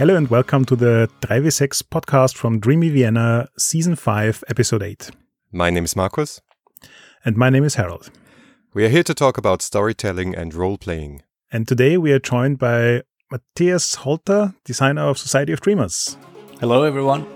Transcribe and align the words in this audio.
Hello 0.00 0.16
and 0.16 0.30
welcome 0.30 0.64
to 0.64 0.76
the 0.76 1.10
3W6 1.20 1.82
podcast 1.82 2.34
from 2.34 2.58
Dreamy 2.58 2.88
Vienna, 2.88 3.50
Season 3.58 3.94
5, 3.94 4.44
Episode 4.48 4.82
8. 4.82 5.10
My 5.52 5.68
name 5.68 5.84
is 5.84 5.94
Markus. 5.94 6.40
And 7.22 7.36
my 7.36 7.50
name 7.50 7.64
is 7.64 7.74
Harald. 7.74 8.10
We 8.72 8.86
are 8.86 8.88
here 8.88 9.02
to 9.02 9.12
talk 9.12 9.36
about 9.36 9.60
storytelling 9.60 10.34
and 10.34 10.54
role 10.54 10.78
playing. 10.78 11.20
And 11.52 11.68
today 11.68 11.98
we 11.98 12.12
are 12.12 12.18
joined 12.18 12.58
by 12.58 13.02
Matthijs 13.30 13.96
Holter, 13.96 14.54
designer 14.64 15.02
of 15.02 15.18
Society 15.18 15.52
of 15.52 15.60
Dreamers. 15.60 16.16
Hello, 16.60 16.82
everyone. 16.82 17.26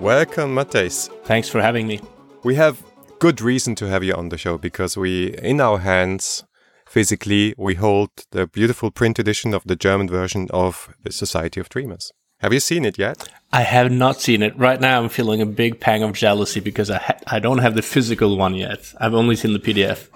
Welcome, 0.00 0.56
Matthijs. 0.56 1.08
Thanks 1.22 1.48
for 1.48 1.62
having 1.62 1.86
me. 1.86 2.00
We 2.44 2.56
have 2.56 2.82
good 3.20 3.40
reason 3.40 3.76
to 3.76 3.88
have 3.88 4.02
you 4.02 4.14
on 4.14 4.30
the 4.30 4.36
show 4.36 4.58
because 4.58 4.96
we, 4.96 5.32
in 5.38 5.60
our 5.60 5.78
hands, 5.78 6.44
physically, 6.88 7.54
we 7.56 7.76
hold 7.76 8.10
the 8.32 8.48
beautiful 8.48 8.90
print 8.90 9.20
edition 9.20 9.54
of 9.54 9.62
the 9.64 9.76
German 9.76 10.08
version 10.08 10.48
of 10.50 10.92
the 11.04 11.12
Society 11.12 11.60
of 11.60 11.68
Dreamers. 11.68 12.10
Have 12.40 12.52
you 12.52 12.58
seen 12.58 12.84
it 12.84 12.98
yet? 12.98 13.28
I 13.52 13.62
have 13.62 13.92
not 13.92 14.20
seen 14.20 14.42
it. 14.42 14.58
Right 14.58 14.80
now, 14.80 15.00
I'm 15.00 15.08
feeling 15.08 15.40
a 15.40 15.46
big 15.46 15.78
pang 15.78 16.02
of 16.02 16.14
jealousy 16.14 16.58
because 16.58 16.90
I 16.90 16.98
ha- 16.98 17.20
I 17.28 17.38
don't 17.38 17.58
have 17.58 17.76
the 17.76 17.82
physical 17.82 18.36
one 18.36 18.56
yet. 18.56 18.92
I've 18.98 19.14
only 19.14 19.36
seen 19.36 19.52
the 19.52 19.60
PDF. 19.60 20.08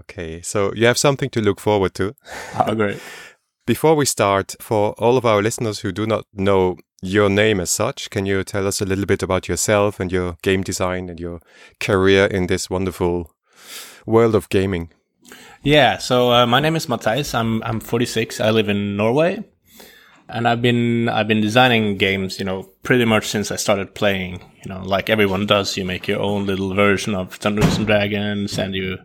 Okay, 0.00 0.40
so 0.40 0.72
you 0.74 0.86
have 0.86 0.96
something 0.96 1.28
to 1.30 1.42
look 1.42 1.60
forward 1.60 1.92
to. 1.96 2.14
Oh, 2.66 2.74
great. 2.74 2.98
Before 3.66 3.94
we 3.94 4.06
start, 4.06 4.54
for 4.58 4.92
all 4.92 5.18
of 5.18 5.26
our 5.26 5.42
listeners 5.42 5.80
who 5.80 5.92
do 5.92 6.06
not 6.06 6.24
know 6.32 6.78
your 7.02 7.28
name 7.28 7.60
as 7.60 7.70
such, 7.70 8.10
can 8.10 8.26
you 8.26 8.42
tell 8.44 8.66
us 8.66 8.80
a 8.80 8.84
little 8.84 9.06
bit 9.06 9.22
about 9.22 9.48
yourself 9.48 10.00
and 10.00 10.10
your 10.10 10.36
game 10.42 10.62
design 10.62 11.08
and 11.08 11.20
your 11.20 11.40
career 11.80 12.26
in 12.26 12.46
this 12.46 12.68
wonderful 12.68 13.32
world 14.06 14.34
of 14.34 14.48
gaming? 14.48 14.90
Yeah, 15.62 15.98
so 15.98 16.32
uh, 16.32 16.46
my 16.46 16.60
name 16.60 16.76
is 16.76 16.86
Matthijs. 16.86 17.34
I'm 17.34 17.62
I'm 17.62 17.80
46. 17.80 18.40
I 18.40 18.50
live 18.50 18.68
in 18.68 18.96
Norway, 18.96 19.44
and 20.28 20.46
I've 20.46 20.62
been 20.62 21.08
I've 21.08 21.28
been 21.28 21.40
designing 21.40 21.96
games, 21.96 22.38
you 22.38 22.44
know, 22.44 22.62
pretty 22.82 23.04
much 23.04 23.26
since 23.26 23.50
I 23.50 23.56
started 23.56 23.94
playing. 23.94 24.40
You 24.62 24.72
know, 24.72 24.82
like 24.82 25.10
everyone 25.10 25.46
does, 25.46 25.76
you 25.76 25.84
make 25.84 26.06
your 26.06 26.20
own 26.20 26.46
little 26.46 26.74
version 26.74 27.14
of 27.14 27.38
Dungeons 27.40 27.76
and 27.76 27.86
Dragons, 27.86 28.58
and 28.58 28.74
you 28.74 28.98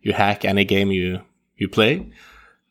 you 0.00 0.12
hack 0.12 0.44
any 0.44 0.64
game 0.64 0.90
you 0.90 1.20
you 1.56 1.68
play. 1.68 2.12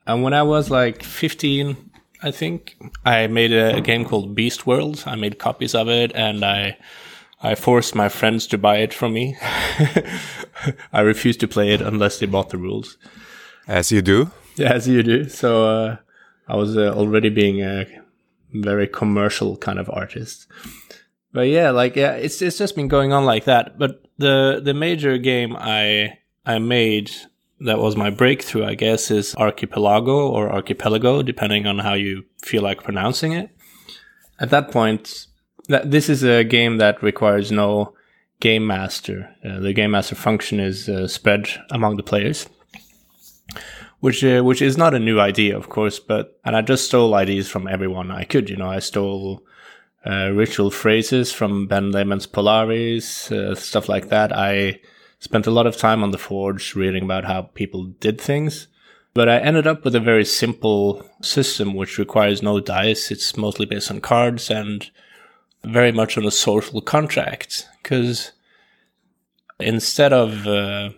And 0.05 0.23
when 0.23 0.33
I 0.33 0.43
was 0.43 0.69
like 0.69 1.03
15, 1.03 1.90
I 2.23 2.31
think 2.31 2.77
I 3.05 3.27
made 3.27 3.51
a, 3.51 3.77
a 3.77 3.81
game 3.81 4.05
called 4.05 4.35
Beast 4.35 4.67
World. 4.67 5.03
I 5.05 5.15
made 5.15 5.39
copies 5.39 5.73
of 5.73 5.89
it, 5.89 6.11
and 6.13 6.43
I 6.43 6.77
I 7.43 7.55
forced 7.55 7.95
my 7.95 8.09
friends 8.09 8.45
to 8.47 8.57
buy 8.57 8.77
it 8.77 8.93
from 8.93 9.13
me. 9.13 9.35
I 10.93 11.01
refused 11.01 11.39
to 11.39 11.47
play 11.47 11.73
it 11.73 11.81
unless 11.81 12.19
they 12.19 12.27
bought 12.27 12.49
the 12.49 12.57
rules. 12.57 12.97
As 13.67 13.91
you 13.91 14.01
do. 14.01 14.31
As 14.59 14.87
you 14.87 15.01
do. 15.01 15.27
So 15.29 15.65
uh, 15.65 15.97
I 16.47 16.55
was 16.55 16.77
uh, 16.77 16.93
already 16.93 17.29
being 17.29 17.61
a 17.61 17.85
very 18.53 18.87
commercial 18.87 19.57
kind 19.57 19.79
of 19.79 19.89
artist. 19.89 20.47
But 21.33 21.47
yeah, 21.47 21.71
like 21.71 21.95
yeah, 21.95 22.13
it's 22.13 22.41
it's 22.41 22.57
just 22.57 22.75
been 22.75 22.89
going 22.89 23.13
on 23.13 23.25
like 23.25 23.45
that. 23.45 23.79
But 23.79 24.03
the 24.17 24.61
the 24.63 24.73
major 24.73 25.17
game 25.17 25.55
I 25.57 26.19
I 26.45 26.59
made 26.59 27.11
that 27.65 27.79
was 27.79 27.95
my 27.95 28.09
breakthrough, 28.09 28.65
I 28.65 28.75
guess, 28.75 29.11
is 29.11 29.35
Archipelago 29.35 30.29
or 30.29 30.51
Archipelago, 30.51 31.21
depending 31.21 31.67
on 31.67 31.79
how 31.79 31.93
you 31.93 32.25
feel 32.41 32.63
like 32.63 32.83
pronouncing 32.83 33.33
it. 33.33 33.49
At 34.39 34.49
that 34.49 34.71
point, 34.71 35.27
that 35.67 35.91
this 35.91 36.09
is 36.09 36.23
a 36.23 36.43
game 36.43 36.77
that 36.77 37.03
requires 37.03 37.51
no 37.51 37.93
game 38.39 38.65
master. 38.65 39.29
Uh, 39.45 39.59
the 39.59 39.73
game 39.73 39.91
master 39.91 40.15
function 40.15 40.59
is 40.59 40.89
uh, 40.89 41.07
spread 41.07 41.47
among 41.69 41.97
the 41.97 42.03
players, 42.03 42.47
which 43.99 44.23
uh, 44.23 44.41
which 44.41 44.61
is 44.61 44.77
not 44.77 44.95
a 44.95 44.99
new 44.99 45.19
idea, 45.19 45.55
of 45.55 45.69
course. 45.69 45.99
But 45.99 46.39
and 46.43 46.55
I 46.55 46.61
just 46.61 46.85
stole 46.85 47.13
ideas 47.13 47.47
from 47.47 47.67
everyone 47.67 48.09
I 48.11 48.23
could. 48.23 48.49
You 48.49 48.57
know, 48.57 48.69
I 48.69 48.79
stole 48.79 49.43
uh, 50.05 50.31
ritual 50.31 50.71
phrases 50.71 51.31
from 51.31 51.67
Ben 51.67 51.91
Lehman's 51.91 52.25
Polaris, 52.25 53.31
uh, 53.31 53.53
stuff 53.53 53.87
like 53.87 54.09
that. 54.09 54.35
I 54.35 54.79
spent 55.21 55.47
a 55.47 55.51
lot 55.51 55.67
of 55.67 55.77
time 55.77 56.03
on 56.03 56.11
the 56.11 56.17
forge 56.17 56.75
reading 56.75 57.03
about 57.03 57.25
how 57.25 57.43
people 57.43 57.85
did 57.85 58.19
things. 58.19 58.67
But 59.13 59.29
I 59.29 59.37
ended 59.37 59.67
up 59.67 59.85
with 59.85 59.95
a 59.95 59.99
very 59.99 60.25
simple 60.25 61.05
system 61.21 61.75
which 61.75 61.99
requires 61.99 62.41
no 62.41 62.59
dice. 62.59 63.11
It's 63.11 63.37
mostly 63.37 63.67
based 63.67 63.91
on 63.91 64.01
cards 64.01 64.49
and 64.49 64.89
very 65.63 65.91
much 65.91 66.17
on 66.17 66.25
a 66.25 66.31
social 66.31 66.81
contract. 66.81 67.67
Because 67.83 68.31
instead 69.59 70.11
of, 70.11 70.47
uh, 70.47 70.89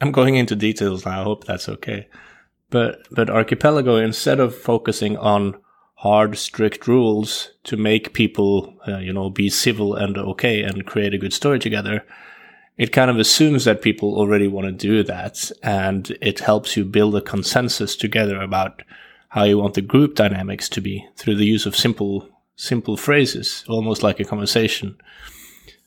I'm 0.00 0.10
going 0.10 0.34
into 0.34 0.56
details 0.56 1.06
now. 1.06 1.20
I 1.20 1.24
hope 1.24 1.44
that's 1.44 1.68
okay. 1.68 2.08
But, 2.70 3.06
but 3.12 3.30
Archipelago, 3.30 3.96
instead 3.96 4.40
of 4.40 4.54
focusing 4.54 5.16
on 5.16 5.60
hard, 5.94 6.38
strict 6.38 6.88
rules 6.88 7.50
to 7.64 7.76
make 7.76 8.14
people, 8.14 8.74
uh, 8.88 8.98
you 8.98 9.12
know, 9.12 9.30
be 9.30 9.48
civil 9.48 9.94
and 9.94 10.18
okay 10.18 10.62
and 10.62 10.86
create 10.86 11.14
a 11.14 11.18
good 11.18 11.32
story 11.32 11.60
together, 11.60 12.04
it 12.80 12.92
kind 12.92 13.10
of 13.10 13.18
assumes 13.18 13.66
that 13.66 13.82
people 13.82 14.16
already 14.16 14.48
want 14.48 14.66
to 14.66 14.72
do 14.72 15.02
that 15.02 15.52
and 15.62 16.16
it 16.22 16.40
helps 16.40 16.78
you 16.78 16.82
build 16.82 17.14
a 17.14 17.20
consensus 17.20 17.94
together 17.94 18.40
about 18.40 18.80
how 19.28 19.44
you 19.44 19.58
want 19.58 19.74
the 19.74 19.82
group 19.82 20.14
dynamics 20.14 20.66
to 20.66 20.80
be 20.80 21.06
through 21.14 21.34
the 21.34 21.44
use 21.44 21.66
of 21.66 21.76
simple 21.76 22.26
simple 22.56 22.96
phrases 22.96 23.64
almost 23.68 24.02
like 24.02 24.18
a 24.18 24.24
conversation. 24.24 24.96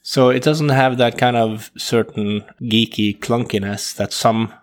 So 0.03 0.29
it 0.29 0.43
doesn't 0.43 0.69
have 0.69 0.99
that 0.99 1.17
kind 1.17 1.35
of 1.35 1.71
certain 1.75 2.45
geeky 2.61 3.17
clunkiness 3.17 3.95
that 3.95 4.13
some 4.13 4.53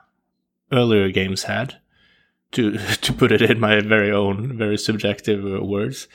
earlier 0.70 1.10
games 1.10 1.42
had 1.42 1.78
to 2.52 2.78
to 3.06 3.12
put 3.12 3.32
it 3.32 3.42
in 3.42 3.58
my 3.58 3.80
very 3.80 4.12
own 4.12 4.56
very 4.56 4.78
subjective 4.78 5.42
words 5.62 6.06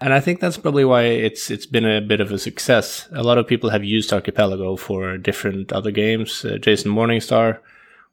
and 0.00 0.12
I 0.12 0.20
think 0.20 0.40
that's 0.40 0.56
probably 0.56 0.84
why 0.84 1.02
it's 1.02 1.50
it's 1.50 1.66
been 1.66 1.84
a 1.84 2.00
bit 2.00 2.20
of 2.20 2.30
a 2.30 2.38
success. 2.38 3.08
A 3.12 3.22
lot 3.22 3.38
of 3.38 3.48
people 3.48 3.70
have 3.70 3.84
used 3.84 4.12
Archipelago 4.12 4.76
for 4.76 5.18
different 5.18 5.72
other 5.72 5.90
games. 5.90 6.44
Uh, 6.44 6.58
Jason 6.58 6.92
Morningstar 6.92 7.58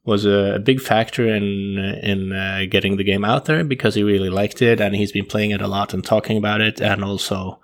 was 0.03 0.25
a, 0.25 0.55
a, 0.55 0.59
big 0.59 0.81
factor 0.81 1.27
in 1.27 1.77
in 2.01 2.31
uh, 2.31 2.61
getting 2.69 2.97
the 2.97 3.03
game 3.03 3.23
out 3.23 3.45
there 3.45 3.63
because 3.63 3.95
he 3.95 4.03
really 4.03 4.29
liked 4.29 4.61
it 4.61 4.81
and 4.81 4.95
he's 4.95 5.11
been 5.11 5.25
playing 5.25 5.51
it 5.51 5.61
a 5.61 5.67
lot 5.67 5.93
and 5.93 6.03
talking 6.03 6.37
about 6.37 6.61
it 6.61 6.81
and 6.81 7.03
also 7.03 7.59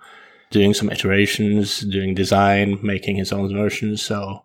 doing 0.50 0.74
some 0.74 0.90
iterations, 0.90 1.80
doing 1.80 2.14
design, 2.14 2.78
making 2.82 3.16
his 3.16 3.32
own 3.32 3.52
versions. 3.52 4.02
So 4.02 4.44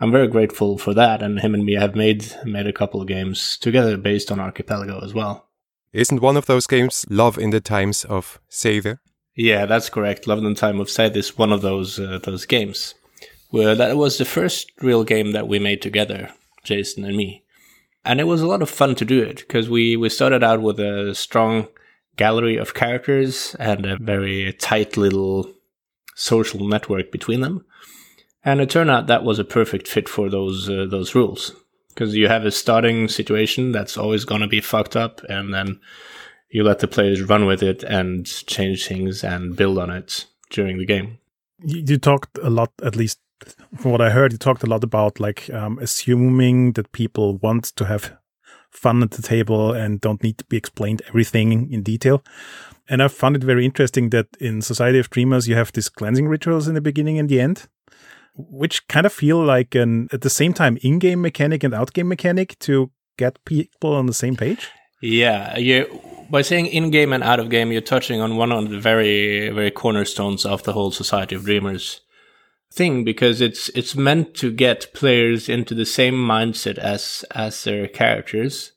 I'm 0.00 0.12
very 0.12 0.28
grateful 0.28 0.76
for 0.76 0.92
that. 0.94 1.22
And 1.22 1.40
him 1.40 1.54
and 1.54 1.64
me 1.64 1.74
have 1.74 1.94
made 1.94 2.34
made 2.44 2.66
a 2.66 2.72
couple 2.74 3.00
of 3.00 3.08
games 3.08 3.56
together 3.56 3.96
based 3.96 4.30
on 4.30 4.40
Archipelago 4.40 5.02
as 5.02 5.14
well. 5.14 5.47
Isn't 5.92 6.20
one 6.20 6.36
of 6.36 6.46
those 6.46 6.66
games 6.66 7.06
Love 7.08 7.38
in 7.38 7.50
the 7.50 7.60
Times 7.60 8.04
of 8.04 8.38
Seið? 8.50 8.98
Yeah, 9.34 9.64
that's 9.64 9.88
correct. 9.88 10.26
Love 10.26 10.38
in 10.38 10.44
the 10.44 10.54
Time 10.54 10.80
of 10.80 10.88
Seið 10.88 11.16
is 11.16 11.38
one 11.38 11.50
of 11.50 11.62
those 11.62 11.98
uh, 11.98 12.18
those 12.22 12.44
games. 12.44 12.94
Well, 13.50 13.74
that 13.74 13.96
was 13.96 14.18
the 14.18 14.26
first 14.26 14.70
real 14.82 15.02
game 15.02 15.32
that 15.32 15.48
we 15.48 15.58
made 15.58 15.80
together, 15.80 16.30
Jason 16.62 17.04
and 17.04 17.16
me. 17.16 17.44
And 18.04 18.20
it 18.20 18.24
was 18.24 18.42
a 18.42 18.46
lot 18.46 18.60
of 18.60 18.68
fun 18.68 18.94
to 18.96 19.04
do 19.06 19.22
it 19.22 19.38
because 19.38 19.70
we, 19.70 19.96
we 19.96 20.10
started 20.10 20.44
out 20.44 20.60
with 20.60 20.78
a 20.78 21.14
strong 21.14 21.68
gallery 22.16 22.56
of 22.56 22.74
characters 22.74 23.56
and 23.58 23.86
a 23.86 23.96
very 23.96 24.52
tight 24.54 24.98
little 24.98 25.50
social 26.14 26.68
network 26.68 27.10
between 27.10 27.40
them. 27.40 27.64
And 28.44 28.60
it 28.60 28.68
turned 28.68 28.90
out 28.90 29.06
that 29.06 29.24
was 29.24 29.38
a 29.38 29.44
perfect 29.44 29.88
fit 29.88 30.08
for 30.08 30.28
those 30.28 30.68
uh, 30.68 30.86
those 30.88 31.14
rules 31.14 31.52
because 31.98 32.14
you 32.14 32.28
have 32.28 32.44
a 32.44 32.52
starting 32.52 33.08
situation 33.08 33.72
that's 33.72 33.98
always 33.98 34.24
going 34.24 34.40
to 34.40 34.46
be 34.46 34.60
fucked 34.60 34.94
up, 34.94 35.20
and 35.28 35.52
then 35.52 35.80
you 36.48 36.62
let 36.62 36.78
the 36.78 36.86
players 36.86 37.22
run 37.22 37.44
with 37.44 37.60
it 37.60 37.82
and 37.82 38.24
change 38.46 38.86
things 38.86 39.24
and 39.24 39.56
build 39.56 39.78
on 39.78 39.90
it 39.90 40.26
during 40.50 40.78
the 40.78 40.86
game. 40.86 41.18
You, 41.60 41.98
talked 41.98 42.38
a 42.40 42.50
lot, 42.50 42.70
at 42.84 42.94
least 42.94 43.18
from 43.76 43.90
what 43.90 44.00
I 44.00 44.10
heard, 44.10 44.30
you 44.30 44.38
talked 44.38 44.62
a 44.62 44.68
lot 44.68 44.84
about 44.84 45.18
like 45.18 45.50
um, 45.50 45.80
assuming 45.80 46.74
that 46.74 46.92
people 46.92 47.36
want 47.38 47.64
to 47.64 47.84
have 47.86 48.16
fun 48.70 49.02
at 49.02 49.10
the 49.10 49.22
table 49.22 49.72
and 49.72 50.00
don't 50.00 50.22
need 50.22 50.38
to 50.38 50.44
be 50.44 50.56
explained 50.56 51.02
everything 51.08 51.72
in 51.72 51.82
detail. 51.82 52.22
And 52.88 53.02
I 53.02 53.08
found 53.08 53.34
it 53.34 53.42
very 53.42 53.64
interesting 53.64 54.10
that 54.10 54.28
in 54.38 54.62
Society 54.62 55.00
of 55.00 55.10
Dreamers 55.10 55.48
you 55.48 55.56
have 55.56 55.72
these 55.72 55.88
cleansing 55.88 56.28
rituals 56.28 56.68
in 56.68 56.74
the 56.74 56.80
beginning 56.80 57.18
and 57.18 57.28
the 57.28 57.40
end 57.40 57.66
which 58.38 58.86
kind 58.88 59.04
of 59.04 59.12
feel 59.12 59.44
like 59.44 59.74
an 59.74 60.08
at 60.12 60.20
the 60.20 60.30
same 60.30 60.54
time 60.54 60.78
in-game 60.82 61.20
mechanic 61.20 61.64
and 61.64 61.74
out-game 61.74 62.08
mechanic 62.08 62.58
to 62.60 62.90
get 63.16 63.44
people 63.44 63.92
on 63.94 64.06
the 64.06 64.14
same 64.14 64.36
page. 64.36 64.70
Yeah, 65.02 65.58
you 65.58 66.00
by 66.30 66.42
saying 66.42 66.66
in-game 66.66 67.12
and 67.12 67.24
out-of-game, 67.24 67.72
you're 67.72 67.80
touching 67.80 68.20
on 68.20 68.36
one 68.36 68.52
of 68.52 68.70
the 68.70 68.78
very 68.78 69.50
very 69.50 69.70
cornerstones 69.70 70.46
of 70.46 70.62
the 70.62 70.72
whole 70.72 70.92
Society 70.92 71.34
of 71.34 71.44
Dreamers 71.44 72.00
thing 72.72 73.02
because 73.02 73.40
it's 73.40 73.70
it's 73.70 73.96
meant 73.96 74.34
to 74.34 74.52
get 74.52 74.92
players 74.94 75.48
into 75.48 75.74
the 75.74 75.86
same 75.86 76.14
mindset 76.14 76.78
as 76.78 77.24
as 77.34 77.64
their 77.64 77.88
characters. 77.88 78.72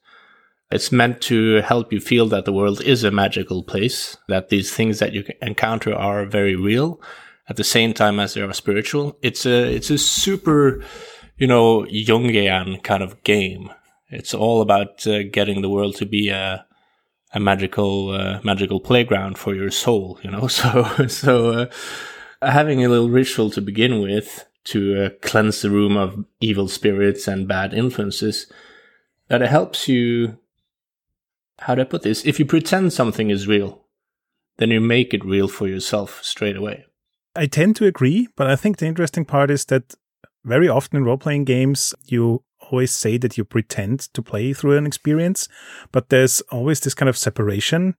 It's 0.72 0.92
meant 0.92 1.20
to 1.24 1.56
help 1.62 1.92
you 1.92 2.00
feel 2.00 2.28
that 2.30 2.46
the 2.46 2.54
world 2.54 2.82
is 2.82 3.04
a 3.04 3.12
magical 3.12 3.62
place, 3.62 4.16
that 4.30 4.48
these 4.48 4.74
things 4.74 5.00
that 5.00 5.12
you 5.12 5.26
encounter 5.42 5.94
are 5.94 6.26
very 6.26 6.56
real, 6.56 7.02
at 7.52 7.58
the 7.58 7.64
same 7.66 7.94
time 7.94 8.18
as 8.18 8.34
they 8.34 8.42
are 8.42 8.54
spiritual. 8.54 9.18
It's 9.22 9.46
a 9.46 9.76
it's 9.76 9.90
a 9.90 9.98
super, 9.98 10.82
you 11.38 11.48
know, 11.48 11.86
Jungian 11.92 12.82
kind 12.82 13.04
of 13.04 13.22
game. 13.24 13.70
It's 14.08 14.34
all 14.34 14.62
about 14.62 15.06
uh, 15.06 15.24
getting 15.24 15.62
the 15.62 15.70
world 15.70 15.98
to 15.98 16.06
be 16.06 16.30
a 16.30 16.66
a 17.34 17.40
magical 17.42 18.12
uh, 18.12 18.40
magical 18.42 18.80
playground 18.80 19.38
for 19.38 19.54
your 19.54 19.70
soul. 19.70 20.18
You 20.24 20.32
know, 20.32 20.48
so 20.60 21.08
so 21.08 21.52
uh, 21.52 21.66
having 22.42 22.86
a 22.86 22.88
little 22.88 23.10
ritual 23.10 23.50
to 23.50 23.62
begin 23.62 24.02
with 24.02 24.46
to 24.72 25.04
uh, 25.04 25.10
cleanse 25.22 25.62
the 25.62 25.70
room 25.70 25.98
of 25.98 26.24
evil 26.40 26.70
spirits 26.70 27.28
and 27.28 27.50
bad 27.50 27.74
influences 27.74 28.50
that 29.28 29.42
helps 29.42 29.90
you. 29.90 30.38
How 31.60 31.76
do 31.76 31.82
I 31.82 31.86
put 31.86 32.04
this? 32.04 32.26
If 32.26 32.40
you 32.40 32.46
pretend 32.46 32.94
something 32.94 33.30
is 33.30 33.46
real, 33.46 33.84
then 34.56 34.72
you 34.72 34.80
make 34.80 35.14
it 35.14 35.26
real 35.26 35.50
for 35.50 35.68
yourself 35.68 36.24
straight 36.24 36.56
away. 36.56 36.86
I 37.36 37.46
tend 37.46 37.76
to 37.78 37.86
agree, 37.86 38.28
but 38.36 38.48
I 38.48 38.56
think 38.56 38.78
the 38.78 38.88
interesting 38.88 39.26
part 39.26 39.50
is 39.50 39.66
that 39.66 39.96
very 40.44 40.68
often 40.68 40.98
in 40.98 41.06
role 41.06 41.18
playing 41.18 41.46
games, 41.46 41.94
you 42.06 42.44
always 42.72 42.92
say 42.92 43.18
that 43.18 43.38
you 43.38 43.44
pretend 43.44 44.02
to 44.14 44.22
play 44.22 44.54
through 44.54 44.78
an 44.78 44.86
experience, 44.86 45.48
but 45.92 46.10
there's 46.10 46.42
always 46.52 46.80
this 46.80 46.94
kind 46.94 47.10
of 47.10 47.18
separation. 47.18 47.96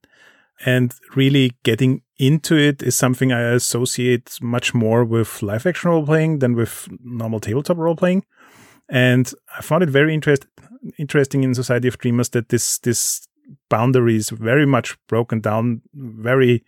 And 0.65 0.93
really 1.15 1.53
getting 1.63 2.03
into 2.17 2.55
it 2.55 2.83
is 2.83 2.95
something 2.95 3.31
I 3.31 3.41
associate 3.53 4.37
much 4.41 4.73
more 4.73 5.03
with 5.03 5.41
live 5.41 5.65
action 5.65 5.89
role 5.89 6.05
playing 6.05 6.39
than 6.39 6.55
with 6.55 6.87
normal 7.03 7.39
tabletop 7.39 7.77
role 7.77 7.95
playing. 7.95 8.23
And 8.87 9.31
I 9.57 9.61
found 9.61 9.83
it 9.83 9.89
very 9.89 10.13
interest, 10.13 10.45
interesting 10.97 11.43
in 11.43 11.55
Society 11.55 11.87
of 11.87 11.97
Dreamers 11.97 12.29
that 12.29 12.49
this 12.49 12.77
this 12.79 13.27
boundary 13.69 14.15
is 14.15 14.29
very 14.29 14.65
much 14.65 14.95
broken 15.07 15.41
down, 15.41 15.81
very 15.93 16.63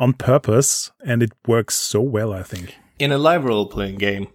on 0.00 0.14
purpose, 0.14 0.90
and 1.04 1.22
it 1.22 1.30
works 1.46 1.76
so 1.76 2.00
well. 2.00 2.32
I 2.32 2.42
think 2.42 2.74
in 2.98 3.12
a 3.12 3.18
live 3.18 3.44
role 3.44 3.66
playing 3.66 3.98
game, 3.98 4.26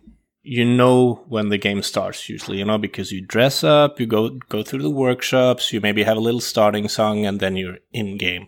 you 0.44 0.64
know 0.64 1.26
when 1.28 1.50
the 1.50 1.58
game 1.58 1.82
starts 1.82 2.30
usually, 2.30 2.60
you 2.60 2.66
know, 2.66 2.78
because 2.78 3.12
you 3.12 3.20
dress 3.20 3.64
up, 3.64 4.00
you 4.00 4.06
go 4.06 4.30
go 4.30 4.64
through 4.64 4.84
the 4.84 4.90
workshops, 4.90 5.74
you 5.74 5.82
maybe 5.82 6.04
have 6.04 6.18
a 6.18 6.22
little 6.22 6.40
starting 6.40 6.88
song, 6.88 7.26
and 7.26 7.40
then 7.40 7.58
you're 7.58 7.80
in 7.92 8.18
game. 8.18 8.48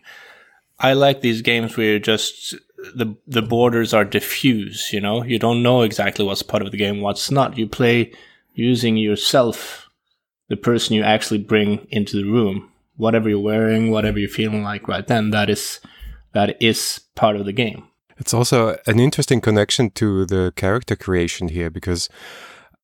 I 0.79 0.93
like 0.93 1.21
these 1.21 1.41
games 1.41 1.75
where 1.75 1.97
just 1.97 2.55
the 2.95 3.15
the 3.25 3.41
borders 3.41 3.93
are 3.93 4.05
diffuse, 4.05 4.93
you 4.93 5.01
know, 5.01 5.23
you 5.23 5.39
don't 5.39 5.63
know 5.63 5.81
exactly 5.81 6.23
what's 6.23 6.43
part 6.43 6.61
of 6.61 6.71
the 6.71 6.77
game, 6.77 7.01
what's 7.01 7.31
not. 7.31 7.57
You 7.57 7.67
play 7.67 8.13
using 8.53 8.95
yourself, 8.95 9.89
the 10.49 10.57
person 10.57 10.95
you 10.95 11.03
actually 11.03 11.39
bring 11.39 11.87
into 11.89 12.15
the 12.17 12.29
room, 12.29 12.71
whatever 12.95 13.27
you're 13.27 13.39
wearing, 13.39 13.89
whatever 13.89 14.19
you're 14.19 14.29
feeling 14.29 14.63
like 14.63 14.87
right 14.87 15.07
then, 15.07 15.31
that 15.31 15.49
is 15.49 15.79
that 16.33 16.61
is 16.61 17.01
part 17.15 17.35
of 17.35 17.45
the 17.45 17.53
game. 17.53 17.87
It's 18.17 18.33
also 18.33 18.77
an 18.87 18.99
interesting 18.99 19.41
connection 19.41 19.91
to 19.91 20.25
the 20.25 20.51
character 20.55 20.95
creation 20.95 21.49
here 21.49 21.69
because 21.69 22.09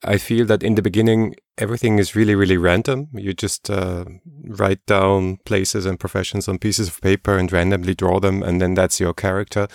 I 0.03 0.17
feel 0.17 0.45
that 0.47 0.63
in 0.63 0.75
the 0.75 0.81
beginning, 0.81 1.35
everything 1.57 1.97
is 1.97 2.15
really, 2.15 2.35
really 2.35 2.57
random. 2.57 3.07
You 3.13 3.33
just 3.33 3.69
uh, 3.69 4.05
write 4.43 4.85
down 4.85 5.37
places 5.45 5.85
and 5.85 5.99
professions 5.99 6.47
on 6.47 6.59
pieces 6.59 6.89
of 6.89 7.01
paper 7.01 7.37
and 7.37 7.51
randomly 7.51 7.95
draw 7.95 8.19
them, 8.19 8.43
and 8.43 8.61
then 8.61 8.73
that's 8.73 8.99
your 8.99 9.13
character. 9.13 9.67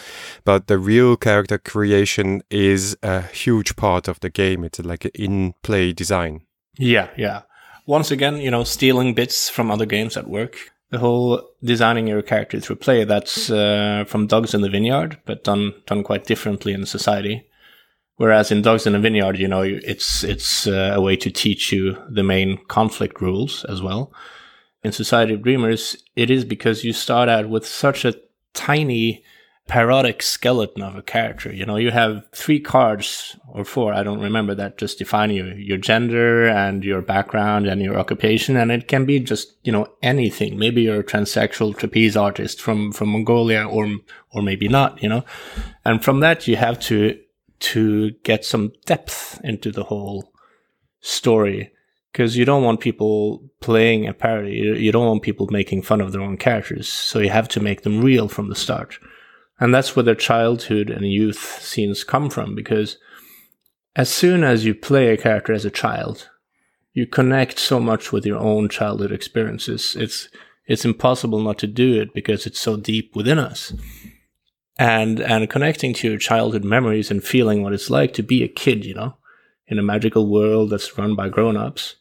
But 0.44 0.66
the 0.66 0.78
real 0.78 1.16
character 1.16 1.56
creation 1.58 2.42
is 2.50 2.96
a 3.02 3.22
huge 3.22 3.74
part 3.76 4.06
of 4.06 4.20
the 4.20 4.30
game. 4.30 4.64
It's 4.64 4.78
like 4.78 5.06
an 5.06 5.12
in 5.14 5.54
play 5.62 5.92
design. 5.92 6.42
Yeah, 6.78 7.08
yeah. 7.16 7.42
Once 7.86 8.10
again, 8.10 8.36
you 8.36 8.50
know, 8.50 8.64
stealing 8.64 9.14
bits 9.14 9.48
from 9.48 9.70
other 9.70 9.86
games 9.86 10.16
at 10.16 10.28
work 10.28 10.72
the 10.90 10.98
whole 10.98 11.42
designing 11.62 12.06
your 12.06 12.22
character 12.22 12.60
through 12.60 12.76
play 12.76 13.04
that's 13.04 13.50
uh, 13.50 14.04
from 14.06 14.26
dogs 14.26 14.54
in 14.54 14.62
the 14.62 14.70
vineyard 14.70 15.18
but 15.26 15.44
done 15.44 15.74
done 15.86 16.02
quite 16.02 16.24
differently 16.24 16.72
in 16.72 16.86
society. 16.86 17.44
Whereas 18.16 18.50
in 18.50 18.62
dogs 18.62 18.86
in 18.86 18.94
the 18.94 18.98
vineyard 18.98 19.38
you 19.38 19.48
know 19.48 19.62
it's 19.62 20.24
it's 20.24 20.66
uh, 20.66 20.92
a 20.94 21.00
way 21.00 21.16
to 21.16 21.30
teach 21.30 21.72
you 21.72 21.96
the 22.08 22.22
main 22.22 22.58
conflict 22.68 23.20
rules 23.20 23.64
as 23.64 23.82
well. 23.82 24.12
In 24.82 24.92
society 24.92 25.34
of 25.34 25.42
dreamers 25.42 25.96
it 26.16 26.30
is 26.30 26.44
because 26.44 26.84
you 26.84 26.92
start 26.92 27.28
out 27.28 27.48
with 27.48 27.66
such 27.66 28.04
a 28.04 28.14
tiny 28.54 29.24
parodic 29.68 30.22
skeleton 30.22 30.82
of 30.82 30.96
a 30.96 31.02
character. 31.02 31.52
You 31.52 31.66
know, 31.66 31.76
you 31.76 31.90
have 31.90 32.26
three 32.32 32.58
cards 32.58 33.36
or 33.48 33.64
four, 33.64 33.92
I 33.92 34.02
don't 34.02 34.20
remember 34.20 34.54
that, 34.54 34.78
just 34.78 34.98
define 34.98 35.30
you, 35.30 35.44
your 35.44 35.76
gender 35.76 36.48
and 36.48 36.82
your 36.82 37.02
background 37.02 37.66
and 37.66 37.80
your 37.80 37.98
occupation. 37.98 38.56
And 38.56 38.72
it 38.72 38.88
can 38.88 39.04
be 39.04 39.20
just, 39.20 39.54
you 39.62 39.70
know, 39.70 39.86
anything. 40.02 40.58
Maybe 40.58 40.82
you're 40.82 41.00
a 41.00 41.04
transsexual 41.04 41.76
trapeze 41.76 42.16
artist 42.16 42.60
from, 42.60 42.92
from 42.92 43.10
Mongolia 43.10 43.64
or, 43.64 43.86
or 44.32 44.42
maybe 44.42 44.68
not, 44.68 45.02
you 45.02 45.08
know. 45.08 45.24
And 45.84 46.02
from 46.02 46.20
that, 46.20 46.48
you 46.48 46.56
have 46.56 46.80
to, 46.80 47.20
to 47.60 48.10
get 48.22 48.46
some 48.46 48.72
depth 48.86 49.38
into 49.44 49.70
the 49.70 49.84
whole 49.84 50.32
story 51.00 51.72
because 52.10 52.38
you 52.38 52.46
don't 52.46 52.64
want 52.64 52.80
people 52.80 53.42
playing 53.60 54.06
a 54.06 54.14
parody. 54.14 54.52
You 54.52 54.92
don't 54.92 55.06
want 55.06 55.22
people 55.22 55.46
making 55.50 55.82
fun 55.82 56.00
of 56.00 56.12
their 56.12 56.22
own 56.22 56.38
characters. 56.38 56.88
So 56.88 57.18
you 57.18 57.28
have 57.28 57.48
to 57.48 57.60
make 57.60 57.82
them 57.82 58.00
real 58.00 58.28
from 58.28 58.48
the 58.48 58.56
start. 58.56 58.98
And 59.60 59.74
that's 59.74 59.96
where 59.96 60.04
their 60.04 60.14
childhood 60.14 60.90
and 60.90 61.10
youth 61.10 61.60
scenes 61.62 62.04
come 62.04 62.30
from 62.30 62.54
because 62.54 62.98
as 63.96 64.08
soon 64.08 64.44
as 64.44 64.64
you 64.64 64.74
play 64.74 65.08
a 65.08 65.16
character 65.16 65.52
as 65.52 65.64
a 65.64 65.70
child, 65.70 66.30
you 66.92 67.06
connect 67.06 67.58
so 67.58 67.80
much 67.80 68.12
with 68.12 68.24
your 68.24 68.38
own 68.38 68.68
childhood 68.68 69.12
experiences. 69.12 69.96
It's 69.98 70.28
it's 70.66 70.84
impossible 70.84 71.40
not 71.40 71.58
to 71.58 71.66
do 71.66 72.00
it 72.00 72.12
because 72.14 72.46
it's 72.46 72.60
so 72.60 72.76
deep 72.76 73.16
within 73.16 73.38
us. 73.38 73.72
And 74.78 75.18
and 75.20 75.50
connecting 75.50 75.94
to 75.94 76.08
your 76.08 76.18
childhood 76.18 76.64
memories 76.64 77.10
and 77.10 77.24
feeling 77.24 77.62
what 77.62 77.72
it's 77.72 77.90
like 77.90 78.12
to 78.14 78.22
be 78.22 78.44
a 78.44 78.48
kid, 78.48 78.84
you 78.84 78.94
know, 78.94 79.16
in 79.66 79.78
a 79.78 79.82
magical 79.82 80.30
world 80.30 80.70
that's 80.70 80.96
run 80.96 81.16
by 81.16 81.28
grown-ups. 81.28 81.96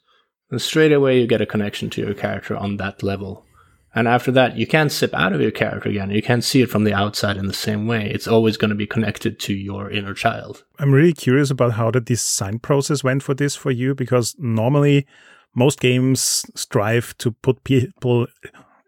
And 0.51 0.62
straight 0.62 0.92
away 0.92 1.19
you 1.19 1.27
get 1.27 1.42
a 1.42 1.45
connection 1.45 1.89
to 1.92 2.01
your 2.01 2.13
character 2.13 2.56
on 2.56 2.77
that 2.77 3.01
level. 3.01 3.47
And 3.95 4.07
after 4.07 4.31
that, 4.34 4.57
you 4.57 4.68
can't 4.68 4.92
sip 4.92 5.13
out 5.13 5.34
of 5.34 5.42
your 5.42 5.51
character 5.51 5.89
again. 5.89 6.12
You 6.12 6.22
can't 6.22 6.44
see 6.44 6.62
it 6.62 6.69
from 6.69 6.84
the 6.84 6.94
outside 6.94 7.38
in 7.38 7.48
the 7.48 7.54
same 7.54 7.88
way. 7.88 8.12
It's 8.13 8.28
always 8.28 8.56
going 8.56 8.69
to 8.69 8.75
be 8.75 8.86
connected 8.86 9.39
to 9.39 9.54
your 9.54 9.89
inner 9.89 10.13
child. 10.13 10.63
I'm 10.78 10.94
really 10.94 11.13
curious 11.13 11.50
about 11.50 11.74
how 11.74 11.89
the 11.89 12.01
design 12.01 12.59
process 12.59 13.04
went 13.04 13.23
for 13.23 13.33
this 13.33 13.56
for 13.56 13.71
you, 13.71 13.95
because 13.95 14.35
normally 14.38 15.07
most 15.56 15.80
games 15.80 16.45
strive 16.54 17.18
to 17.18 17.31
put 17.31 17.64
people 17.64 18.28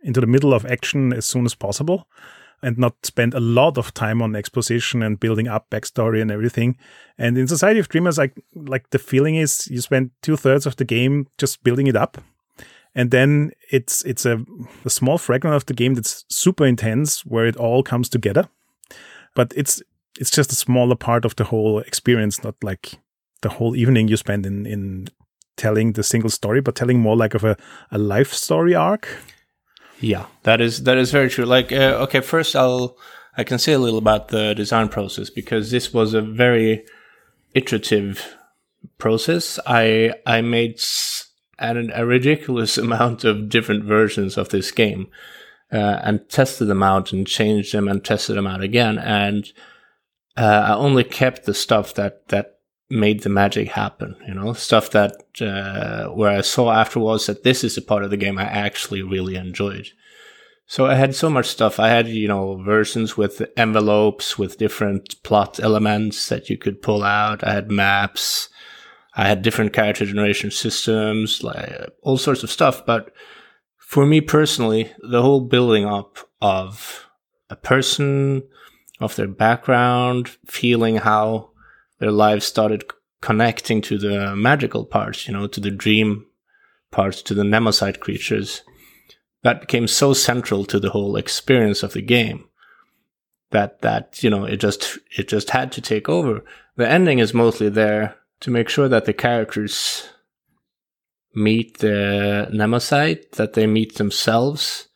into 0.03 0.21
the 0.21 0.27
middle 0.27 0.53
of 0.53 0.65
action 0.65 1.11
as 1.13 1.25
soon 1.25 1.45
as 1.45 1.55
possible 1.55 2.07
and 2.61 2.77
not 2.77 3.05
spend 3.05 3.33
a 3.33 3.39
lot 3.39 3.77
of 3.77 3.93
time 3.93 4.21
on 4.21 4.35
exposition 4.35 5.01
and 5.01 5.19
building 5.19 5.47
up 5.47 5.69
backstory 5.69 6.21
and 6.21 6.29
everything. 6.29 6.77
And 7.17 7.37
in 7.37 7.47
Society 7.47 7.79
of 7.79 7.87
Dreamers, 7.87 8.17
like 8.17 8.35
like 8.53 8.89
the 8.89 8.99
feeling 8.99 9.35
is 9.35 9.67
you 9.71 9.81
spend 9.81 10.11
two 10.21 10.35
thirds 10.35 10.65
of 10.65 10.75
the 10.75 10.85
game 10.85 11.27
just 11.37 11.63
building 11.63 11.87
it 11.87 11.95
up 11.95 12.17
and 12.95 13.11
then 13.11 13.51
it's 13.71 14.03
it's 14.03 14.25
a, 14.25 14.43
a 14.85 14.89
small 14.89 15.17
fragment 15.17 15.55
of 15.55 15.65
the 15.65 15.73
game 15.73 15.93
that's 15.95 16.25
super 16.29 16.65
intense 16.65 17.25
where 17.25 17.45
it 17.45 17.55
all 17.55 17.83
comes 17.83 18.09
together. 18.09 18.49
But 19.35 19.53
it's 19.55 19.81
it's 20.19 20.31
just 20.31 20.51
a 20.51 20.55
smaller 20.55 20.95
part 20.95 21.25
of 21.25 21.35
the 21.35 21.45
whole 21.45 21.79
experience 21.79 22.43
not 22.43 22.55
like 22.63 22.99
the 23.41 23.49
whole 23.49 23.75
evening 23.75 24.07
you 24.07 24.17
spend 24.17 24.45
in 24.45 24.65
in 24.65 25.07
telling 25.55 25.93
the 25.93 26.03
single 26.03 26.29
story 26.29 26.61
but 26.61 26.75
telling 26.75 26.99
more 26.99 27.15
like 27.15 27.33
of 27.35 27.43
a, 27.43 27.55
a 27.91 27.97
life 27.97 28.33
story 28.33 28.75
arc. 28.75 29.07
Yeah 29.99 30.25
that 30.43 30.61
is 30.61 30.83
that 30.83 30.97
is 30.97 31.11
very 31.11 31.29
true. 31.29 31.45
Like 31.45 31.71
uh, 31.71 32.05
okay 32.05 32.21
first 32.21 32.55
i'll 32.55 32.97
i 33.37 33.43
can 33.43 33.59
say 33.59 33.73
a 33.73 33.79
little 33.79 33.99
about 33.99 34.29
the 34.29 34.53
design 34.55 34.89
process 34.89 35.29
because 35.29 35.69
this 35.69 35.93
was 35.93 36.13
a 36.13 36.21
very 36.21 36.85
iterative 37.53 38.35
process. 38.97 39.59
I 39.65 40.13
i 40.25 40.41
made 40.41 40.79
added 41.59 41.91
a 41.93 42.05
ridiculous 42.05 42.77
amount 42.85 43.23
of 43.23 43.49
different 43.49 43.83
versions 43.83 44.37
of 44.37 44.49
this 44.49 44.71
game 44.71 45.09
uh, 45.71 45.99
and 46.03 46.27
tested 46.29 46.67
them 46.67 46.83
out 46.83 47.11
and 47.11 47.27
changed 47.27 47.73
them 47.73 47.87
and 47.87 48.03
tested 48.03 48.37
them 48.37 48.47
out 48.47 48.61
again. 48.61 48.97
And 48.97 49.51
uh, 50.37 50.65
I 50.69 50.73
only 50.73 51.03
kept 51.03 51.45
the 51.45 51.53
stuff 51.53 51.93
that 51.95 52.27
that 52.29 52.59
made 52.89 53.21
the 53.21 53.29
magic 53.29 53.69
happen. 53.69 54.15
You 54.27 54.33
know, 54.33 54.53
stuff 54.53 54.91
that 54.91 55.15
uh, 55.41 56.09
where 56.09 56.29
I 56.29 56.41
saw 56.41 56.71
afterwards 56.71 57.27
that 57.27 57.43
this 57.43 57.63
is 57.63 57.77
a 57.77 57.81
part 57.81 58.03
of 58.03 58.09
the 58.09 58.17
game 58.17 58.37
I 58.37 58.43
actually 58.43 59.01
really 59.01 59.35
enjoyed. 59.35 59.87
So 60.65 60.85
I 60.85 60.93
had 60.93 61.15
so 61.15 61.31
much 61.31 61.47
stuff. 61.47 61.79
I 61.79 61.87
had, 61.87 62.07
you 62.07 62.27
know, 62.27 62.61
versions 62.61 63.17
with 63.17 63.41
envelopes 63.57 64.37
with 64.37 64.59
different 64.59 65.21
plot 65.23 65.59
elements 65.59 66.29
that 66.29 66.47
you 66.47 66.59
could 66.59 66.83
pull 66.83 67.03
out. 67.03 67.43
I 67.43 67.53
had 67.53 67.71
maps. 67.71 68.49
I 69.15 69.27
had 69.27 69.41
different 69.41 69.73
character 69.73 70.05
generation 70.05 70.51
systems, 70.51 71.43
like 71.43 71.69
all 72.01 72.17
sorts 72.17 72.43
of 72.43 72.51
stuff. 72.51 72.85
But 72.85 73.11
for 73.77 74.05
me 74.05 74.21
personally, 74.21 74.91
the 74.99 75.21
whole 75.21 75.41
building 75.41 75.85
up 75.85 76.17
of 76.41 77.07
a 77.49 77.55
person, 77.55 78.43
of 78.99 79.15
their 79.15 79.27
background, 79.27 80.37
feeling 80.45 80.97
how 80.97 81.49
their 81.99 82.11
lives 82.11 82.45
started 82.45 82.83
connecting 83.21 83.81
to 83.81 83.97
the 83.97 84.35
magical 84.35 84.85
parts, 84.85 85.27
you 85.27 85.33
know, 85.33 85.47
to 85.47 85.59
the 85.59 85.71
dream 85.71 86.25
parts, 86.91 87.21
to 87.23 87.33
the 87.33 87.43
Nemocyte 87.43 87.99
creatures, 87.99 88.61
that 89.43 89.61
became 89.61 89.87
so 89.87 90.13
central 90.13 90.65
to 90.65 90.79
the 90.79 90.91
whole 90.91 91.15
experience 91.15 91.83
of 91.83 91.93
the 91.93 92.01
game 92.01 92.45
that 93.51 93.81
that 93.81 94.21
you 94.23 94.29
know 94.29 94.45
it 94.45 94.57
just 94.57 94.99
it 95.17 95.27
just 95.27 95.49
had 95.49 95.71
to 95.71 95.81
take 95.81 96.07
over. 96.07 96.43
The 96.75 96.87
ending 96.87 97.19
is 97.19 97.33
mostly 97.33 97.69
there 97.69 98.15
to 98.41 98.51
make 98.51 98.69
sure 98.69 98.87
that 98.87 99.05
the 99.05 99.13
characters 99.13 100.09
meet 101.35 101.79
the 101.79 102.47
Nemosite, 102.51 103.31
that 103.31 103.53
they 103.53 103.67
meet 103.67 103.95
themselves. 103.95 104.87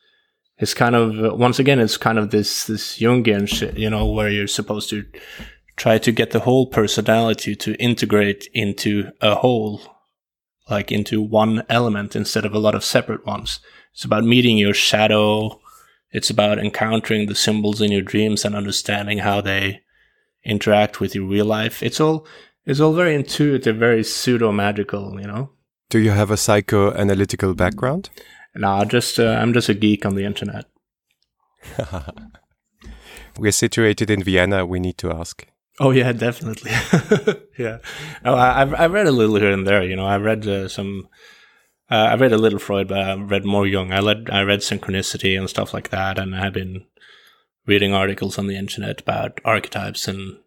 It's 0.58 0.74
kind 0.74 0.96
of 0.96 1.38
once 1.38 1.60
again, 1.60 1.80
it's 1.80 1.98
kind 1.98 2.18
of 2.18 2.32
this 2.32 2.66
this 2.66 3.00
Jungian 3.00 3.48
shit, 3.48 3.78
you 3.78 3.90
know, 3.90 4.06
where 4.06 4.30
you're 4.30 4.48
supposed 4.48 4.90
to 4.92 5.06
try 5.76 5.98
to 5.98 6.12
get 6.12 6.32
the 6.32 6.42
whole 6.42 6.68
personality 6.68 7.56
to 7.56 7.76
integrate 7.76 8.48
into 8.54 9.12
a 9.22 9.36
whole, 9.36 9.82
like 10.70 10.92
into 10.92 11.22
one 11.22 11.64
element 11.70 12.16
instead 12.16 12.46
of 12.46 12.54
a 12.54 12.60
lot 12.60 12.76
of 12.76 12.84
separate 12.84 13.26
ones. 13.26 13.60
It's 13.94 14.06
about 14.06 14.24
meeting 14.24 14.58
your 14.58 14.74
shadow. 14.74 15.60
It's 16.12 16.30
about 16.30 16.60
encountering 16.60 17.28
the 17.28 17.36
symbols 17.36 17.82
in 17.82 17.92
your 17.92 18.04
dreams 18.04 18.46
and 18.46 18.56
understanding 18.56 19.20
how 19.20 19.42
they 19.42 19.82
interact 20.46 21.00
with 21.00 21.16
your 21.16 21.26
real 21.26 21.46
life. 21.46 21.82
It's 21.82 22.00
all 22.00 22.28
it's 22.66 22.80
all 22.80 22.94
very 22.94 23.16
intuitive, 23.16 23.78
very 23.78 24.04
pseudo 24.04 24.52
magical, 24.52 25.20
you 25.20 25.28
know. 25.28 25.50
Do 25.90 26.00
you 26.00 26.12
have 26.12 26.32
a 26.32 26.36
psychoanalytical 26.36 27.56
background? 27.56 28.10
No, 28.56 28.84
just 28.86 29.20
uh, 29.20 29.38
I'm 29.42 29.54
just 29.54 29.70
a 29.70 29.74
geek 29.74 30.06
on 30.06 30.16
the 30.16 30.26
internet. 30.26 30.66
We're 33.38 33.52
situated 33.52 34.10
in 34.10 34.24
Vienna. 34.24 34.66
We 34.66 34.80
need 34.80 34.98
to 35.00 35.12
ask. 35.12 35.46
Oh 35.80 35.92
yeah, 35.92 36.12
definitely. 36.12 36.72
yeah. 37.58 37.80
Oh, 38.24 38.36
I, 38.36 38.60
have 38.60 38.74
I've 38.76 38.92
read 38.92 39.08
a 39.08 39.12
little 39.12 39.36
here 39.36 39.52
and 39.52 39.66
there. 39.66 39.84
You 39.84 39.96
know, 39.96 40.06
I 40.06 40.18
read 40.18 40.48
uh, 40.48 40.68
some. 40.68 41.08
Uh, 41.90 41.96
I 42.12 42.16
read 42.16 42.32
a 42.32 42.38
little 42.38 42.60
Freud, 42.60 42.88
but 42.88 43.00
I 43.00 43.16
read 43.16 43.44
more 43.44 43.66
Jung. 43.66 43.92
I 43.92 44.00
read 44.00 44.30
I 44.32 44.44
read 44.44 44.60
synchronicity 44.60 45.38
and 45.38 45.50
stuff 45.50 45.74
like 45.74 45.90
that, 45.90 46.20
and 46.20 46.36
I've 46.36 46.54
been 46.54 46.86
reading 47.66 47.94
articles 47.94 48.38
on 48.38 48.48
the 48.48 48.58
internet 48.58 49.02
about 49.02 49.40
archetypes 49.44 50.08
and 50.08 50.38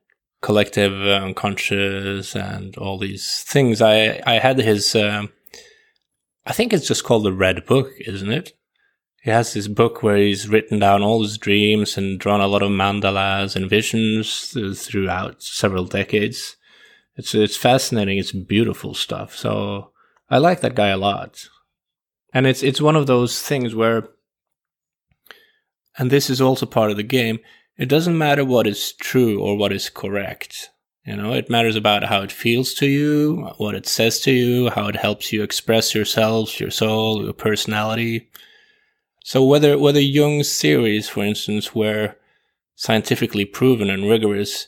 collective 0.47 0.93
unconscious 0.93 2.37
and 2.37 2.77
all 2.77 2.99
these 2.99 3.43
things. 3.43 3.83
I 3.83 4.23
I 4.25 4.39
had 4.39 4.59
his. 4.59 4.95
Um, 4.95 5.33
I 6.47 6.53
think 6.53 6.73
it's 6.73 6.87
just 6.87 7.03
called 7.03 7.25
the 7.25 7.33
Red 7.33 7.67
Book, 7.67 7.91
isn't 7.99 8.31
it? 8.31 8.53
He 9.25 9.31
has 9.33 9.53
this 9.53 9.67
book 9.67 10.05
where 10.05 10.17
he's 10.17 10.49
written 10.49 10.79
down 10.79 11.03
all 11.03 11.21
his 11.21 11.37
dreams 11.37 11.99
and 11.99 12.21
drawn 12.21 12.41
a 12.41 12.47
lot 12.47 12.63
of 12.63 12.71
mandalas 12.71 13.57
and 13.57 13.69
visions 13.69 14.57
throughout 14.87 15.43
several 15.43 15.85
decades. 15.85 16.57
It's 17.17 17.35
it's 17.35 17.57
fascinating. 17.57 18.19
It's 18.19 18.31
beautiful 18.31 18.95
stuff. 18.95 19.35
So 19.35 19.91
I 20.31 20.39
like 20.39 20.61
that 20.61 20.77
guy 20.77 20.91
a 20.91 20.97
lot. 20.97 21.49
And 22.33 22.47
it's 22.47 22.63
it's 22.63 22.81
one 22.81 22.95
of 22.95 23.09
those 23.09 23.43
things 23.43 23.75
where 23.75 24.11
and 25.99 26.13
this 26.13 26.31
is 26.31 26.41
also 26.41 26.67
part 26.67 26.93
of 26.93 26.97
the 26.97 27.11
game, 27.19 27.41
it 27.77 27.89
doesn't 27.89 28.17
matter 28.17 28.45
what 28.45 28.67
is 28.67 28.93
true 28.93 29.41
or 29.41 29.57
what 29.57 29.73
is 29.73 29.91
correct. 29.91 30.71
You 31.05 31.15
know, 31.17 31.33
it 31.35 31.51
matters 31.51 31.77
about 31.77 32.05
how 32.05 32.23
it 32.23 32.33
feels 32.33 32.75
to 32.75 32.87
you, 32.87 33.49
what 33.59 33.77
it 33.77 33.87
says 33.87 34.19
to 34.21 34.33
you, 34.33 34.71
how 34.71 34.89
it 34.89 34.97
helps 34.97 35.33
you 35.33 35.43
express 35.43 35.95
yourself, 35.95 36.59
your 36.59 36.71
soul, 36.71 37.23
your 37.23 37.33
personality. 37.33 38.29
So 39.23 39.45
whether 39.45 39.79
whether 39.79 40.01
Jung's 40.01 40.61
theories, 40.61 41.09
for 41.09 41.23
instance, 41.23 41.75
were 41.75 42.17
scientifically 42.75 43.45
proven 43.45 43.89
and 43.89 44.09
rigorous, 44.09 44.67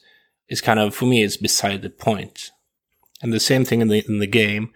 is 0.48 0.60
kind 0.60 0.78
of 0.78 0.94
for 0.94 1.06
me 1.06 1.24
it's 1.24 1.36
beside 1.36 1.82
the 1.82 1.90
point. 1.90 2.50
And 3.20 3.32
the 3.32 3.40
same 3.40 3.64
thing 3.64 3.80
in 3.80 3.88
the 3.88 4.04
in 4.08 4.18
the 4.18 4.26
game. 4.26 4.72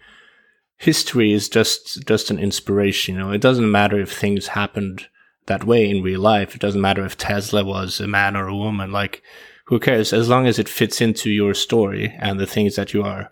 History 0.77 1.31
is 1.31 1.47
just 1.47 2.05
just 2.05 2.29
an 2.29 2.39
inspiration. 2.39 3.15
You 3.15 3.21
know, 3.21 3.31
it 3.31 3.41
doesn't 3.41 3.71
matter 3.71 4.01
if 4.01 4.11
things 4.11 4.47
happened 4.47 5.07
that 5.47 5.65
way 5.65 5.89
in 5.89 6.03
real 6.03 6.21
life. 6.21 6.55
It 6.55 6.61
doesn't 6.61 6.81
matter 6.81 7.05
if 7.05 7.17
Tesla 7.17 7.63
was 7.63 7.99
a 7.99 8.07
man 8.07 8.35
or 8.35 8.47
a 8.47 8.55
woman. 8.55 8.91
Like, 8.91 9.21
who 9.65 9.79
cares? 9.79 10.13
As 10.13 10.29
long 10.29 10.47
as 10.47 10.59
it 10.59 10.69
fits 10.69 11.01
into 11.01 11.29
your 11.29 11.53
story 11.53 12.13
and 12.19 12.39
the 12.39 12.47
things 12.47 12.75
that 12.75 12.93
you 12.93 13.03
are 13.03 13.29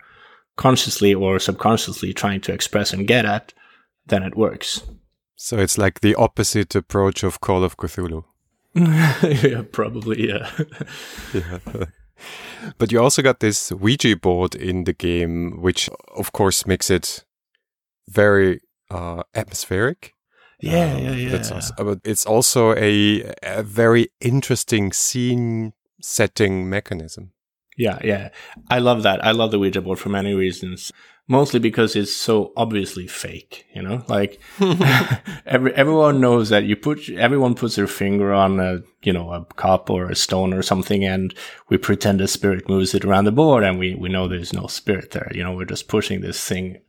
consciously 0.56 1.14
or 1.14 1.38
subconsciously 1.38 2.12
trying 2.12 2.40
to 2.42 2.52
express 2.52 2.92
and 2.92 3.06
get 3.06 3.24
at, 3.24 3.52
then 4.06 4.22
it 4.22 4.36
works. 4.36 4.82
So 5.36 5.58
it's 5.58 5.78
like 5.78 6.00
the 6.00 6.14
opposite 6.14 6.74
approach 6.74 7.22
of 7.22 7.40
Call 7.40 7.64
of 7.64 7.76
Cthulhu. 7.76 8.24
yeah, 8.74 9.62
probably, 9.70 10.28
yeah. 10.28 10.50
yeah. 11.34 11.58
But 12.78 12.92
you 12.92 13.00
also 13.00 13.22
got 13.22 13.40
this 13.40 13.72
Ouija 13.72 14.16
board 14.16 14.54
in 14.54 14.84
the 14.84 14.92
game, 14.92 15.60
which 15.60 15.90
of 16.14 16.32
course 16.32 16.66
makes 16.66 16.90
it 16.90 17.24
very 18.08 18.60
uh, 18.90 19.22
atmospheric. 19.34 20.14
Yeah, 20.62 20.94
um, 20.94 21.04
yeah, 21.04 21.12
yeah. 21.12 21.30
That's 21.30 21.72
but 21.72 22.00
it's 22.04 22.24
also 22.24 22.74
a, 22.74 23.34
a 23.42 23.62
very 23.62 24.08
interesting 24.20 24.92
scene 24.92 25.72
setting 26.00 26.68
mechanism. 26.70 27.32
Yeah, 27.76 27.98
yeah. 28.04 28.28
I 28.70 28.78
love 28.78 29.02
that. 29.02 29.24
I 29.24 29.32
love 29.32 29.50
the 29.50 29.58
Ouija 29.58 29.80
board 29.80 29.98
for 29.98 30.08
many 30.08 30.34
reasons 30.34 30.92
mostly 31.28 31.60
because 31.60 31.94
it's 31.94 32.14
so 32.14 32.52
obviously 32.56 33.06
fake, 33.06 33.66
you 33.74 33.82
know, 33.82 34.04
like 34.08 34.40
every, 35.46 35.74
everyone 35.74 36.20
knows 36.20 36.48
that 36.48 36.64
you 36.64 36.76
put, 36.76 37.08
everyone 37.10 37.54
puts 37.54 37.76
their 37.76 37.86
finger 37.86 38.32
on 38.32 38.60
a, 38.60 38.80
you 39.02 39.12
know, 39.12 39.32
a 39.32 39.44
cup 39.54 39.88
or 39.88 40.10
a 40.10 40.16
stone 40.16 40.52
or 40.52 40.62
something 40.62 41.04
and 41.04 41.34
we 41.68 41.78
pretend 41.78 42.20
a 42.20 42.28
spirit 42.28 42.68
moves 42.68 42.94
it 42.94 43.04
around 43.04 43.24
the 43.24 43.32
board 43.32 43.64
and 43.64 43.78
we, 43.78 43.94
we 43.94 44.08
know 44.08 44.26
there's 44.28 44.52
no 44.52 44.66
spirit 44.66 45.12
there. 45.12 45.30
You 45.34 45.42
know, 45.44 45.54
we're 45.54 45.64
just 45.64 45.88
pushing 45.88 46.20
this 46.20 46.46
thing. 46.46 46.80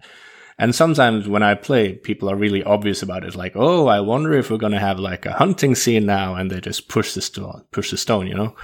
And 0.58 0.76
sometimes 0.76 1.28
when 1.28 1.44
I 1.44 1.56
play, 1.56 1.94
people 1.94 2.30
are 2.30 2.36
really 2.36 2.64
obvious 2.64 3.02
about 3.02 3.24
it. 3.24 3.36
Like, 3.36 3.54
oh, 3.56 3.88
I 3.88 4.00
wonder 4.02 4.34
if 4.34 4.52
we're 4.52 4.58
going 4.58 4.74
to 4.74 4.80
have 4.80 5.00
like 5.00 5.26
a 5.26 5.34
hunting 5.34 5.76
scene 5.76 6.06
now. 6.06 6.36
And 6.36 6.52
they 6.52 6.62
just 6.62 6.90
push 6.90 7.14
the 7.14 7.22
stone, 7.22 7.64
push 7.72 7.92
the 7.92 7.98
stone, 7.98 8.28
you 8.28 8.36
know, 8.36 8.56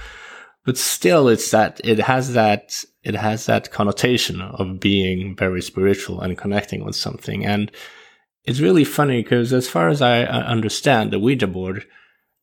but 0.64 0.78
still 0.78 1.28
it's 1.28 1.50
that, 1.50 1.80
it 1.82 1.98
has 1.98 2.34
that 2.34 2.84
it 3.02 3.14
has 3.14 3.46
that 3.46 3.70
connotation 3.70 4.40
of 4.40 4.78
being 4.78 5.34
very 5.36 5.62
spiritual 5.62 6.20
and 6.20 6.36
connecting 6.36 6.84
with 6.84 6.94
something. 6.94 7.46
And 7.46 7.70
it's 8.44 8.60
really 8.60 8.84
funny 8.84 9.22
because, 9.22 9.52
as 9.52 9.68
far 9.68 9.88
as 9.88 10.02
I 10.02 10.24
uh, 10.24 10.42
understand, 10.42 11.10
the 11.10 11.18
Ouija 11.18 11.46
board 11.46 11.86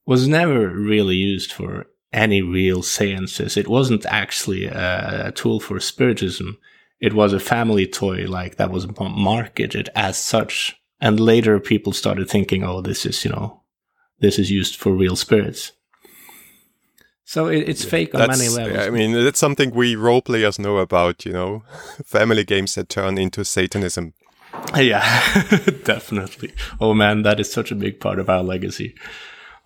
was 0.05 0.27
never 0.27 0.69
really 0.69 1.15
used 1.15 1.51
for 1.51 1.87
any 2.13 2.41
real 2.41 2.81
seances. 2.81 3.57
It 3.57 3.67
wasn't 3.67 4.05
actually 4.05 4.65
a, 4.65 5.27
a 5.27 5.31
tool 5.31 5.59
for 5.59 5.79
spiritism. 5.79 6.57
It 6.99 7.13
was 7.13 7.33
a 7.33 7.39
family 7.39 7.85
toy, 7.85 8.25
like 8.27 8.55
that 8.55 8.71
was 8.71 8.87
marketed 8.99 9.89
as 9.95 10.17
such. 10.17 10.75
And 10.99 11.19
later 11.19 11.59
people 11.59 11.93
started 11.93 12.29
thinking, 12.29 12.63
oh, 12.63 12.81
this 12.81 13.05
is, 13.05 13.23
you 13.23 13.31
know, 13.31 13.61
this 14.19 14.39
is 14.39 14.49
used 14.49 14.75
for 14.75 14.91
real 14.91 15.15
spirits. 15.15 15.73
So 17.23 17.47
it, 17.47 17.69
it's 17.69 17.83
yeah, 17.83 17.91
fake 17.91 18.15
on 18.15 18.27
many 18.27 18.47
levels. 18.47 18.87
I 18.87 18.89
mean, 18.89 19.11
that's 19.11 19.39
something 19.39 19.71
we 19.71 19.95
role 19.95 20.21
players 20.21 20.57
know 20.57 20.77
about, 20.77 21.25
you 21.25 21.33
know, 21.33 21.63
family 22.05 22.45
games 22.45 22.75
that 22.75 22.89
turn 22.89 23.17
into 23.17 23.43
Satanism. 23.43 24.13
Yeah, 24.75 25.03
definitely. 25.83 26.53
Oh 26.79 26.93
man, 26.93 27.23
that 27.23 27.39
is 27.39 27.51
such 27.51 27.69
a 27.69 27.75
big 27.75 27.99
part 27.99 28.19
of 28.19 28.29
our 28.29 28.43
legacy. 28.43 28.95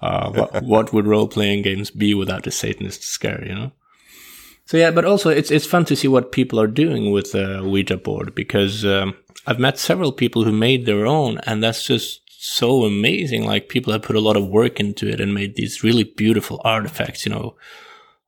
Uh, 0.02 0.32
what, 0.32 0.64
what 0.64 0.94
would 0.94 1.06
role 1.06 1.28
playing 1.28 1.62
games 1.62 1.92
be 1.92 2.14
without 2.14 2.44
the 2.44 2.52
Satanist 2.52 3.04
scare, 3.04 3.46
you 3.48 3.54
know? 3.54 3.72
So 4.72 4.78
yeah, 4.78 4.92
but 4.92 5.04
also 5.04 5.30
it's 5.30 5.52
it's 5.52 5.66
fun 5.66 5.84
to 5.84 5.98
see 5.98 6.08
what 6.08 6.32
people 6.32 6.58
are 6.58 6.66
doing 6.66 7.12
with 7.12 7.34
the 7.34 7.62
Ouija 7.62 7.98
board 7.98 8.34
because 8.34 8.86
um, 8.86 9.18
I've 9.46 9.60
met 9.60 9.78
several 9.78 10.14
people 10.14 10.46
who 10.46 10.54
made 10.54 10.86
their 10.86 11.06
own, 11.06 11.40
and 11.40 11.62
that's 11.62 11.84
just 11.84 12.22
so 12.30 12.86
amazing. 12.86 13.46
Like 13.46 13.68
people 13.68 13.92
have 13.92 14.04
put 14.04 14.16
a 14.16 14.22
lot 14.22 14.38
of 14.38 14.48
work 14.48 14.80
into 14.80 15.10
it 15.10 15.20
and 15.20 15.34
made 15.34 15.58
these 15.58 15.84
really 15.84 16.06
beautiful 16.06 16.62
artifacts, 16.64 17.26
you 17.26 17.34
know, 17.34 17.58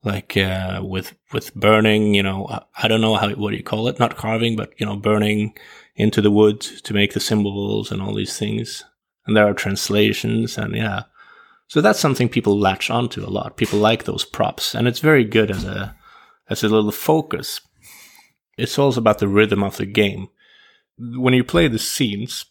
like, 0.04 0.36
uh, 0.36 0.82
with, 0.84 1.16
with 1.32 1.56
burning, 1.56 2.14
you 2.14 2.24
know, 2.24 2.66
I 2.78 2.90
don't 2.90 3.00
know 3.00 3.16
how, 3.16 3.30
what 3.36 3.52
do 3.52 3.56
you 3.56 3.64
call 3.64 3.88
it? 3.88 3.98
Not 3.98 4.18
carving, 4.18 4.58
but, 4.58 4.74
you 4.78 4.86
know, 4.86 4.98
burning 4.98 5.58
into 5.96 6.22
the 6.22 6.30
wood 6.30 6.60
to 6.60 6.94
make 6.94 7.14
the 7.14 7.22
symbols 7.22 7.90
and 7.90 8.02
all 8.02 8.14
these 8.14 8.38
things. 8.38 8.84
And 9.26 9.38
there 9.38 9.48
are 9.48 9.54
translations 9.54 10.58
and 10.58 10.76
yeah. 10.76 11.04
So 11.70 11.80
that's 11.80 12.02
something 12.02 12.28
people 12.28 12.60
latch 12.60 12.90
onto 12.90 13.26
a 13.26 13.32
lot. 13.32 13.56
People 13.56 13.80
like 13.80 14.04
those 14.04 14.26
props 14.26 14.76
and 14.76 14.90
it's 14.90 15.00
very 15.00 15.24
good 15.24 15.50
as 15.50 15.64
a, 15.64 15.96
as 16.50 16.64
a 16.64 16.70
little 16.70 16.92
focus. 16.92 17.62
It's 18.58 18.78
also 18.78 19.00
about 19.00 19.20
the 19.20 19.28
rhythm 19.28 19.64
of 19.64 19.78
the 19.78 19.86
game. 19.86 20.28
When 20.98 21.34
you 21.34 21.44
play 21.44 21.68
the 21.68 21.80
scenes, 21.80 22.46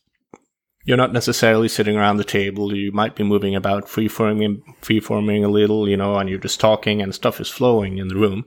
you're 0.85 0.97
not 0.97 1.13
necessarily 1.13 1.69
sitting 1.69 1.97
around 1.97 2.17
the 2.17 2.25
table. 2.25 2.75
You 2.75 2.91
might 2.91 3.15
be 3.15 3.23
moving 3.23 3.55
about, 3.55 3.89
free-forming, 3.89 4.63
free-forming 4.81 5.45
a 5.45 5.49
little, 5.49 5.89
you 5.89 5.97
know, 5.97 6.17
and 6.17 6.29
you're 6.29 6.41
just 6.41 6.59
talking 6.59 7.01
and 7.01 7.15
stuff 7.15 7.41
is 7.41 7.49
flowing 7.49 7.99
in 7.99 8.09
the 8.09 8.17
room. 8.17 8.45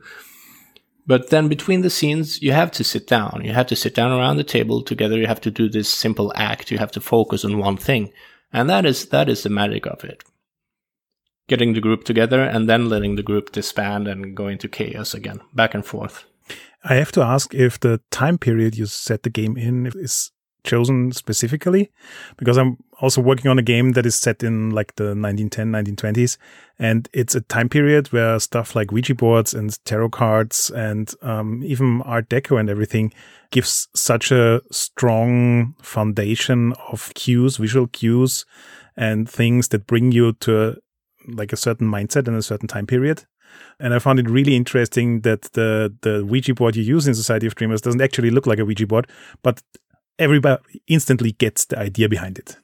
But 1.08 1.30
then 1.30 1.48
between 1.48 1.82
the 1.82 1.90
scenes, 1.90 2.42
you 2.42 2.52
have 2.52 2.72
to 2.72 2.84
sit 2.84 3.08
down. 3.08 3.42
You 3.46 3.54
have 3.54 3.68
to 3.68 3.76
sit 3.76 3.96
down 3.96 4.12
around 4.12 4.38
the 4.38 4.44
table 4.44 4.82
together. 4.82 5.18
You 5.18 5.28
have 5.28 5.42
to 5.42 5.52
do 5.52 5.70
this 5.70 5.88
simple 5.88 6.34
act. 6.36 6.72
You 6.72 6.78
have 6.78 6.92
to 6.94 7.00
focus 7.00 7.46
on 7.46 7.60
one 7.60 7.78
thing. 7.78 8.12
And 8.52 8.70
that 8.70 8.86
is, 8.86 9.08
that 9.10 9.30
is 9.30 9.44
the 9.44 9.50
magic 9.50 9.86
of 9.86 10.04
it. 10.04 10.24
Getting 11.48 11.74
the 11.74 11.82
group 11.82 12.04
together 12.04 12.42
and 12.42 12.68
then 12.70 12.90
letting 12.90 13.16
the 13.16 13.24
group 13.24 13.52
disband 13.52 14.08
and 14.08 14.36
go 14.36 14.48
into 14.48 14.68
chaos 14.68 15.14
again, 15.14 15.42
back 15.54 15.74
and 15.74 15.86
forth. 15.86 16.26
I 16.84 16.96
have 16.96 17.12
to 17.14 17.22
ask 17.22 17.54
if 17.54 17.80
the 17.80 18.02
time 18.12 18.38
period 18.38 18.78
you 18.78 18.86
set 18.86 19.24
the 19.24 19.30
game 19.30 19.58
in 19.58 19.88
is 19.96 20.32
chosen 20.66 21.12
specifically 21.12 21.92
because 22.38 22.58
I'm 22.58 22.78
also 23.00 23.22
working 23.22 23.50
on 23.50 23.60
a 23.60 23.64
game 23.64 23.92
that 23.92 24.06
is 24.06 24.16
set 24.16 24.44
in 24.44 24.72
like 24.72 24.96
the 24.96 25.16
1910, 25.16 25.72
1920s. 25.72 26.38
And 26.78 27.08
it's 27.14 27.36
a 27.36 27.42
time 27.42 27.70
period 27.70 28.12
where 28.12 28.40
stuff 28.40 28.76
like 28.76 28.92
Ouija 28.92 29.16
boards 29.16 29.54
and 29.54 29.78
tarot 29.86 30.10
cards 30.10 30.70
and 30.72 31.14
um, 31.22 31.64
even 31.64 32.02
Art 32.02 32.30
Deco 32.30 32.60
and 32.60 32.70
everything 32.70 33.14
gives 33.52 33.88
such 33.96 34.32
a 34.32 34.62
strong 34.72 35.76
foundation 35.82 36.74
of 36.92 37.14
cues, 37.14 37.58
visual 37.58 37.88
cues, 37.88 38.46
and 38.98 39.30
things 39.30 39.70
that 39.70 39.88
bring 39.88 40.12
you 40.12 40.34
to 40.34 40.78
like 41.28 41.54
a 41.54 41.58
certain 41.58 41.88
mindset 41.90 42.28
in 42.28 42.36
a 42.36 42.42
certain 42.42 42.68
time 42.68 42.88
period. 42.88 43.26
And 43.80 43.94
I 43.94 44.00
found 44.00 44.20
it 44.20 44.30
really 44.30 44.56
interesting 44.56 45.22
that 45.22 45.44
the 45.54 45.94
the 46.02 46.26
Ouija 46.26 46.54
board 46.54 46.76
you 46.76 46.84
use 46.84 47.08
in 47.08 47.16
Society 47.16 47.48
of 47.48 47.56
Dreamers 47.56 47.82
doesn't 47.82 48.02
actually 48.02 48.32
look 48.32 48.48
like 48.48 48.60
a 48.60 48.66
Ouija 48.66 48.88
board, 48.88 49.08
but 49.44 49.62
everybody 50.20 50.82
instantly 50.88 51.34
gets 51.34 51.66
the 51.66 51.80
idea 51.80 52.10
behind 52.10 52.38
it. 52.38 52.58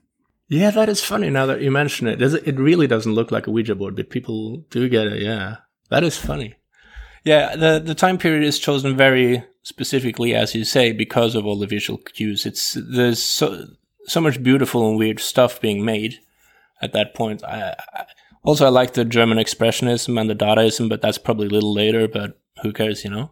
Yeah, 0.47 0.71
that 0.71 0.89
is 0.89 1.01
funny 1.01 1.29
now 1.29 1.45
that 1.45 1.61
you 1.61 1.71
mention 1.71 2.07
it. 2.07 2.21
It 2.21 2.59
really 2.59 2.87
doesn't 2.87 3.13
look 3.13 3.31
like 3.31 3.47
a 3.47 3.51
Ouija 3.51 3.75
board, 3.75 3.95
but 3.95 4.09
people 4.09 4.57
do 4.69 4.89
get 4.89 5.07
it. 5.07 5.21
Yeah, 5.21 5.57
that 5.89 6.03
is 6.03 6.17
funny. 6.17 6.55
Yeah, 7.23 7.55
the 7.55 7.79
the 7.79 7.95
time 7.95 8.17
period 8.17 8.43
is 8.43 8.59
chosen 8.59 8.97
very 8.97 9.43
specifically, 9.63 10.33
as 10.33 10.55
you 10.55 10.65
say, 10.65 10.91
because 10.91 11.35
of 11.35 11.45
all 11.45 11.57
the 11.57 11.67
visual 11.67 11.99
cues. 11.99 12.45
It's 12.45 12.73
there's 12.73 13.23
so 13.23 13.65
so 14.05 14.19
much 14.19 14.41
beautiful 14.41 14.89
and 14.89 14.97
weird 14.97 15.19
stuff 15.19 15.61
being 15.61 15.85
made 15.85 16.19
at 16.81 16.93
that 16.93 17.13
point. 17.13 17.43
I, 17.43 17.75
I, 17.93 18.05
also, 18.43 18.65
I 18.65 18.69
like 18.69 18.93
the 18.93 19.05
German 19.05 19.37
expressionism 19.37 20.19
and 20.19 20.29
the 20.29 20.35
Dadaism, 20.35 20.89
but 20.89 21.01
that's 21.01 21.17
probably 21.17 21.47
a 21.47 21.51
little 21.51 21.73
later. 21.73 22.07
But 22.07 22.39
who 22.61 22.73
cares, 22.73 23.03
you 23.03 23.09
know? 23.09 23.31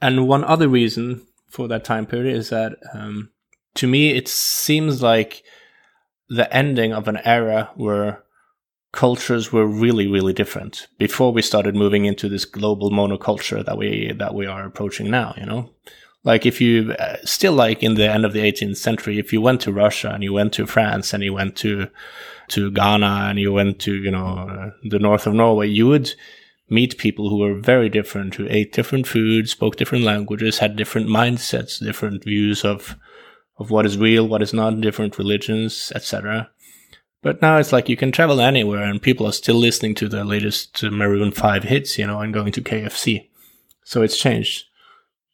And 0.00 0.28
one 0.28 0.44
other 0.44 0.68
reason 0.68 1.26
for 1.54 1.68
that 1.68 1.84
time 1.84 2.04
period 2.04 2.36
is 2.36 2.50
that 2.50 2.76
um, 2.92 3.30
to 3.74 3.86
me 3.86 4.10
it 4.10 4.28
seems 4.28 5.02
like 5.02 5.42
the 6.28 6.52
ending 6.54 6.92
of 6.92 7.06
an 7.06 7.18
era 7.18 7.70
where 7.76 8.22
cultures 8.92 9.52
were 9.52 9.66
really 9.66 10.06
really 10.06 10.32
different 10.32 10.86
before 10.98 11.32
we 11.32 11.42
started 11.42 11.74
moving 11.74 12.04
into 12.04 12.28
this 12.28 12.44
global 12.44 12.90
monoculture 12.90 13.64
that 13.64 13.76
we 13.76 14.12
that 14.12 14.34
we 14.34 14.46
are 14.46 14.64
approaching 14.64 15.10
now 15.10 15.34
you 15.36 15.46
know 15.46 15.70
like 16.22 16.46
if 16.46 16.60
you 16.60 16.92
uh, 16.92 17.16
still 17.24 17.52
like 17.52 17.82
in 17.82 17.94
the 17.94 18.08
end 18.08 18.24
of 18.24 18.32
the 18.32 18.40
18th 18.40 18.76
century 18.76 19.18
if 19.18 19.32
you 19.32 19.40
went 19.40 19.60
to 19.60 19.72
russia 19.72 20.10
and 20.10 20.22
you 20.22 20.32
went 20.32 20.52
to 20.52 20.66
france 20.66 21.12
and 21.12 21.24
you 21.24 21.32
went 21.32 21.56
to 21.56 21.88
to 22.48 22.70
ghana 22.70 23.26
and 23.28 23.38
you 23.38 23.52
went 23.52 23.78
to 23.78 23.94
you 23.94 24.10
know 24.10 24.26
uh, 24.26 24.70
the 24.84 24.98
north 24.98 25.26
of 25.26 25.34
norway 25.34 25.68
you 25.68 25.86
would 25.86 26.12
meet 26.70 26.98
people 26.98 27.28
who 27.28 27.38
were 27.38 27.54
very 27.54 27.88
different 27.88 28.34
who 28.34 28.46
ate 28.48 28.72
different 28.72 29.06
foods 29.06 29.50
spoke 29.50 29.76
different 29.76 30.04
languages 30.04 30.58
had 30.58 30.76
different 30.76 31.08
mindsets 31.08 31.78
different 31.78 32.24
views 32.24 32.64
of 32.64 32.96
of 33.58 33.70
what 33.70 33.86
is 33.86 33.96
real, 33.96 34.26
what 34.26 34.42
is 34.42 34.52
not, 34.52 34.80
different 34.80 35.18
religions, 35.18 35.92
etc. 35.94 36.50
But 37.22 37.40
now 37.40 37.58
it's 37.58 37.72
like 37.72 37.88
you 37.88 37.96
can 37.96 38.12
travel 38.12 38.40
anywhere 38.40 38.82
and 38.82 39.00
people 39.00 39.26
are 39.26 39.32
still 39.32 39.56
listening 39.56 39.94
to 39.96 40.08
the 40.08 40.24
latest 40.24 40.82
Maroon 40.82 41.32
5 41.32 41.62
hits, 41.64 41.98
you 41.98 42.06
know, 42.06 42.20
and 42.20 42.34
going 42.34 42.52
to 42.52 42.62
KFC. 42.62 43.28
So 43.84 44.02
it's 44.02 44.18
changed. 44.18 44.64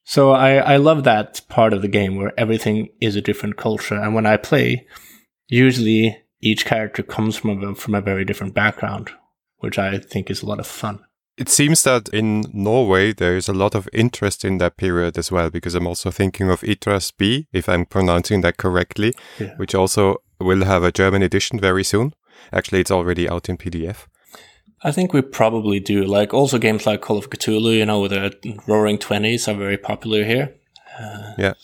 So 0.04 0.32
I, 0.32 0.56
I 0.56 0.76
love 0.76 1.04
that 1.04 1.40
part 1.48 1.72
of 1.72 1.82
the 1.82 1.88
game 1.88 2.16
where 2.16 2.38
everything 2.38 2.88
is 3.00 3.16
a 3.16 3.20
different 3.20 3.56
culture. 3.56 3.96
And 3.96 4.14
when 4.14 4.26
I 4.26 4.36
play, 4.36 4.86
usually 5.48 6.18
each 6.40 6.64
character 6.64 7.02
comes 7.02 7.36
from 7.36 7.62
a, 7.62 7.74
from 7.74 7.94
a 7.94 8.00
very 8.00 8.24
different 8.24 8.54
background, 8.54 9.10
which 9.58 9.78
I 9.78 9.98
think 9.98 10.30
is 10.30 10.42
a 10.42 10.46
lot 10.46 10.60
of 10.60 10.66
fun. 10.66 11.00
It 11.36 11.48
seems 11.48 11.82
that 11.84 12.08
in 12.10 12.44
Norway 12.52 13.12
there 13.12 13.36
is 13.36 13.48
a 13.48 13.54
lot 13.54 13.74
of 13.74 13.88
interest 13.92 14.44
in 14.44 14.58
that 14.58 14.76
period 14.76 15.16
as 15.16 15.32
well, 15.32 15.48
because 15.50 15.74
I'm 15.74 15.86
also 15.86 16.10
thinking 16.10 16.50
of 16.50 16.60
Itras 16.60 17.12
By, 17.16 17.46
if 17.52 17.68
I'm 17.68 17.86
pronouncing 17.86 18.42
that 18.42 18.58
correctly, 18.58 19.14
yeah. 19.38 19.54
which 19.56 19.74
also 19.74 20.16
will 20.38 20.64
have 20.64 20.82
a 20.82 20.92
German 20.92 21.22
edition 21.22 21.58
very 21.58 21.84
soon. 21.84 22.14
Actually, 22.52 22.80
it's 22.80 22.90
already 22.90 23.28
out 23.28 23.48
in 23.48 23.56
PDF. 23.56 24.06
I 24.82 24.92
think 24.92 25.12
we 25.12 25.20
probably 25.20 25.78
do. 25.78 26.04
Like 26.04 26.32
also 26.32 26.58
games 26.58 26.86
like 26.86 27.02
Call 27.02 27.18
of 27.18 27.30
Cthulhu, 27.30 27.76
you 27.76 27.86
know, 27.86 28.00
with 28.00 28.12
the 28.12 28.58
Roaring 28.66 28.98
Twenties 28.98 29.46
are 29.46 29.54
very 29.54 29.76
popular 29.76 30.24
here. 30.24 30.54
Uh, 30.98 31.34
yeah. 31.38 31.54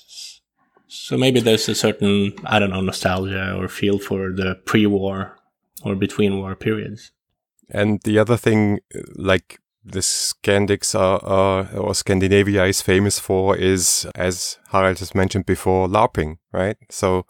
So 0.88 1.16
maybe 1.16 1.40
there's 1.40 1.68
a 1.68 1.74
certain 1.74 2.32
I 2.44 2.58
don't 2.58 2.70
know 2.70 2.80
nostalgia 2.80 3.54
or 3.56 3.68
feel 3.68 3.98
for 3.98 4.32
the 4.32 4.56
pre-war 4.64 5.36
or 5.82 5.94
between-war 5.94 6.56
periods. 6.56 7.12
And 7.68 8.00
the 8.04 8.18
other 8.18 8.36
thing, 8.36 8.80
like 9.14 9.58
the 9.84 10.00
Scandics 10.00 10.98
are, 10.98 11.24
are, 11.24 11.68
or 11.76 11.94
Scandinavia 11.94 12.64
is 12.64 12.82
famous 12.82 13.18
for 13.18 13.56
is, 13.56 14.06
as 14.14 14.58
Harald 14.70 14.98
has 14.98 15.14
mentioned 15.14 15.46
before, 15.46 15.88
LARPing, 15.88 16.38
right? 16.52 16.76
So 16.90 17.26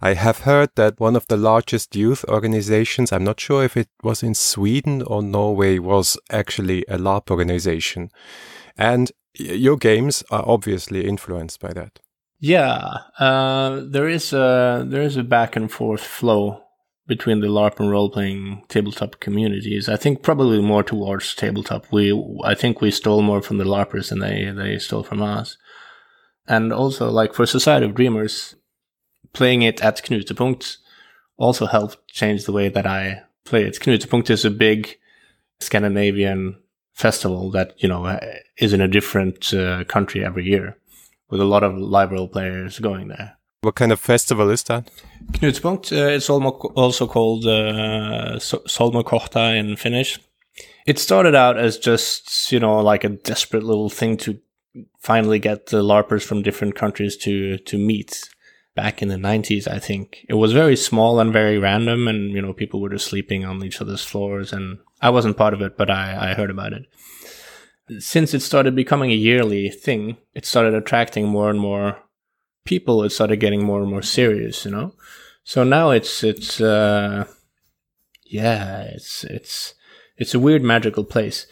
I 0.00 0.14
have 0.14 0.40
heard 0.40 0.70
that 0.74 1.00
one 1.00 1.16
of 1.16 1.26
the 1.28 1.36
largest 1.36 1.94
youth 1.94 2.24
organizations, 2.28 3.12
I'm 3.12 3.24
not 3.24 3.40
sure 3.40 3.64
if 3.64 3.76
it 3.76 3.88
was 4.02 4.22
in 4.22 4.34
Sweden 4.34 5.02
or 5.02 5.22
Norway, 5.22 5.78
was 5.78 6.16
actually 6.30 6.84
a 6.88 6.98
LARP 6.98 7.30
organization. 7.30 8.10
And 8.76 9.12
your 9.34 9.76
games 9.76 10.24
are 10.30 10.44
obviously 10.46 11.06
influenced 11.06 11.60
by 11.60 11.72
that. 11.72 12.00
Yeah, 12.38 12.98
uh, 13.18 13.80
there 13.84 14.08
is 14.08 14.32
a 14.32 14.84
there 14.86 15.02
is 15.02 15.16
a 15.16 15.22
back 15.22 15.56
and 15.56 15.70
forth 15.70 16.02
flow 16.02 16.62
between 17.06 17.40
the 17.40 17.46
LARP 17.46 17.78
and 17.80 17.90
role 17.90 18.10
playing 18.10 18.64
tabletop 18.68 19.20
communities. 19.20 19.88
I 19.88 19.96
think 19.96 20.22
probably 20.22 20.60
more 20.60 20.82
towards 20.82 21.34
tabletop. 21.34 21.90
We 21.90 22.12
I 22.44 22.54
think 22.54 22.80
we 22.80 22.90
stole 22.90 23.22
more 23.22 23.40
from 23.40 23.56
the 23.58 23.64
LARPers 23.64 24.10
than 24.10 24.18
they 24.18 24.50
they 24.50 24.78
stole 24.78 25.02
from 25.02 25.22
us. 25.22 25.56
And 26.46 26.72
also 26.72 27.10
like 27.10 27.34
for 27.34 27.46
Society 27.46 27.86
of 27.86 27.94
Dreamers, 27.94 28.54
playing 29.32 29.62
it 29.62 29.82
at 29.82 30.02
Knutepunkt 30.02 30.76
also 31.36 31.66
helped 31.66 32.06
change 32.08 32.44
the 32.44 32.52
way 32.52 32.68
that 32.68 32.86
I 32.86 33.22
play 33.44 33.64
it. 33.64 33.78
Knutepunkt 33.80 34.30
is 34.30 34.44
a 34.44 34.50
big 34.50 34.96
Scandinavian 35.60 36.60
festival 36.92 37.50
that, 37.50 37.74
you 37.82 37.88
know, 37.88 38.18
is 38.58 38.72
in 38.72 38.80
a 38.80 38.88
different 38.88 39.52
uh, 39.52 39.84
country 39.84 40.24
every 40.24 40.46
year 40.46 40.78
with 41.30 41.40
a 41.40 41.44
lot 41.44 41.62
of 41.62 41.76
live 41.76 42.12
role 42.12 42.28
players 42.28 42.78
going 42.78 43.08
there. 43.08 43.36
What 43.62 43.74
kind 43.74 43.92
of 43.92 44.00
festival 44.00 44.50
is 44.50 44.62
that? 44.64 44.90
Knutepunkt. 45.32 45.90
Uh, 45.90 46.10
it's 46.10 46.30
also 46.30 47.06
called 47.06 47.46
uh, 47.46 48.38
Solmukohta 48.38 49.56
in 49.56 49.76
Finnish. 49.76 50.20
It 50.86 50.98
started 50.98 51.34
out 51.34 51.58
as 51.58 51.78
just, 51.78 52.52
you 52.52 52.60
know, 52.60 52.78
like 52.78 53.02
a 53.02 53.08
desperate 53.08 53.64
little 53.64 53.90
thing 53.90 54.16
to 54.18 54.38
finally 55.00 55.38
get 55.38 55.66
the 55.66 55.82
LARPers 55.82 56.22
from 56.22 56.42
different 56.42 56.76
countries 56.76 57.16
to, 57.18 57.58
to 57.58 57.76
meet 57.76 58.28
back 58.76 59.02
in 59.02 59.08
the 59.08 59.16
90s, 59.16 59.66
I 59.66 59.80
think. 59.80 60.24
It 60.28 60.34
was 60.34 60.52
very 60.52 60.76
small 60.76 61.18
and 61.18 61.32
very 61.32 61.58
random, 61.58 62.06
and, 62.06 62.30
you 62.30 62.42
know, 62.42 62.52
people 62.52 62.80
were 62.80 62.90
just 62.90 63.06
sleeping 63.06 63.44
on 63.44 63.64
each 63.64 63.80
other's 63.80 64.04
floors, 64.04 64.52
and 64.52 64.78
I 65.00 65.10
wasn't 65.10 65.38
part 65.38 65.54
of 65.54 65.62
it, 65.62 65.76
but 65.76 65.90
I, 65.90 66.30
I 66.30 66.34
heard 66.34 66.50
about 66.50 66.72
it. 66.72 66.86
Since 67.98 68.34
it 68.34 68.40
started 68.40 68.74
becoming 68.74 69.10
a 69.10 69.14
yearly 69.14 69.70
thing, 69.70 70.16
it 70.34 70.44
started 70.44 70.74
attracting 70.74 71.28
more 71.28 71.50
and 71.50 71.60
more 71.60 71.98
people, 72.64 73.02
it 73.04 73.10
started 73.10 73.36
getting 73.36 73.64
more 73.64 73.80
and 73.80 73.90
more 73.90 74.02
serious, 74.02 74.64
you 74.64 74.70
know. 74.70 74.94
So 75.44 75.62
now 75.62 75.90
it's 75.90 76.24
it's 76.24 76.60
uh, 76.60 77.26
yeah, 78.24 78.82
it's 78.82 79.24
it's 79.24 79.74
it's 80.16 80.34
a 80.34 80.40
weird 80.40 80.62
magical 80.62 81.04
place. 81.04 81.46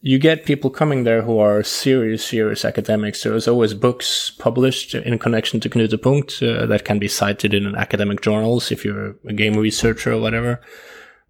You 0.00 0.18
get 0.18 0.44
people 0.44 0.68
coming 0.68 1.04
there 1.04 1.22
who 1.22 1.38
are 1.38 1.62
serious, 1.62 2.24
serious 2.24 2.64
academics. 2.64 3.22
There's 3.22 3.48
always 3.48 3.72
books 3.72 4.30
published 4.30 4.94
in 4.94 5.18
connection 5.18 5.60
to 5.60 5.70
Knutepunkt 5.70 6.42
uh, 6.42 6.66
that 6.66 6.84
can 6.84 6.98
be 6.98 7.08
cited 7.08 7.54
in 7.54 7.74
academic 7.74 8.20
journals 8.20 8.70
if 8.70 8.84
you're 8.84 9.16
a 9.26 9.32
game 9.32 9.54
researcher 9.54 10.12
or 10.12 10.20
whatever. 10.20 10.60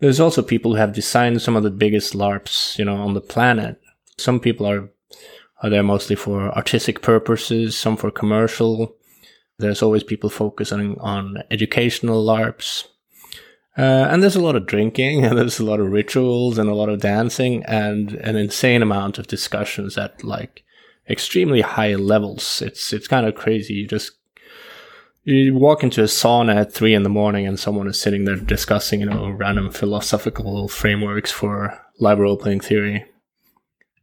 There's 0.00 0.18
also 0.18 0.42
people 0.42 0.72
who 0.72 0.78
have 0.78 0.92
designed 0.92 1.40
some 1.40 1.54
of 1.54 1.62
the 1.62 1.70
biggest 1.70 2.14
LARPs, 2.14 2.76
you 2.76 2.84
know, 2.84 2.96
on 2.96 3.14
the 3.14 3.20
planet. 3.20 3.80
Some 4.18 4.40
people 4.40 4.66
are 4.66 4.88
are 5.62 5.70
there 5.70 5.82
mostly 5.82 6.14
for 6.14 6.54
artistic 6.54 7.00
purposes, 7.00 7.76
some 7.76 7.96
for 7.96 8.10
commercial. 8.10 8.96
There's 9.58 9.82
always 9.82 10.04
people 10.04 10.28
focusing 10.28 10.98
on 11.00 11.38
educational 11.50 12.24
LARPs. 12.24 12.84
Uh, 13.76 14.06
and 14.10 14.22
there's 14.22 14.36
a 14.36 14.42
lot 14.42 14.56
of 14.56 14.66
drinking 14.66 15.24
and 15.24 15.38
there's 15.38 15.58
a 15.58 15.64
lot 15.64 15.80
of 15.80 15.90
rituals 15.90 16.58
and 16.58 16.68
a 16.68 16.74
lot 16.74 16.88
of 16.88 17.00
dancing 17.00 17.64
and 17.64 18.12
an 18.12 18.36
insane 18.36 18.82
amount 18.82 19.18
of 19.18 19.26
discussions 19.26 19.96
at 19.96 20.22
like 20.22 20.62
extremely 21.08 21.62
high 21.62 21.94
levels. 21.94 22.60
It's, 22.60 22.92
it's 22.92 23.08
kind 23.08 23.26
of 23.26 23.34
crazy. 23.34 23.74
You 23.74 23.86
just, 23.86 24.12
you 25.24 25.54
walk 25.54 25.82
into 25.82 26.02
a 26.02 26.06
sauna 26.06 26.56
at 26.56 26.72
three 26.72 26.94
in 26.94 27.04
the 27.04 27.08
morning 27.08 27.46
and 27.46 27.58
someone 27.58 27.88
is 27.88 27.98
sitting 27.98 28.26
there 28.26 28.36
discussing, 28.36 29.00
you 29.00 29.06
know, 29.06 29.30
random 29.30 29.70
philosophical 29.70 30.68
frameworks 30.68 31.32
for 31.32 31.80
live 31.98 32.18
role 32.18 32.36
playing 32.36 32.60
theory. 32.60 33.06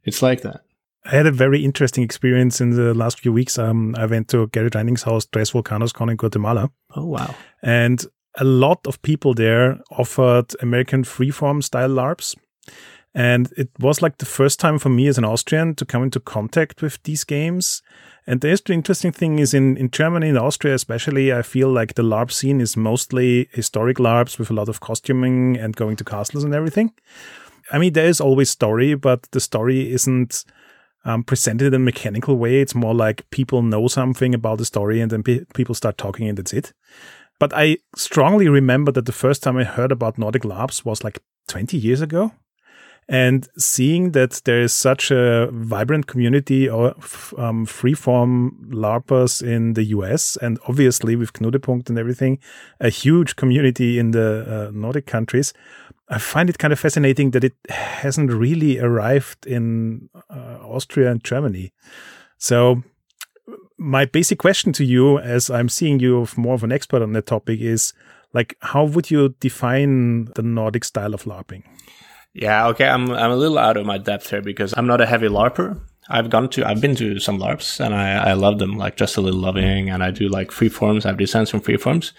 It's 0.04 0.22
like 0.22 0.42
that. 0.42 0.62
I 1.04 1.10
had 1.10 1.26
a 1.26 1.32
very 1.32 1.64
interesting 1.64 2.04
experience 2.04 2.60
in 2.60 2.70
the 2.70 2.94
last 2.94 3.20
few 3.20 3.32
weeks. 3.32 3.58
Um, 3.58 3.94
I 3.98 4.06
went 4.06 4.28
to 4.28 4.46
Gary 4.48 4.70
Dreining's 4.70 5.02
house, 5.02 5.26
Tres 5.26 5.50
Volcanos 5.50 5.92
Con 5.92 6.08
in 6.08 6.16
Guatemala. 6.16 6.70
Oh, 6.94 7.06
wow. 7.06 7.34
And 7.62 8.04
a 8.38 8.44
lot 8.44 8.86
of 8.86 9.02
people 9.02 9.34
there 9.34 9.80
offered 9.90 10.54
American 10.60 11.02
freeform 11.02 11.62
style 11.62 11.90
LARPs. 11.90 12.36
And 13.14 13.52
it 13.56 13.68
was 13.78 14.00
like 14.00 14.18
the 14.18 14.26
first 14.26 14.58
time 14.58 14.78
for 14.78 14.88
me 14.88 15.06
as 15.06 15.18
an 15.18 15.24
Austrian 15.24 15.74
to 15.74 15.84
come 15.84 16.02
into 16.02 16.20
contact 16.20 16.80
with 16.80 17.02
these 17.02 17.24
games. 17.24 17.82
And 18.26 18.40
the 18.40 18.56
interesting 18.70 19.12
thing 19.12 19.38
is 19.38 19.52
in, 19.52 19.76
in 19.76 19.90
Germany, 19.90 20.28
in 20.28 20.38
Austria 20.38 20.74
especially, 20.74 21.32
I 21.32 21.42
feel 21.42 21.68
like 21.68 21.94
the 21.94 22.04
LARP 22.04 22.30
scene 22.30 22.60
is 22.60 22.76
mostly 22.76 23.48
historic 23.52 23.98
LARPs 23.98 24.38
with 24.38 24.50
a 24.50 24.54
lot 24.54 24.68
of 24.68 24.80
costuming 24.80 25.58
and 25.58 25.76
going 25.76 25.96
to 25.96 26.04
castles 26.04 26.44
and 26.44 26.54
everything. 26.54 26.92
I 27.72 27.78
mean, 27.78 27.94
there 27.94 28.06
is 28.06 28.20
always 28.20 28.50
story, 28.50 28.94
but 28.94 29.22
the 29.32 29.40
story 29.40 29.90
isn't 29.92 30.44
um, 31.04 31.24
presented 31.24 31.68
in 31.68 31.74
a 31.74 31.78
mechanical 31.78 32.36
way. 32.36 32.60
It's 32.60 32.74
more 32.74 32.94
like 32.94 33.28
people 33.30 33.62
know 33.62 33.88
something 33.88 34.34
about 34.34 34.58
the 34.58 34.64
story 34.64 35.00
and 35.00 35.10
then 35.10 35.22
pe- 35.22 35.44
people 35.54 35.74
start 35.74 35.98
talking 35.98 36.28
and 36.28 36.38
that's 36.38 36.52
it. 36.52 36.72
But 37.40 37.52
I 37.54 37.78
strongly 37.96 38.48
remember 38.48 38.92
that 38.92 39.06
the 39.06 39.12
first 39.12 39.42
time 39.42 39.56
I 39.56 39.64
heard 39.64 39.90
about 39.90 40.18
Nordic 40.18 40.42
LARPs 40.42 40.84
was 40.84 41.02
like 41.02 41.18
20 41.48 41.76
years 41.76 42.00
ago. 42.00 42.32
And 43.08 43.48
seeing 43.58 44.12
that 44.12 44.42
there 44.44 44.62
is 44.62 44.72
such 44.72 45.10
a 45.10 45.48
vibrant 45.50 46.06
community 46.06 46.68
of 46.68 47.34
um, 47.36 47.66
freeform 47.66 48.52
LARPers 48.68 49.42
in 49.42 49.74
the 49.74 49.82
US, 49.86 50.36
and 50.36 50.58
obviously 50.68 51.16
with 51.16 51.32
Knutepunkt 51.32 51.88
and 51.88 51.98
everything, 51.98 52.38
a 52.78 52.90
huge 52.90 53.34
community 53.34 53.98
in 53.98 54.12
the 54.12 54.68
uh, 54.68 54.70
Nordic 54.72 55.06
countries, 55.06 55.52
I 56.12 56.18
find 56.18 56.50
it 56.50 56.58
kind 56.58 56.72
of 56.72 56.78
fascinating 56.78 57.30
that 57.30 57.42
it 57.42 57.54
hasn't 57.70 58.30
really 58.30 58.78
arrived 58.78 59.46
in 59.46 60.10
uh, 60.28 60.58
Austria 60.62 61.10
and 61.10 61.24
Germany. 61.24 61.72
So, 62.36 62.82
my 63.78 64.04
basic 64.04 64.38
question 64.38 64.74
to 64.74 64.84
you, 64.84 65.18
as 65.18 65.48
I'm 65.48 65.70
seeing 65.70 66.00
you 66.00 66.28
more 66.36 66.54
of 66.54 66.64
an 66.64 66.70
expert 66.70 67.00
on 67.00 67.14
the 67.14 67.22
topic, 67.22 67.60
is 67.60 67.94
like, 68.34 68.56
how 68.60 68.84
would 68.84 69.10
you 69.10 69.30
define 69.40 70.26
the 70.34 70.42
Nordic 70.42 70.84
style 70.84 71.14
of 71.14 71.24
LARPing? 71.24 71.62
Yeah, 72.34 72.68
okay, 72.68 72.88
I'm 72.88 73.10
I'm 73.10 73.30
a 73.30 73.36
little 73.36 73.58
out 73.58 73.78
of 73.78 73.86
my 73.86 73.96
depth 73.96 74.28
here 74.28 74.42
because 74.42 74.74
I'm 74.76 74.86
not 74.86 75.00
a 75.00 75.06
heavy 75.06 75.28
LARPer. 75.28 75.80
I've 76.10 76.28
gone 76.28 76.50
to 76.50 76.66
I've 76.66 76.80
been 76.80 76.96
to 76.96 77.20
some 77.20 77.38
LARPs 77.38 77.80
and 77.80 77.94
I 77.94 78.30
I 78.30 78.32
love 78.34 78.58
them 78.58 78.76
like 78.76 78.96
just 78.96 79.16
a 79.16 79.22
little 79.22 79.40
loving 79.40 79.88
and 79.88 80.02
I 80.02 80.10
do 80.10 80.28
like 80.28 80.50
free 80.50 80.68
forms. 80.68 81.06
I've 81.06 81.16
designed 81.16 81.48
some 81.48 81.60
free 81.60 81.78
forms. 81.78 82.12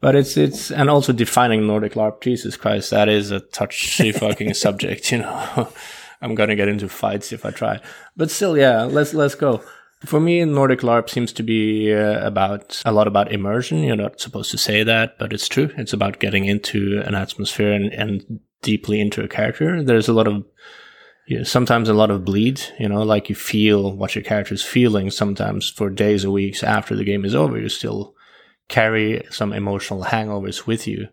But 0.00 0.14
it's 0.14 0.36
it's 0.36 0.70
and 0.70 0.88
also 0.88 1.12
defining 1.12 1.66
Nordic 1.66 1.94
LARP. 1.94 2.20
Jesus 2.20 2.56
Christ, 2.56 2.90
that 2.90 3.08
is 3.08 3.30
a 3.30 3.40
touchy 3.40 4.12
fucking 4.12 4.54
subject. 4.54 5.10
You 5.10 5.18
know, 5.18 5.68
I'm 6.20 6.34
gonna 6.34 6.56
get 6.56 6.68
into 6.68 6.88
fights 6.88 7.32
if 7.32 7.44
I 7.44 7.50
try. 7.50 7.80
But 8.16 8.30
still, 8.30 8.56
yeah, 8.56 8.84
let's 8.84 9.14
let's 9.14 9.34
go. 9.34 9.62
For 10.06 10.20
me, 10.20 10.44
Nordic 10.44 10.80
LARP 10.80 11.10
seems 11.10 11.32
to 11.32 11.42
be 11.42 11.92
uh, 11.92 12.24
about 12.24 12.80
a 12.84 12.92
lot 12.92 13.08
about 13.08 13.32
immersion. 13.32 13.82
You're 13.82 13.96
not 13.96 14.20
supposed 14.20 14.52
to 14.52 14.58
say 14.58 14.84
that, 14.84 15.18
but 15.18 15.32
it's 15.32 15.48
true. 15.48 15.70
It's 15.76 15.92
about 15.92 16.20
getting 16.20 16.44
into 16.44 17.02
an 17.04 17.16
atmosphere 17.16 17.72
and, 17.72 17.92
and 17.92 18.40
deeply 18.62 19.00
into 19.00 19.24
a 19.24 19.28
character. 19.28 19.82
There's 19.82 20.06
a 20.06 20.12
lot 20.12 20.28
of 20.28 20.44
you 21.26 21.38
know, 21.38 21.44
sometimes 21.44 21.88
a 21.88 21.94
lot 21.94 22.12
of 22.12 22.24
bleed, 22.24 22.62
you 22.78 22.88
know, 22.88 23.02
like 23.02 23.28
you 23.28 23.34
feel 23.34 23.94
what 23.94 24.14
your 24.14 24.24
character 24.24 24.54
is 24.54 24.64
feeling 24.64 25.10
sometimes 25.10 25.68
for 25.68 25.90
days 25.90 26.24
or 26.24 26.30
weeks 26.30 26.62
after 26.62 26.94
the 26.96 27.04
game 27.04 27.24
is 27.24 27.34
over. 27.34 27.58
you're 27.58 27.68
still 27.68 28.14
carry 28.68 29.26
some 29.30 29.52
emotional 29.52 30.04
hangovers 30.04 30.66
with 30.66 30.86
you. 30.86 31.08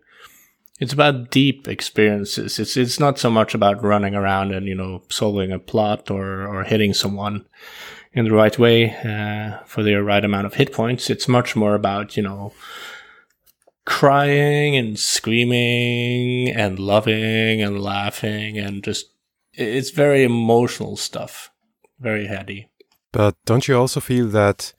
It's 0.78 0.92
about 0.92 1.30
deep 1.30 1.68
experiences. 1.68 2.58
It's 2.58 2.76
it's 2.76 3.00
not 3.00 3.18
so 3.18 3.30
much 3.30 3.54
about 3.54 3.82
running 3.82 4.14
around 4.14 4.52
and 4.52 4.66
you 4.66 4.74
know 4.74 5.02
solving 5.08 5.50
a 5.50 5.58
plot 5.58 6.10
or 6.10 6.46
or 6.46 6.64
hitting 6.64 6.92
someone 6.92 7.46
in 8.12 8.26
the 8.26 8.34
right 8.34 8.58
way 8.58 8.94
uh, 8.94 9.64
for 9.64 9.82
the 9.82 9.94
right 10.02 10.24
amount 10.24 10.46
of 10.46 10.54
hit 10.54 10.72
points. 10.72 11.08
It's 11.08 11.28
much 11.28 11.56
more 11.56 11.74
about 11.74 12.16
you 12.16 12.22
know 12.22 12.52
crying 13.86 14.76
and 14.76 14.98
screaming 14.98 16.50
and 16.50 16.78
loving 16.78 17.62
and 17.62 17.80
laughing 17.80 18.58
and 18.58 18.82
just 18.82 19.06
it's 19.54 19.90
very 19.90 20.24
emotional 20.24 20.96
stuff, 20.96 21.50
very 21.98 22.26
heady. 22.26 22.68
But 23.12 23.36
don't 23.46 23.66
you 23.66 23.78
also 23.78 24.00
feel 24.00 24.26
that 24.28 24.74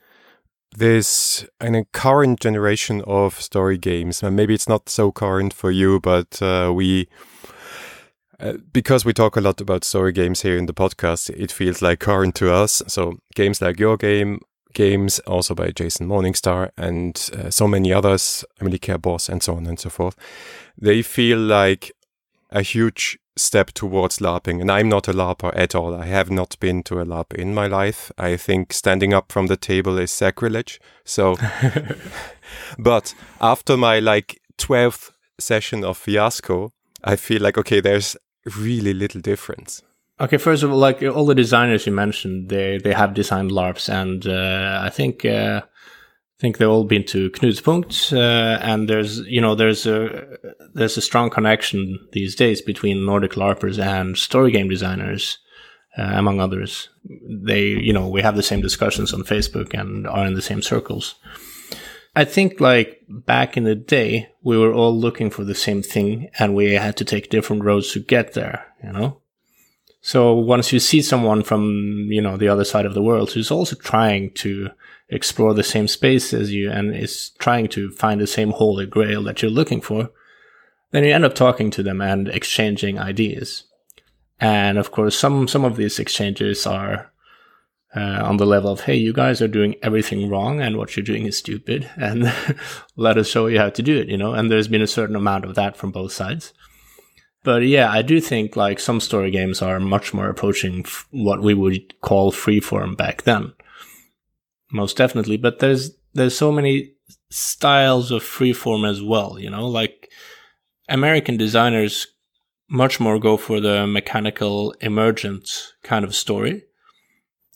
there's 0.75 1.45
an 1.59 1.85
current 1.93 2.39
generation 2.39 3.01
of 3.07 3.39
story 3.41 3.77
games, 3.77 4.23
and 4.23 4.35
maybe 4.35 4.53
it's 4.53 4.69
not 4.69 4.89
so 4.89 5.11
current 5.11 5.53
for 5.53 5.71
you, 5.71 5.99
but 5.99 6.41
uh, 6.41 6.71
we. 6.73 7.07
Uh, 8.39 8.53
because 8.71 9.03
we 9.03 9.13
talk 9.13 9.35
a 9.35 9.41
lot 9.41 9.59
about 9.59 9.83
story 9.83 10.11
games 10.11 10.43
here 10.43 10.59
in 10.59 10.67
the 10.67 10.73
podcast, 10.73 11.27
it 11.31 11.51
feels 11.51 11.81
like 11.81 11.99
current 11.99 12.35
to 12.35 12.53
us. 12.53 12.83
So 12.85 13.17
games 13.33 13.63
like 13.63 13.79
your 13.79 13.97
game, 13.97 14.41
games 14.75 15.17
also 15.25 15.55
by 15.55 15.71
Jason 15.71 16.07
Morningstar, 16.07 16.69
and 16.77 17.29
uh, 17.33 17.49
so 17.49 17.67
many 17.67 17.91
others, 17.91 18.45
Emily 18.61 18.77
Care 18.77 18.99
Boss, 18.99 19.27
and 19.27 19.41
so 19.41 19.55
on 19.55 19.65
and 19.65 19.79
so 19.79 19.89
forth, 19.89 20.15
they 20.77 21.01
feel 21.01 21.39
like 21.39 21.91
a 22.51 22.61
huge 22.61 23.17
step 23.37 23.71
towards 23.71 24.19
LARPing. 24.19 24.61
And 24.61 24.71
I'm 24.71 24.89
not 24.89 25.07
a 25.07 25.13
LARPer 25.13 25.51
at 25.55 25.75
all. 25.75 25.95
I 25.95 26.05
have 26.05 26.29
not 26.29 26.59
been 26.59 26.83
to 26.83 26.99
a 26.99 27.05
LARP 27.05 27.33
in 27.33 27.53
my 27.53 27.67
life. 27.67 28.11
I 28.17 28.37
think 28.37 28.73
standing 28.73 29.13
up 29.13 29.31
from 29.31 29.47
the 29.47 29.57
table 29.57 29.97
is 29.97 30.11
sacrilege. 30.11 30.79
So, 31.05 31.37
but 32.79 33.13
after 33.39 33.77
my 33.77 33.99
like 33.99 34.41
12th 34.57 35.11
session 35.39 35.83
of 35.83 35.97
Fiasco, 35.97 36.73
I 37.03 37.15
feel 37.15 37.41
like, 37.41 37.57
okay, 37.57 37.79
there's 37.79 38.17
really 38.57 38.93
little 38.93 39.21
difference. 39.21 39.81
Okay, 40.19 40.37
first 40.37 40.63
of 40.63 40.71
all, 40.71 40.79
like 40.79 41.03
all 41.03 41.27
the 41.27 41.35
designers 41.35 41.85
you 41.85 41.91
mentioned, 41.91 42.49
they 42.49 42.79
they 42.79 42.93
have 42.93 43.13
designed 43.13 43.51
LARPs, 43.51 43.87
and 43.87 44.25
uh, 44.25 44.79
I 44.83 44.89
think 44.89 45.23
uh, 45.23 45.61
I 46.37 46.39
think 46.39 46.59
they've 46.59 46.69
all 46.69 46.83
been 46.83 47.05
to 47.05 47.31
Knutepunkt, 47.31 48.13
uh, 48.15 48.59
and 48.61 48.87
there's 48.87 49.19
you 49.21 49.41
know 49.41 49.55
there's 49.55 49.87
a 49.87 50.37
there's 50.75 50.95
a 50.95 51.01
strong 51.01 51.31
connection 51.31 51.97
these 52.11 52.35
days 52.35 52.61
between 52.61 53.07
Nordic 53.07 53.31
LARPers 53.31 53.79
and 53.83 54.15
story 54.15 54.51
game 54.51 54.69
designers, 54.69 55.39
uh, 55.97 56.11
among 56.13 56.39
others. 56.39 56.89
They 57.27 57.65
you 57.65 57.91
know 57.91 58.07
we 58.07 58.21
have 58.21 58.35
the 58.35 58.43
same 58.43 58.61
discussions 58.61 59.15
on 59.15 59.23
Facebook 59.23 59.73
and 59.73 60.05
are 60.05 60.27
in 60.27 60.35
the 60.35 60.43
same 60.43 60.61
circles. 60.61 61.15
I 62.15 62.23
think 62.23 62.61
like 62.61 63.01
back 63.09 63.57
in 63.57 63.63
the 63.63 63.75
day, 63.75 64.29
we 64.43 64.59
were 64.59 64.73
all 64.73 64.95
looking 64.95 65.31
for 65.31 65.43
the 65.43 65.55
same 65.55 65.81
thing, 65.81 66.29
and 66.37 66.53
we 66.53 66.73
had 66.73 66.97
to 66.97 67.05
take 67.05 67.31
different 67.31 67.63
roads 67.63 67.93
to 67.93 67.99
get 67.99 68.33
there. 68.33 68.75
You 68.83 68.91
know. 68.91 69.21
So 70.01 70.35
once 70.35 70.71
you 70.71 70.79
see 70.79 71.01
someone 71.01 71.41
from 71.41 72.09
you 72.11 72.21
know 72.21 72.37
the 72.37 72.47
other 72.47 72.63
side 72.63 72.85
of 72.85 72.93
the 72.93 73.01
world 73.01 73.31
who's 73.31 73.49
also 73.49 73.75
trying 73.75 74.29
to 74.35 74.69
explore 75.09 75.53
the 75.53 75.63
same 75.63 75.87
space 75.87 76.33
as 76.33 76.51
you 76.51 76.69
and 76.69 76.95
is 76.95 77.31
trying 77.39 77.67
to 77.69 77.91
find 77.91 78.19
the 78.19 78.27
same 78.27 78.51
holy 78.51 78.85
grail 78.85 79.23
that 79.23 79.41
you're 79.41 79.51
looking 79.51 79.81
for, 79.81 80.09
then 80.91 81.03
you 81.03 81.13
end 81.13 81.25
up 81.25 81.35
talking 81.35 81.71
to 81.71 81.83
them 81.83 82.01
and 82.01 82.27
exchanging 82.27 82.99
ideas. 82.99 83.63
And 84.39 84.77
of 84.77 84.91
course, 84.91 85.17
some, 85.17 85.47
some 85.47 85.65
of 85.65 85.77
these 85.77 85.99
exchanges 85.99 86.67
are 86.67 87.11
uh, 87.95 88.21
on 88.23 88.37
the 88.37 88.45
level 88.45 88.71
of, 88.71 88.81
hey, 88.81 88.95
you 88.95 89.13
guys 89.13 89.41
are 89.41 89.47
doing 89.47 89.75
everything 89.81 90.29
wrong 90.29 90.61
and 90.61 90.77
what 90.77 90.95
you're 90.95 91.03
doing 91.03 91.25
is 91.25 91.37
stupid. 91.37 91.89
And 91.95 92.31
let 92.95 93.17
us 93.17 93.27
show 93.27 93.47
you 93.47 93.59
how 93.59 93.69
to 93.69 93.81
do 93.81 93.97
it, 93.97 94.09
you 94.09 94.17
know? 94.17 94.33
And 94.33 94.51
there's 94.51 94.67
been 94.67 94.81
a 94.81 94.87
certain 94.87 95.15
amount 95.15 95.45
of 95.45 95.55
that 95.55 95.77
from 95.77 95.91
both 95.91 96.11
sides. 96.11 96.53
But 97.43 97.63
yeah, 97.63 97.89
I 97.89 98.01
do 98.01 98.19
think 98.19 98.55
like 98.57 98.79
some 98.79 98.99
story 98.99 99.31
games 99.31 99.61
are 99.61 99.79
much 99.79 100.13
more 100.13 100.29
approaching 100.29 100.81
f- 100.85 101.07
what 101.11 101.41
we 101.41 101.53
would 101.53 101.99
call 102.01 102.31
freeform 102.31 102.97
back 102.97 103.23
then 103.23 103.53
most 104.71 104.97
definitely. 104.97 105.37
But 105.37 105.59
there's 105.59 105.91
there's 106.13 106.37
so 106.37 106.51
many 106.51 106.93
styles 107.29 108.11
of 108.11 108.23
freeform 108.23 108.89
as 108.89 109.01
well. 109.01 109.37
You 109.39 109.49
know, 109.49 109.67
like 109.67 110.09
American 110.89 111.37
designers 111.37 112.07
much 112.69 112.99
more 112.99 113.19
go 113.19 113.37
for 113.37 113.59
the 113.59 113.87
mechanical 113.87 114.73
emergent 114.81 115.73
kind 115.83 116.03
of 116.03 116.15
story. 116.15 116.63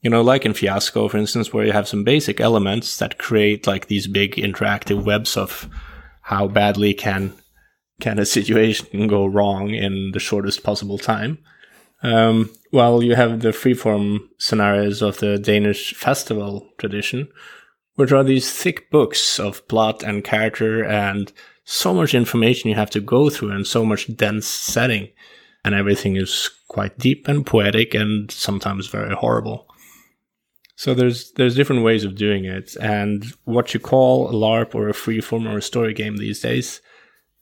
You 0.02 0.10
know, 0.10 0.22
like 0.22 0.46
in 0.46 0.54
Fiasco, 0.54 1.08
for 1.10 1.18
instance, 1.18 1.54
where 1.54 1.66
you 1.66 1.74
have 1.74 1.88
some 1.88 2.04
basic 2.04 2.40
elements 2.40 2.98
that 2.98 3.20
create 3.20 3.68
like 3.68 3.88
these 3.88 4.08
big 4.08 4.36
interactive 4.36 5.04
webs 5.04 5.38
of 5.38 5.70
how 6.22 6.48
badly 6.48 6.94
can 6.94 7.34
can 8.00 8.18
a 8.18 8.26
situation 8.26 9.08
go 9.08 9.26
wrong 9.26 9.70
in 9.70 10.12
the 10.14 10.20
shortest 10.20 10.64
possible 10.64 10.98
time. 10.98 11.38
Um, 12.04 12.50
well, 12.72 13.04
you 13.04 13.16
have 13.16 13.42
the 13.42 13.50
freeform 13.50 14.30
scenarios 14.38 15.02
of 15.02 15.20
the 15.20 15.38
Danish 15.38 15.94
festival 15.94 16.70
tradition, 16.78 17.28
which 17.96 18.12
are 18.12 18.24
these 18.24 18.52
thick 18.52 18.90
books 18.90 19.40
of 19.40 19.68
plot 19.68 20.04
and 20.04 20.24
character 20.24 20.84
and 20.84 21.32
so 21.64 21.94
much 21.94 22.14
information 22.14 22.70
you 22.70 22.76
have 22.76 22.90
to 22.92 23.00
go 23.00 23.30
through 23.30 23.52
and 23.52 23.68
so 23.68 23.86
much 23.86 24.16
dense 24.16 24.48
setting. 24.48 25.10
And 25.64 25.76
everything 25.76 26.16
is 26.16 26.50
quite 26.70 26.98
deep 26.98 27.28
and 27.28 27.46
poetic 27.46 27.94
and 27.94 28.32
sometimes 28.32 28.88
very 28.88 29.14
horrible. 29.14 29.68
So 30.76 30.96
there's 30.96 31.32
there's 31.34 31.56
different 31.56 31.84
ways 31.84 32.04
of 32.04 32.16
doing 32.16 32.46
it, 32.46 32.76
and 32.82 33.24
what 33.44 33.72
you 33.72 33.80
call 33.80 34.30
a 34.30 34.34
LARP 34.34 34.74
or 34.74 34.90
a 34.90 34.94
freeform 34.94 35.48
or 35.48 35.60
a 35.60 35.62
story 35.62 35.94
game 35.94 36.18
these 36.18 36.40
days, 36.40 36.82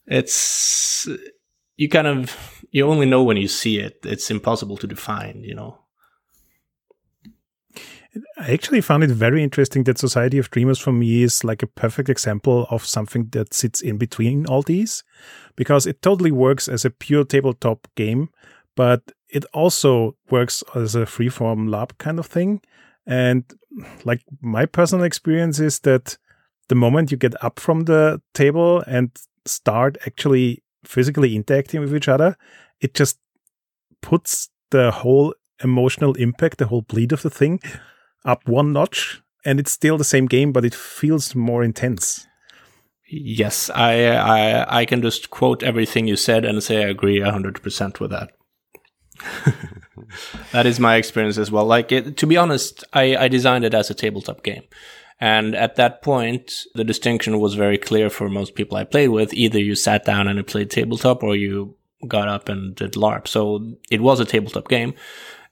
it's 0.06 1.08
you 1.80 1.88
kind 1.88 2.06
of 2.06 2.62
you 2.72 2.86
only 2.86 3.06
know 3.06 3.22
when 3.22 3.38
you 3.38 3.48
see 3.48 3.78
it. 3.78 4.00
It's 4.04 4.30
impossible 4.30 4.76
to 4.76 4.86
define, 4.86 5.42
you 5.42 5.54
know. 5.54 5.78
I 8.36 8.52
actually 8.52 8.82
found 8.82 9.02
it 9.02 9.10
very 9.10 9.42
interesting 9.42 9.84
that 9.84 9.96
Society 9.96 10.36
of 10.36 10.50
Dreamers 10.50 10.78
for 10.78 10.92
me 10.92 11.22
is 11.22 11.42
like 11.42 11.62
a 11.62 11.66
perfect 11.66 12.10
example 12.10 12.66
of 12.70 12.84
something 12.84 13.28
that 13.30 13.54
sits 13.54 13.80
in 13.80 13.96
between 13.96 14.46
all 14.46 14.60
these 14.60 15.04
because 15.56 15.86
it 15.86 16.02
totally 16.02 16.32
works 16.32 16.68
as 16.68 16.84
a 16.84 16.90
pure 16.90 17.24
tabletop 17.24 17.88
game, 17.94 18.28
but 18.76 19.12
it 19.30 19.46
also 19.54 20.16
works 20.28 20.62
as 20.74 20.94
a 20.94 21.06
freeform 21.06 21.70
LARP 21.70 21.96
kind 21.96 22.18
of 22.18 22.26
thing. 22.26 22.60
And 23.06 23.44
like 24.04 24.20
my 24.42 24.66
personal 24.66 25.04
experience 25.04 25.58
is 25.60 25.78
that 25.80 26.18
the 26.68 26.74
moment 26.74 27.10
you 27.10 27.16
get 27.16 27.42
up 27.42 27.58
from 27.58 27.84
the 27.84 28.20
table 28.34 28.82
and 28.86 29.10
start 29.46 29.96
actually 30.04 30.62
physically 30.84 31.36
interacting 31.36 31.80
with 31.80 31.94
each 31.94 32.08
other, 32.08 32.36
it 32.80 32.94
just 32.94 33.18
puts 34.00 34.48
the 34.70 34.90
whole 34.90 35.34
emotional 35.62 36.14
impact, 36.14 36.58
the 36.58 36.66
whole 36.66 36.82
bleed 36.82 37.12
of 37.12 37.22
the 37.22 37.30
thing 37.30 37.60
up 38.24 38.48
one 38.48 38.72
notch. 38.72 39.22
And 39.44 39.58
it's 39.58 39.72
still 39.72 39.96
the 39.96 40.04
same 40.04 40.26
game, 40.26 40.52
but 40.52 40.66
it 40.66 40.74
feels 40.74 41.34
more 41.34 41.64
intense. 41.64 42.26
Yes, 43.08 43.70
I, 43.70 44.04
I 44.08 44.80
I 44.80 44.84
can 44.84 45.02
just 45.02 45.30
quote 45.30 45.62
everything 45.62 46.06
you 46.06 46.14
said 46.14 46.44
and 46.44 46.62
say 46.62 46.84
I 46.84 46.88
agree 46.88 47.20
hundred 47.20 47.60
percent 47.62 47.98
with 47.98 48.10
that. 48.10 48.30
that 50.52 50.66
is 50.66 50.78
my 50.78 50.96
experience 50.96 51.38
as 51.38 51.50
well. 51.50 51.64
Like 51.64 51.90
it, 51.90 52.16
to 52.18 52.26
be 52.26 52.36
honest, 52.36 52.84
I, 52.92 53.16
I 53.16 53.28
designed 53.28 53.64
it 53.64 53.74
as 53.74 53.90
a 53.90 53.94
tabletop 53.94 54.44
game. 54.44 54.62
And 55.20 55.54
at 55.54 55.76
that 55.76 56.00
point, 56.00 56.64
the 56.74 56.84
distinction 56.84 57.38
was 57.38 57.54
very 57.54 57.76
clear 57.76 58.08
for 58.08 58.30
most 58.30 58.54
people 58.54 58.78
I 58.78 58.84
played 58.84 59.08
with. 59.08 59.34
Either 59.34 59.58
you 59.58 59.74
sat 59.74 60.06
down 60.06 60.26
and 60.26 60.46
played 60.46 60.70
tabletop 60.70 61.22
or 61.22 61.36
you 61.36 61.76
got 62.08 62.28
up 62.28 62.48
and 62.48 62.74
did 62.74 62.92
LARP. 62.92 63.28
So 63.28 63.74
it 63.90 64.00
was 64.00 64.18
a 64.18 64.24
tabletop 64.24 64.68
game. 64.68 64.94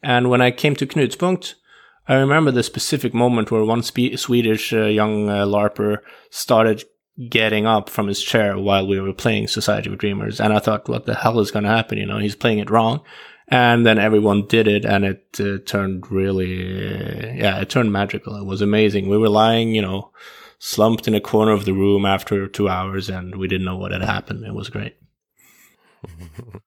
And 0.03 0.31
when 0.31 0.41
I 0.41 0.51
came 0.51 0.75
to 0.77 0.87
Knutepunkt, 0.87 1.55
I 2.07 2.15
remember 2.15 2.51
the 2.51 2.63
specific 2.63 3.13
moment 3.13 3.51
where 3.51 3.65
one 3.65 3.83
spe- 3.83 4.17
Swedish 4.17 4.73
uh, 4.73 4.85
young 4.85 5.29
uh, 5.29 5.45
LARPer 5.45 5.99
started 6.31 6.85
getting 7.29 7.67
up 7.67 7.91
from 7.91 8.07
his 8.07 8.23
chair 8.23 8.57
while 8.57 8.87
we 8.87 8.99
were 8.99 9.13
playing 9.13 9.49
Society 9.49 9.93
of 9.93 9.99
Dreamers. 9.99 10.41
And 10.41 10.53
I 10.53 10.61
thought, 10.61 10.89
what 10.89 11.05
the 11.05 11.17
hell 11.17 11.41
is 11.41 11.51
going 11.51 11.65
to 11.65 11.71
happen? 11.71 11.99
You 11.99 12.07
know, 12.07 12.19
he's 12.19 12.37
playing 12.37 12.61
it 12.61 12.71
wrong. 12.71 13.03
And 13.51 13.87
then 13.87 13.99
everyone 13.99 14.47
did 14.47 14.69
it 14.69 14.85
and 14.85 15.05
it 15.05 15.41
uh, 15.41 15.59
turned 15.65 16.11
really, 16.11 16.67
uh, 16.87 17.33
yeah, 17.35 17.61
it 17.61 17.71
turned 17.71 17.93
magical. 17.93 18.37
It 18.37 18.45
was 18.45 18.61
amazing. 18.61 19.09
We 19.09 19.17
were 19.17 19.31
lying, 19.31 19.75
you 19.75 19.81
know, 19.81 20.13
slumped 20.59 21.09
in 21.09 21.15
a 21.15 21.21
corner 21.21 21.53
of 21.53 21.65
the 21.65 21.73
room 21.73 22.05
after 22.05 22.47
two 22.47 22.69
hours 22.69 23.09
and 23.09 23.37
we 23.37 23.49
didn't 23.49 23.65
know 23.65 23.77
what 23.77 23.93
had 23.93 24.03
happened. 24.03 24.45
It 24.45 24.55
was 24.55 24.69
great. 24.69 24.97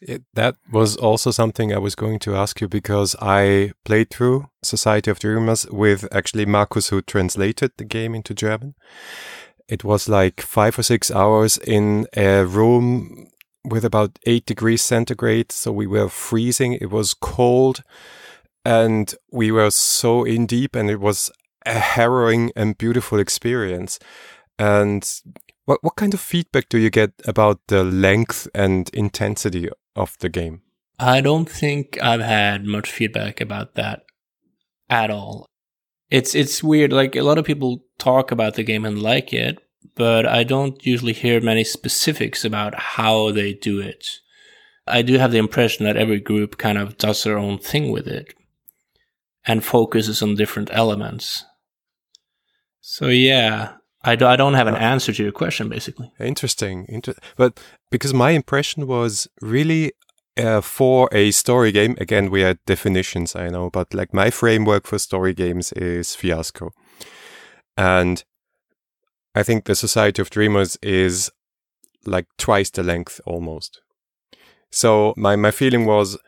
It, 0.00 0.22
that 0.32 0.56
was 0.72 0.96
also 0.96 1.30
something 1.30 1.74
I 1.74 1.78
was 1.78 1.94
going 1.94 2.20
to 2.20 2.34
ask 2.34 2.60
you 2.60 2.68
because 2.68 3.14
I 3.20 3.72
played 3.84 4.08
through 4.08 4.48
Society 4.62 5.10
of 5.10 5.18
Dreamers 5.18 5.66
with 5.70 6.08
actually 6.10 6.46
Markus, 6.46 6.88
who 6.88 7.02
translated 7.02 7.72
the 7.76 7.84
game 7.84 8.14
into 8.14 8.32
German. 8.32 8.74
It 9.68 9.84
was 9.84 10.08
like 10.08 10.40
five 10.40 10.78
or 10.78 10.82
six 10.82 11.10
hours 11.10 11.58
in 11.58 12.06
a 12.16 12.46
room 12.46 13.29
with 13.64 13.84
about 13.84 14.18
eight 14.26 14.46
degrees 14.46 14.82
centigrade. 14.82 15.52
So 15.52 15.72
we 15.72 15.86
were 15.86 16.08
freezing. 16.08 16.74
It 16.74 16.90
was 16.90 17.14
cold 17.14 17.82
and 18.64 19.14
we 19.30 19.50
were 19.50 19.70
so 19.70 20.24
in 20.24 20.46
deep 20.46 20.74
and 20.74 20.90
it 20.90 21.00
was 21.00 21.30
a 21.66 21.78
harrowing 21.78 22.52
and 22.56 22.78
beautiful 22.78 23.18
experience. 23.18 23.98
And 24.58 25.08
what, 25.64 25.82
what 25.82 25.96
kind 25.96 26.14
of 26.14 26.20
feedback 26.20 26.68
do 26.68 26.78
you 26.78 26.90
get 26.90 27.12
about 27.26 27.60
the 27.68 27.84
length 27.84 28.48
and 28.54 28.90
intensity 28.92 29.68
of 29.94 30.16
the 30.18 30.28
game? 30.28 30.62
I 30.98 31.20
don't 31.20 31.48
think 31.48 31.98
I've 32.02 32.20
had 32.20 32.64
much 32.66 32.90
feedback 32.90 33.40
about 33.40 33.74
that 33.74 34.02
at 34.90 35.10
all. 35.10 35.46
It's 36.10 36.34
it's 36.34 36.62
weird. 36.62 36.92
Like 36.92 37.16
a 37.16 37.22
lot 37.22 37.38
of 37.38 37.44
people 37.44 37.84
talk 37.98 38.32
about 38.32 38.54
the 38.54 38.64
game 38.64 38.84
and 38.84 39.00
like 39.00 39.32
it, 39.32 39.58
but 39.94 40.26
I 40.26 40.44
don't 40.44 40.84
usually 40.84 41.12
hear 41.12 41.40
many 41.40 41.64
specifics 41.64 42.44
about 42.44 42.74
how 42.74 43.30
they 43.30 43.52
do 43.52 43.80
it. 43.80 44.06
I 44.86 45.02
do 45.02 45.18
have 45.18 45.32
the 45.32 45.38
impression 45.38 45.84
that 45.84 45.96
every 45.96 46.20
group 46.20 46.58
kind 46.58 46.78
of 46.78 46.98
does 46.98 47.22
their 47.22 47.38
own 47.38 47.58
thing 47.58 47.90
with 47.90 48.06
it 48.06 48.34
and 49.46 49.64
focuses 49.64 50.22
on 50.22 50.34
different 50.34 50.70
elements. 50.72 51.44
So 52.80 53.06
yeah, 53.06 53.74
I, 54.02 54.16
do, 54.16 54.26
I 54.26 54.36
don't 54.36 54.54
have 54.54 54.66
an 54.66 54.76
answer 54.76 55.12
to 55.12 55.22
your 55.22 55.32
question 55.32 55.68
basically. 55.68 56.10
Interesting. 56.18 56.86
Inter- 56.88 57.14
but 57.36 57.60
because 57.90 58.14
my 58.14 58.30
impression 58.30 58.86
was 58.86 59.28
really 59.40 59.92
uh, 60.36 60.60
for 60.60 61.08
a 61.12 61.30
story 61.30 61.72
game, 61.72 61.96
again, 61.98 62.30
we 62.30 62.40
had 62.40 62.58
definitions, 62.66 63.36
I 63.36 63.48
know, 63.48 63.70
but 63.70 63.92
like 63.94 64.14
my 64.14 64.30
framework 64.30 64.86
for 64.86 64.98
story 64.98 65.34
games 65.34 65.72
is 65.72 66.14
Fiasco. 66.14 66.70
And 67.76 68.24
I 69.34 69.42
think 69.42 69.64
the 69.64 69.74
Society 69.74 70.20
of 70.20 70.30
Dreamers 70.30 70.76
is 70.82 71.30
like 72.04 72.26
twice 72.38 72.70
the 72.70 72.82
length 72.82 73.20
almost. 73.24 73.80
So 74.70 75.14
my, 75.16 75.36
my 75.36 75.50
feeling 75.50 75.84
was 75.84 76.18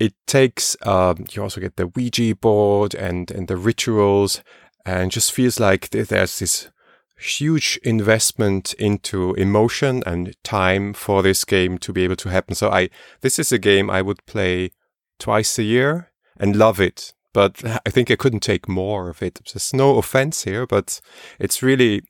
it 0.00 0.14
takes, 0.26 0.76
uh, 0.82 1.14
you 1.32 1.42
also 1.42 1.60
get 1.60 1.76
the 1.76 1.88
Ouija 1.88 2.34
board 2.36 2.94
and, 2.94 3.30
and 3.30 3.48
the 3.48 3.56
rituals 3.56 4.42
and 4.86 5.10
just 5.10 5.32
feels 5.32 5.58
like 5.58 5.90
there's 5.90 6.38
this 6.38 6.70
huge 7.18 7.78
investment 7.82 8.74
into 8.74 9.34
emotion 9.34 10.02
and 10.06 10.36
time 10.44 10.94
for 10.94 11.22
this 11.22 11.44
game 11.44 11.76
to 11.78 11.92
be 11.92 12.04
able 12.04 12.16
to 12.16 12.28
happen. 12.28 12.54
So 12.54 12.70
I, 12.70 12.90
this 13.20 13.38
is 13.38 13.50
a 13.50 13.58
game 13.58 13.90
I 13.90 14.02
would 14.02 14.24
play 14.26 14.70
twice 15.18 15.58
a 15.58 15.64
year 15.64 16.12
and 16.38 16.56
love 16.56 16.80
it. 16.80 17.12
But 17.34 17.62
I 17.86 17.90
think 17.90 18.10
I 18.10 18.16
couldn't 18.16 18.40
take 18.40 18.68
more 18.68 19.10
of 19.10 19.22
it. 19.22 19.40
There's 19.52 19.74
no 19.74 19.98
offense 19.98 20.44
here, 20.44 20.66
but 20.66 21.00
it's 21.38 21.62
really 21.62 22.02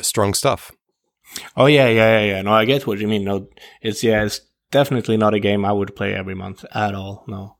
strong 0.00 0.34
stuff. 0.34 0.72
Oh 1.56 1.66
yeah, 1.66 1.88
yeah, 1.88 2.18
yeah, 2.18 2.24
yeah. 2.24 2.42
No, 2.42 2.52
I 2.52 2.64
get 2.64 2.86
what 2.86 2.98
you 2.98 3.08
mean. 3.08 3.24
No, 3.24 3.48
it's 3.80 4.02
yeah, 4.02 4.24
it's 4.24 4.40
definitely 4.70 5.16
not 5.16 5.34
a 5.34 5.40
game 5.40 5.64
I 5.64 5.72
would 5.72 5.96
play 5.96 6.14
every 6.14 6.34
month 6.34 6.64
at 6.74 6.94
all. 6.94 7.24
No, 7.26 7.56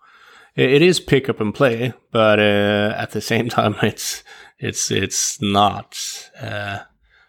it, 0.57 0.71
it 0.71 0.83
is 0.83 1.01
pick 1.01 1.29
up 1.29 1.41
and 1.41 1.55
play, 1.55 1.93
but 2.11 2.39
uh, 2.39 2.95
at 2.97 3.13
the 3.13 3.21
same 3.21 3.49
time, 3.59 3.77
it's 3.83 4.23
it's 4.59 4.91
it's 4.91 5.41
not. 5.41 6.31
Uh, 6.41 6.81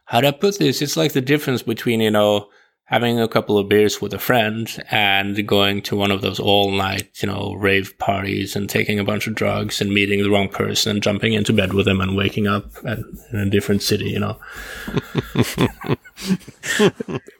how 0.06 0.22
do 0.22 0.28
I 0.28 0.32
put 0.32 0.60
this? 0.60 0.82
It's 0.82 0.98
like 0.98 1.14
the 1.14 1.22
difference 1.22 1.64
between 1.64 2.02
you 2.02 2.12
know 2.12 2.50
having 2.94 3.20
a 3.20 3.28
couple 3.28 3.58
of 3.58 3.68
beers 3.68 4.00
with 4.00 4.14
a 4.14 4.20
friend 4.20 4.84
and 4.92 5.48
going 5.48 5.82
to 5.82 5.96
one 5.96 6.12
of 6.12 6.22
those 6.22 6.40
all 6.40 6.70
night, 6.70 7.10
you 7.24 7.28
know, 7.28 7.56
rave 7.56 7.98
parties 7.98 8.56
and 8.56 8.70
taking 8.70 9.00
a 9.00 9.04
bunch 9.04 9.26
of 9.26 9.34
drugs 9.34 9.82
and 9.82 9.92
meeting 9.92 10.22
the 10.22 10.30
wrong 10.30 10.48
person 10.48 10.92
and 10.92 11.02
jumping 11.02 11.34
into 11.34 11.52
bed 11.52 11.74
with 11.74 11.88
them 11.88 12.00
and 12.00 12.16
waking 12.16 12.46
up 12.46 12.66
at, 12.86 13.00
in 13.32 13.40
a 13.40 13.50
different 13.50 13.82
city, 13.82 14.12
you 14.12 14.20
know. 14.20 14.38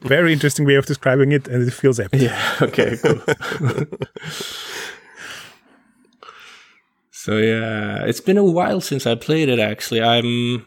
Very 0.02 0.32
interesting 0.32 0.66
way 0.66 0.74
of 0.74 0.86
describing 0.86 1.30
it, 1.30 1.46
and 1.46 1.68
it 1.68 1.72
feels 1.72 2.00
epic. 2.00 2.20
Yeah. 2.20 2.56
Okay. 2.60 2.96
Cool. 2.96 3.20
so 7.12 7.36
yeah, 7.36 8.04
it's 8.04 8.20
been 8.20 8.38
a 8.38 8.42
while 8.42 8.80
since 8.80 9.06
I 9.06 9.14
played 9.14 9.48
it. 9.48 9.60
Actually, 9.60 10.02
I'm. 10.02 10.66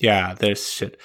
Yeah, 0.00 0.34
there's 0.34 0.70
shit. 0.70 1.00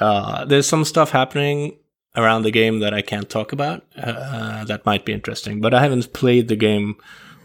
Uh, 0.00 0.46
there's 0.46 0.66
some 0.66 0.86
stuff 0.86 1.10
happening 1.10 1.76
around 2.18 2.42
the 2.42 2.50
game 2.50 2.80
that 2.80 2.92
I 2.92 3.00
can't 3.00 3.30
talk 3.30 3.52
about. 3.52 3.84
Uh, 3.96 4.64
that 4.64 4.84
might 4.84 5.04
be 5.04 5.12
interesting, 5.12 5.60
but 5.60 5.72
I 5.72 5.80
haven't 5.80 6.12
played 6.12 6.48
the 6.48 6.56
game 6.56 6.96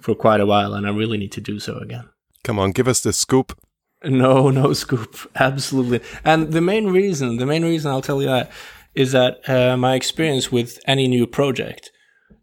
for 0.01 0.15
quite 0.15 0.41
a 0.41 0.45
while, 0.45 0.73
and 0.73 0.85
I 0.85 0.89
really 0.89 1.17
need 1.17 1.31
to 1.33 1.41
do 1.41 1.59
so 1.59 1.77
again. 1.77 2.09
Come 2.43 2.59
on, 2.59 2.71
give 2.71 2.87
us 2.87 3.01
the 3.01 3.13
scoop. 3.13 3.57
No, 4.03 4.49
no 4.61 4.73
scoop. 4.73 5.15
Absolutely. 5.35 6.01
And 6.25 6.51
the 6.51 6.61
main 6.61 6.87
reason, 6.87 7.37
the 7.37 7.45
main 7.45 7.63
reason 7.63 7.91
I'll 7.91 8.01
tell 8.01 8.21
you 8.21 8.27
that 8.27 8.51
is 8.95 9.11
that 9.11 9.47
uh, 9.49 9.77
my 9.77 9.95
experience 9.95 10.51
with 10.51 10.79
any 10.85 11.07
new 11.07 11.25
project 11.25 11.91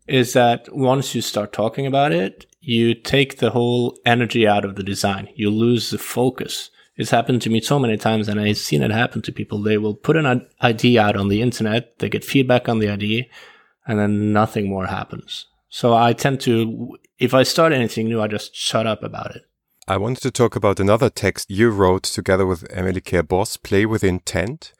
is 0.09 0.33
that 0.33 0.75
once 0.75 1.14
you 1.14 1.21
start 1.21 1.53
talking 1.53 1.87
about 1.87 2.12
it, 2.12 2.47
you 2.61 2.95
take 2.95 3.38
the 3.38 3.51
whole 3.51 3.97
energy 4.05 4.47
out 4.47 4.64
of 4.64 4.75
the 4.75 4.83
design. 4.83 5.29
You 5.35 5.51
lose 5.51 5.90
the 5.90 5.99
focus. 5.99 6.71
It's 7.00 7.10
happened 7.10 7.40
to 7.42 7.50
me 7.50 7.62
so 7.62 7.78
many 7.78 7.96
times, 7.96 8.28
and 8.28 8.38
I've 8.38 8.58
seen 8.58 8.82
it 8.82 8.90
happen 8.90 9.22
to 9.22 9.32
people. 9.32 9.62
They 9.62 9.78
will 9.78 9.94
put 9.94 10.16
an 10.18 10.46
idea 10.60 11.00
out 11.00 11.16
on 11.16 11.28
the 11.28 11.40
internet, 11.40 11.98
they 11.98 12.10
get 12.10 12.26
feedback 12.26 12.68
on 12.68 12.78
the 12.78 12.90
idea, 12.90 13.24
and 13.86 13.98
then 13.98 14.34
nothing 14.34 14.68
more 14.68 14.84
happens. 14.84 15.46
So 15.70 15.94
I 15.94 16.12
tend 16.12 16.42
to, 16.42 16.98
if 17.18 17.32
I 17.32 17.42
start 17.42 17.72
anything 17.72 18.08
new, 18.08 18.20
I 18.20 18.26
just 18.26 18.54
shut 18.54 18.86
up 18.86 19.02
about 19.02 19.34
it. 19.34 19.48
I 19.88 19.96
wanted 19.96 20.20
to 20.24 20.30
talk 20.30 20.56
about 20.56 20.78
another 20.78 21.08
text 21.08 21.50
you 21.50 21.70
wrote 21.70 22.02
together 22.02 22.44
with 22.44 22.70
Emily 22.70 23.00
Care 23.00 23.22
Boss, 23.22 23.56
Play 23.56 23.86
with 23.86 24.04
Intent, 24.04 24.74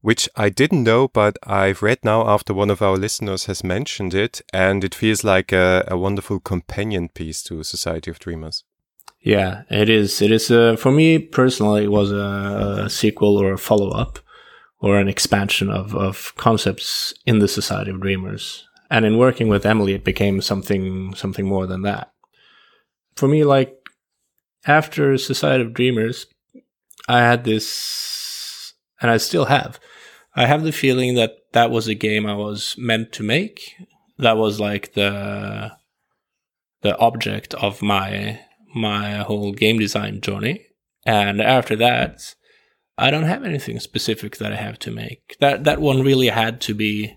which 0.00 0.28
I 0.34 0.48
didn't 0.48 0.82
know, 0.82 1.06
but 1.06 1.38
I've 1.44 1.82
read 1.82 1.98
now 2.02 2.28
after 2.28 2.52
one 2.52 2.70
of 2.70 2.82
our 2.82 2.96
listeners 2.96 3.44
has 3.44 3.62
mentioned 3.62 4.12
it, 4.12 4.42
and 4.52 4.82
it 4.82 4.96
feels 4.96 5.22
like 5.22 5.52
a, 5.52 5.84
a 5.86 5.96
wonderful 5.96 6.40
companion 6.40 7.10
piece 7.10 7.44
to 7.44 7.62
Society 7.62 8.10
of 8.10 8.18
Dreamers. 8.18 8.64
Yeah, 9.22 9.64
it 9.70 9.88
is. 9.88 10.22
It 10.22 10.32
is. 10.32 10.50
Uh, 10.50 10.76
for 10.76 10.90
me 10.90 11.18
personally, 11.18 11.84
it 11.84 11.92
was 11.92 12.10
a, 12.10 12.84
a 12.84 12.90
sequel 12.90 13.36
or 13.36 13.52
a 13.52 13.58
follow 13.58 13.90
up 13.90 14.18
or 14.80 14.98
an 14.98 15.08
expansion 15.08 15.70
of, 15.70 15.94
of 15.94 16.34
concepts 16.36 17.12
in 17.26 17.38
the 17.38 17.48
Society 17.48 17.90
of 17.90 18.00
Dreamers. 18.00 18.66
And 18.90 19.04
in 19.04 19.18
working 19.18 19.48
with 19.48 19.66
Emily, 19.66 19.92
it 19.92 20.04
became 20.04 20.40
something 20.40 21.14
something 21.14 21.46
more 21.46 21.66
than 21.66 21.82
that. 21.82 22.12
For 23.14 23.28
me, 23.28 23.44
like 23.44 23.76
after 24.66 25.16
Society 25.18 25.64
of 25.64 25.74
Dreamers, 25.74 26.26
I 27.06 27.20
had 27.20 27.44
this, 27.44 28.72
and 29.00 29.10
I 29.10 29.18
still 29.18 29.44
have. 29.44 29.78
I 30.34 30.46
have 30.46 30.64
the 30.64 30.72
feeling 30.72 31.14
that 31.16 31.36
that 31.52 31.70
was 31.70 31.88
a 31.88 31.94
game 31.94 32.26
I 32.26 32.34
was 32.34 32.74
meant 32.78 33.12
to 33.12 33.22
make. 33.22 33.74
That 34.18 34.36
was 34.36 34.58
like 34.58 34.94
the 34.94 35.72
the 36.82 36.96
object 36.98 37.54
of 37.54 37.82
my 37.82 38.40
my 38.74 39.18
whole 39.18 39.52
game 39.52 39.78
design 39.78 40.20
journey. 40.20 40.66
And 41.06 41.40
after 41.40 41.76
that, 41.76 42.34
I 42.98 43.10
don't 43.10 43.24
have 43.24 43.44
anything 43.44 43.80
specific 43.80 44.36
that 44.36 44.52
I 44.52 44.56
have 44.56 44.78
to 44.80 44.90
make. 44.90 45.36
That 45.40 45.64
that 45.64 45.80
one 45.80 46.02
really 46.02 46.28
had 46.28 46.60
to 46.62 46.74
be 46.74 47.16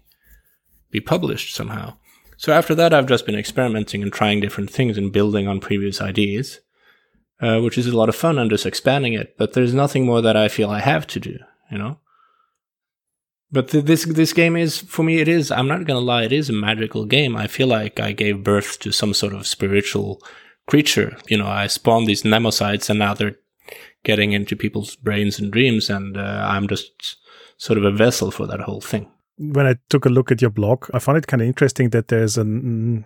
be 0.92 1.02
published 1.02 1.54
somehow. 1.54 1.98
So 2.38 2.54
after 2.54 2.74
that, 2.76 2.94
I've 2.94 3.08
just 3.08 3.26
been 3.26 3.36
experimenting 3.36 4.02
and 4.02 4.12
trying 4.12 4.40
different 4.40 4.70
things 4.70 4.98
and 4.98 5.12
building 5.12 5.48
on 5.48 5.60
previous 5.60 6.02
ideas, 6.02 6.60
uh, 7.42 7.60
which 7.60 7.78
is 7.78 7.88
a 7.88 7.98
lot 7.98 8.10
of 8.10 8.16
fun 8.16 8.38
and 8.38 8.50
just 8.50 8.66
expanding 8.66 9.14
it. 9.14 9.36
But 9.38 9.54
there's 9.54 9.74
nothing 9.74 10.06
more 10.06 10.22
that 10.22 10.38
I 10.38 10.48
feel 10.48 10.70
I 10.70 10.80
have 10.80 11.06
to 11.08 11.20
do, 11.20 11.38
you 11.70 11.78
know. 11.78 12.00
But 13.52 13.70
th- 13.70 13.86
this 13.86 14.06
this 14.06 14.34
game 14.34 14.56
is 14.56 14.80
for 14.80 15.04
me. 15.04 15.20
It 15.20 15.28
is. 15.28 15.52
I'm 15.52 15.68
not 15.68 15.86
gonna 15.86 16.00
lie. 16.00 16.24
It 16.24 16.32
is 16.32 16.50
a 16.50 16.54
magical 16.54 17.06
game. 17.06 17.36
I 17.36 17.48
feel 17.48 17.68
like 17.68 18.00
I 18.00 18.14
gave 18.14 18.44
birth 18.44 18.80
to 18.80 18.92
some 18.92 19.14
sort 19.14 19.34
of 19.34 19.46
spiritual 19.46 20.22
creature. 20.68 21.18
You 21.28 21.38
know, 21.38 21.48
I 21.48 21.68
spawned 21.68 22.08
these 22.08 22.24
Nemocytes, 22.24 22.90
and 22.90 23.00
now 23.00 23.14
they're 23.14 23.36
getting 24.04 24.34
into 24.34 24.56
people's 24.56 24.96
brains 24.96 25.40
and 25.40 25.52
dreams, 25.52 25.90
and 25.90 26.18
uh, 26.18 26.48
I'm 26.50 26.68
just 26.68 27.18
sort 27.58 27.78
of 27.78 27.86
a 27.86 27.92
vessel 27.92 28.32
for 28.32 28.48
that 28.48 28.62
whole 28.62 28.82
thing. 28.82 29.10
When 29.38 29.66
I 29.66 29.76
took 29.90 30.06
a 30.06 30.10
look 30.10 30.32
at 30.32 30.42
your 30.42 30.52
blog, 30.52 30.86
I 30.94 31.00
found 31.00 31.18
it 31.18 31.28
kind 31.28 31.42
of 31.42 31.48
interesting 31.48 31.90
that 31.90 32.10
there's 32.10 32.38
an 32.38 33.06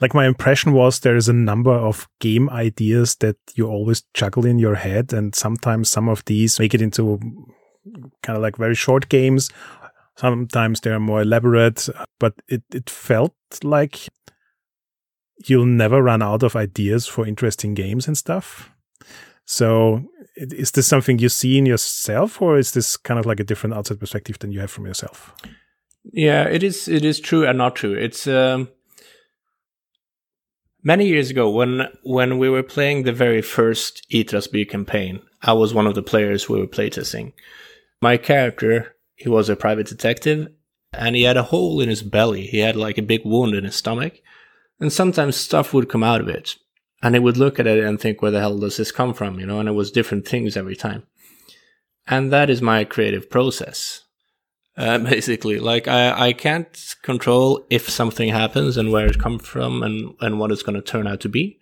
like 0.00 0.14
my 0.14 0.26
impression 0.26 0.72
was 0.72 1.00
there 1.00 1.16
is 1.16 1.28
a 1.28 1.32
number 1.32 1.72
of 1.72 2.08
game 2.20 2.48
ideas 2.50 3.16
that 3.16 3.36
you 3.54 3.66
always 3.66 4.02
juggle 4.14 4.46
in 4.46 4.58
your 4.58 4.74
head, 4.74 5.12
and 5.12 5.34
sometimes 5.34 5.88
some 5.88 6.08
of 6.08 6.24
these 6.26 6.58
make 6.58 6.74
it 6.74 6.82
into 6.82 7.18
kind 8.22 8.36
of 8.36 8.42
like 8.42 8.56
very 8.56 8.74
short 8.74 9.08
games. 9.08 9.50
Sometimes 10.16 10.80
they're 10.80 11.00
more 11.00 11.22
elaborate, 11.22 11.88
but 12.18 12.34
it, 12.48 12.62
it 12.74 12.90
felt 12.90 13.34
like 13.62 14.08
you'll 15.46 15.66
never 15.66 16.02
run 16.02 16.22
out 16.22 16.42
of 16.42 16.56
ideas 16.56 17.06
for 17.06 17.26
interesting 17.26 17.74
games 17.74 18.06
and 18.06 18.16
stuff. 18.16 18.70
So, 19.44 20.04
is 20.36 20.72
this 20.72 20.86
something 20.86 21.18
you 21.18 21.28
see 21.28 21.56
in 21.56 21.66
yourself, 21.66 22.42
or 22.42 22.58
is 22.58 22.72
this 22.72 22.96
kind 22.96 23.18
of 23.18 23.26
like 23.26 23.40
a 23.40 23.44
different 23.44 23.74
outside 23.74 23.98
perspective 23.98 24.38
than 24.38 24.52
you 24.52 24.60
have 24.60 24.70
from 24.70 24.86
yourself? 24.86 25.34
Yeah, 26.04 26.44
it 26.44 26.62
is. 26.62 26.88
It 26.88 27.04
is 27.04 27.20
true 27.20 27.46
and 27.46 27.58
not 27.58 27.76
true. 27.76 27.94
It's 27.94 28.26
um, 28.26 28.68
many 30.82 31.06
years 31.06 31.30
ago 31.30 31.50
when 31.50 31.88
when 32.02 32.38
we 32.38 32.48
were 32.48 32.62
playing 32.62 33.02
the 33.02 33.12
very 33.12 33.42
first 33.42 34.06
Yggdrasil 34.10 34.64
campaign. 34.66 35.20
I 35.42 35.52
was 35.52 35.72
one 35.72 35.86
of 35.86 35.94
the 35.94 36.02
players 36.02 36.48
we 36.48 36.58
were 36.58 36.66
playtesting. 36.66 37.32
My 38.02 38.16
character, 38.16 38.96
he 39.14 39.28
was 39.28 39.48
a 39.48 39.56
private 39.56 39.86
detective, 39.86 40.48
and 40.92 41.14
he 41.14 41.22
had 41.22 41.36
a 41.36 41.44
hole 41.44 41.80
in 41.80 41.88
his 41.88 42.02
belly. 42.02 42.46
He 42.46 42.58
had 42.58 42.76
like 42.76 42.98
a 42.98 43.02
big 43.02 43.24
wound 43.24 43.54
in 43.54 43.64
his 43.64 43.76
stomach, 43.76 44.20
and 44.80 44.92
sometimes 44.92 45.36
stuff 45.36 45.74
would 45.74 45.88
come 45.88 46.02
out 46.02 46.20
of 46.20 46.28
it 46.28 46.56
and 47.02 47.14
I 47.14 47.18
would 47.18 47.36
look 47.36 47.60
at 47.60 47.66
it 47.66 47.82
and 47.84 48.00
think, 48.00 48.20
where 48.20 48.30
the 48.30 48.40
hell 48.40 48.58
does 48.58 48.76
this 48.76 48.90
come 48.90 49.14
from? 49.14 49.38
You 49.38 49.46
know, 49.46 49.60
and 49.60 49.68
it 49.68 49.72
was 49.72 49.90
different 49.90 50.26
things 50.26 50.56
every 50.56 50.76
time. 50.76 51.04
And 52.06 52.32
that 52.32 52.50
is 52.50 52.60
my 52.62 52.84
creative 52.84 53.30
process. 53.30 54.02
Uh, 54.76 54.98
basically, 55.14 55.58
like 55.58 55.86
I, 55.86 56.28
I 56.28 56.32
can't 56.32 56.94
control 57.02 57.64
if 57.70 57.88
something 57.88 58.30
happens 58.30 58.76
and 58.76 58.90
where 58.90 59.06
it 59.06 59.18
comes 59.18 59.46
from 59.46 59.82
and, 59.82 60.14
and 60.20 60.40
what 60.40 60.50
it's 60.50 60.62
going 60.62 60.76
to 60.76 60.82
turn 60.82 61.06
out 61.06 61.20
to 61.20 61.28
be. 61.28 61.60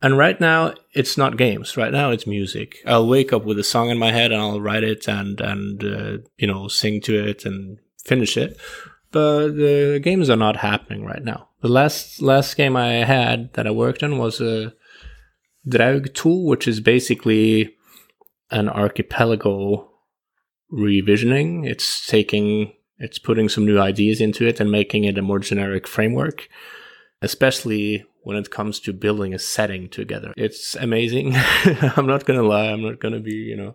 And 0.00 0.18
right 0.18 0.40
now, 0.40 0.74
it's 0.94 1.16
not 1.16 1.36
games. 1.36 1.76
Right 1.76 1.92
now, 1.92 2.10
it's 2.10 2.26
music. 2.26 2.78
I'll 2.86 3.06
wake 3.06 3.32
up 3.32 3.44
with 3.44 3.58
a 3.58 3.64
song 3.64 3.90
in 3.90 3.98
my 3.98 4.10
head 4.10 4.32
and 4.32 4.40
I'll 4.40 4.60
write 4.60 4.82
it 4.82 5.06
and, 5.06 5.40
and, 5.40 5.84
uh, 5.84 6.18
you 6.38 6.46
know, 6.46 6.66
sing 6.66 7.00
to 7.02 7.28
it 7.28 7.44
and 7.44 7.78
finish 8.04 8.36
it. 8.36 8.58
But 9.12 9.50
the 9.50 10.00
games 10.02 10.28
are 10.28 10.36
not 10.36 10.56
happening 10.56 11.04
right 11.04 11.22
now. 11.22 11.50
The 11.62 11.68
last 11.68 12.20
last 12.20 12.56
game 12.56 12.76
I 12.76 13.04
had 13.04 13.52
that 13.54 13.66
I 13.66 13.70
worked 13.70 14.02
on 14.02 14.18
was 14.18 14.40
a 14.40 14.74
Draug 15.66 16.12
tool, 16.12 16.44
which 16.46 16.66
is 16.66 16.80
basically 16.80 17.76
an 18.50 18.68
archipelago 18.68 19.88
revisioning. 20.72 21.64
It's 21.64 22.04
taking 22.04 22.72
it's 22.98 23.20
putting 23.20 23.48
some 23.48 23.64
new 23.64 23.78
ideas 23.78 24.20
into 24.20 24.46
it 24.46 24.58
and 24.58 24.72
making 24.72 25.04
it 25.04 25.18
a 25.18 25.22
more 25.22 25.38
generic 25.38 25.86
framework, 25.86 26.48
especially 27.20 28.04
when 28.24 28.36
it 28.36 28.50
comes 28.50 28.78
to 28.80 28.92
building 28.92 29.34
a 29.34 29.38
setting 29.38 29.88
together. 29.88 30.32
It's 30.36 30.74
amazing. 30.76 31.34
I'm 31.96 32.06
not 32.06 32.24
gonna 32.24 32.42
lie. 32.42 32.70
I'm 32.70 32.82
not 32.82 33.00
gonna 33.00 33.20
be, 33.20 33.34
you 33.34 33.56
know, 33.56 33.74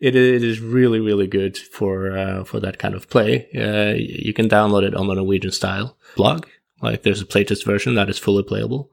it, 0.00 0.14
it 0.14 0.42
is 0.42 0.60
really, 0.60 1.00
really 1.00 1.26
good 1.26 1.56
for, 1.56 2.16
uh, 2.16 2.44
for 2.44 2.60
that 2.60 2.78
kind 2.78 2.94
of 2.94 3.08
play. 3.08 3.48
Uh, 3.54 3.94
you 3.96 4.34
can 4.34 4.48
download 4.48 4.82
it 4.82 4.94
on 4.94 5.06
the 5.06 5.14
Norwegian 5.14 5.50
style 5.50 5.96
blog. 6.14 6.46
Like 6.82 7.02
there's 7.02 7.22
a 7.22 7.26
playtest 7.26 7.64
version 7.64 7.94
that 7.94 8.08
is 8.08 8.18
fully 8.18 8.42
playable. 8.42 8.90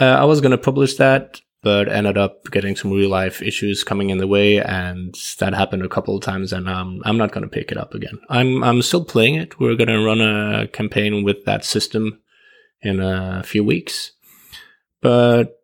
Uh, 0.00 0.04
I 0.04 0.24
was 0.24 0.40
going 0.40 0.52
to 0.52 0.58
publish 0.58 0.94
that, 0.96 1.40
but 1.62 1.88
ended 1.88 2.16
up 2.16 2.44
getting 2.50 2.76
some 2.76 2.92
real 2.92 3.10
life 3.10 3.42
issues 3.42 3.82
coming 3.82 4.10
in 4.10 4.18
the 4.18 4.28
way, 4.28 4.58
and 4.58 5.16
that 5.40 5.54
happened 5.54 5.84
a 5.84 5.88
couple 5.88 6.16
of 6.16 6.22
times. 6.22 6.52
And 6.52 6.68
um, 6.68 7.02
I'm 7.04 7.18
not 7.18 7.32
going 7.32 7.42
to 7.42 7.48
pick 7.48 7.72
it 7.72 7.78
up 7.78 7.94
again. 7.94 8.18
I'm 8.28 8.62
I'm 8.62 8.82
still 8.82 9.04
playing 9.04 9.34
it. 9.34 9.58
We're 9.58 9.74
going 9.74 9.88
to 9.88 10.04
run 10.04 10.20
a 10.20 10.68
campaign 10.68 11.24
with 11.24 11.44
that 11.46 11.64
system 11.64 12.20
in 12.80 13.00
a 13.00 13.42
few 13.44 13.64
weeks, 13.64 14.12
but 15.00 15.58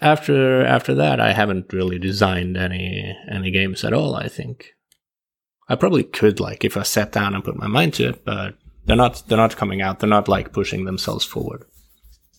after 0.00 0.64
after 0.64 0.94
that, 0.94 1.20
I 1.20 1.32
haven't 1.32 1.72
really 1.72 1.98
designed 1.98 2.56
any 2.56 3.16
any 3.28 3.50
games 3.50 3.84
at 3.84 3.92
all. 3.92 4.14
I 4.14 4.28
think 4.28 4.74
I 5.68 5.74
probably 5.74 6.04
could, 6.04 6.38
like, 6.38 6.64
if 6.64 6.76
I 6.76 6.82
sat 6.82 7.12
down 7.12 7.34
and 7.34 7.44
put 7.44 7.56
my 7.56 7.66
mind 7.66 7.94
to 7.94 8.10
it, 8.10 8.24
but 8.24 8.54
they're 8.84 8.96
not 8.96 9.22
they're 9.28 9.38
not 9.38 9.56
coming 9.56 9.82
out. 9.82 10.00
They're 10.00 10.08
not 10.08 10.28
like 10.28 10.52
pushing 10.52 10.84
themselves 10.84 11.24
forward. 11.24 11.64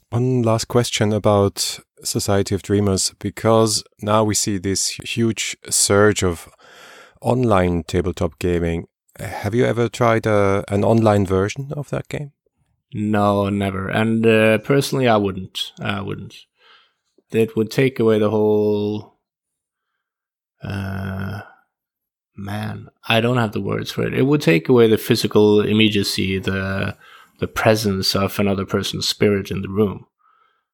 One 0.09 0.43
last 0.43 0.67
question 0.67 1.11
about 1.11 1.79
Society 2.03 2.53
of 2.53 2.61
Dreamers, 2.61 3.13
because 3.17 3.83
now 4.01 4.23
we 4.23 4.35
see 4.35 4.57
this 4.57 4.89
huge 4.89 5.57
surge 5.69 6.23
of 6.23 6.49
online 7.21 7.83
tabletop 7.83 8.37
gaming. 8.37 8.87
Have 9.19 9.55
you 9.55 9.65
ever 9.65 9.89
tried 9.89 10.25
a, 10.25 10.31
uh, 10.31 10.63
an 10.67 10.83
online 10.83 11.25
version 11.25 11.71
of 11.75 11.89
that 11.89 12.09
game? 12.09 12.31
No, 12.93 13.49
never. 13.49 13.89
And 13.89 14.25
uh, 14.25 14.59
personally, 14.59 15.07
I 15.07 15.17
wouldn't. 15.17 15.71
I 15.79 16.01
wouldn't. 16.01 16.35
It 17.31 17.55
would 17.55 17.71
take 17.71 17.99
away 17.99 18.19
the 18.19 18.29
whole 18.29 19.17
uh, 20.63 21.41
man, 22.35 22.89
I 23.07 23.21
don't 23.21 23.37
have 23.37 23.51
the 23.51 23.61
words 23.61 23.91
for 23.91 24.05
it. 24.05 24.13
It 24.13 24.23
would 24.23 24.41
take 24.41 24.69
away 24.69 24.87
the 24.87 24.97
physical 24.97 25.61
immediacy, 25.61 26.39
the 26.39 26.97
the 27.39 27.47
presence 27.47 28.15
of 28.15 28.39
another 28.39 28.65
person's 28.65 29.07
spirit 29.07 29.51
in 29.51 29.61
the 29.61 29.69
room. 29.69 30.05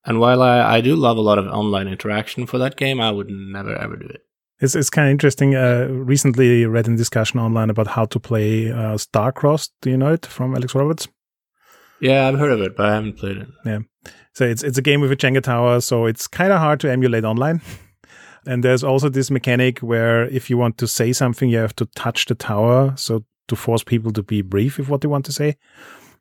And 0.06 0.20
while 0.20 0.42
I, 0.42 0.78
I 0.78 0.82
do 0.82 0.96
love 0.96 1.18
a 1.18 1.22
lot 1.22 1.38
of 1.38 1.48
online 1.48 1.88
interaction 1.88 2.46
for 2.46 2.58
that 2.58 2.78
game, 2.78 3.00
I 3.00 3.12
would 3.12 3.30
never 3.30 3.76
ever 3.76 3.96
do 3.96 4.08
it. 4.08 4.22
It's 4.60 4.76
it's 4.76 4.90
kind 4.90 5.08
of 5.08 5.12
interesting. 5.12 5.56
Uh, 5.56 5.88
recently, 5.90 6.66
read 6.66 6.88
in 6.88 6.96
discussion 6.96 7.40
online 7.40 7.70
about 7.70 7.88
how 7.88 8.06
to 8.06 8.20
play 8.20 8.72
uh, 8.72 8.98
Starcrossed. 8.98 9.72
Do 9.82 9.90
you 9.90 9.98
know 9.98 10.14
it 10.14 10.26
from 10.26 10.56
Alex 10.56 10.76
Roberts? 10.76 11.08
Yeah, 12.02 12.28
I've 12.28 12.40
heard 12.40 12.52
of 12.52 12.62
it, 12.62 12.78
but 12.78 12.86
I 12.86 12.94
haven't 12.96 13.18
played 13.18 13.38
it. 13.38 13.48
Yeah, 13.66 13.80
so 14.34 14.46
it's 14.46 14.64
it's 14.64 14.78
a 14.78 14.82
game 14.82 15.02
with 15.02 15.12
a 15.12 15.18
Jenga 15.18 15.42
tower, 15.42 15.82
so 15.82 16.06
it's 16.06 16.28
kind 16.28 16.52
of 16.52 16.60
hard 16.60 16.80
to 16.82 16.92
emulate 16.92 17.24
online. 17.24 17.62
And 18.50 18.64
there's 18.64 18.84
also 18.84 19.10
this 19.10 19.30
mechanic 19.30 19.80
where 19.80 20.26
if 20.26 20.50
you 20.50 20.58
want 20.58 20.80
to 20.80 20.88
say 20.88 21.14
something, 21.14 21.50
you 21.50 21.60
have 21.60 21.76
to 21.76 21.86
touch 21.96 22.26
the 22.26 22.34
tower. 22.34 22.94
So 22.98 23.24
to 23.48 23.56
force 23.56 23.84
people 23.84 24.12
to 24.14 24.24
be 24.24 24.42
brief 24.42 24.78
with 24.78 24.90
what 24.90 25.02
they 25.02 25.08
want 25.08 25.26
to 25.26 25.34
say. 25.34 25.58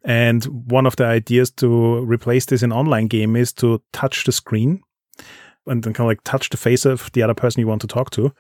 And 0.04 0.44
one 0.70 0.86
of 0.86 0.96
the 0.96 1.04
ideas 1.04 1.50
to 1.52 2.00
replace 2.04 2.46
this 2.46 2.62
in 2.62 2.72
online 2.72 3.06
game 3.06 3.34
is 3.34 3.52
to 3.54 3.82
touch 3.92 4.24
the 4.24 4.32
screen 4.32 4.82
and 5.66 5.82
then 5.82 5.92
kind 5.92 6.06
of 6.06 6.08
like 6.08 6.24
touch 6.24 6.50
the 6.50 6.56
face 6.56 6.84
of 6.84 7.10
the 7.12 7.22
other 7.22 7.34
person 7.34 7.60
you 7.60 7.66
want 7.66 7.80
to 7.82 7.86
talk 7.86 8.10
to, 8.10 8.32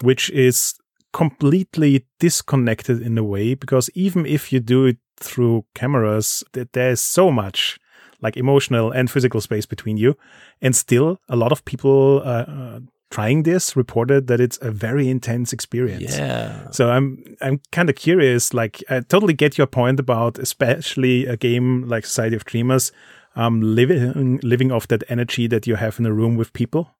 which 0.00 0.30
is 0.30 0.74
completely 1.12 2.06
disconnected 2.18 3.00
in 3.00 3.18
a 3.18 3.24
way 3.24 3.54
because 3.54 3.90
even 3.94 4.26
if 4.26 4.52
you 4.52 4.60
do 4.60 4.86
it 4.86 4.98
through 5.16 5.64
cameras, 5.74 6.44
there's 6.72 7.00
so 7.00 7.30
much 7.30 7.78
like 8.20 8.36
emotional 8.36 8.90
and 8.90 9.10
physical 9.10 9.40
space 9.40 9.66
between 9.66 9.96
you. 9.96 10.16
And 10.60 10.76
still, 10.76 11.18
a 11.28 11.36
lot 11.36 11.52
of 11.52 11.64
people 11.64 12.22
uh, 12.24 12.44
uh, 12.46 12.80
trying 13.10 13.42
this 13.42 13.76
reported 13.76 14.28
that 14.28 14.40
it's 14.40 14.58
a 14.62 14.70
very 14.70 15.08
intense 15.08 15.52
experience. 15.52 16.16
Yeah. 16.16 16.70
So 16.70 16.90
I'm 16.90 17.22
I'm 17.40 17.60
kind 17.72 17.90
of 17.90 17.96
curious. 17.96 18.54
Like 18.54 18.82
I 18.88 19.00
totally 19.00 19.34
get 19.34 19.58
your 19.58 19.66
point 19.66 20.00
about 20.00 20.38
especially 20.38 21.26
a 21.26 21.36
game 21.36 21.88
like 21.88 22.06
Society 22.06 22.36
of 22.36 22.44
Dreamers, 22.44 22.92
um, 23.36 23.60
living 23.60 24.40
living 24.42 24.72
off 24.72 24.88
that 24.88 25.04
energy 25.08 25.46
that 25.48 25.66
you 25.66 25.76
have 25.76 25.98
in 25.98 26.06
a 26.06 26.12
room 26.12 26.36
with 26.36 26.52
people. 26.52 26.94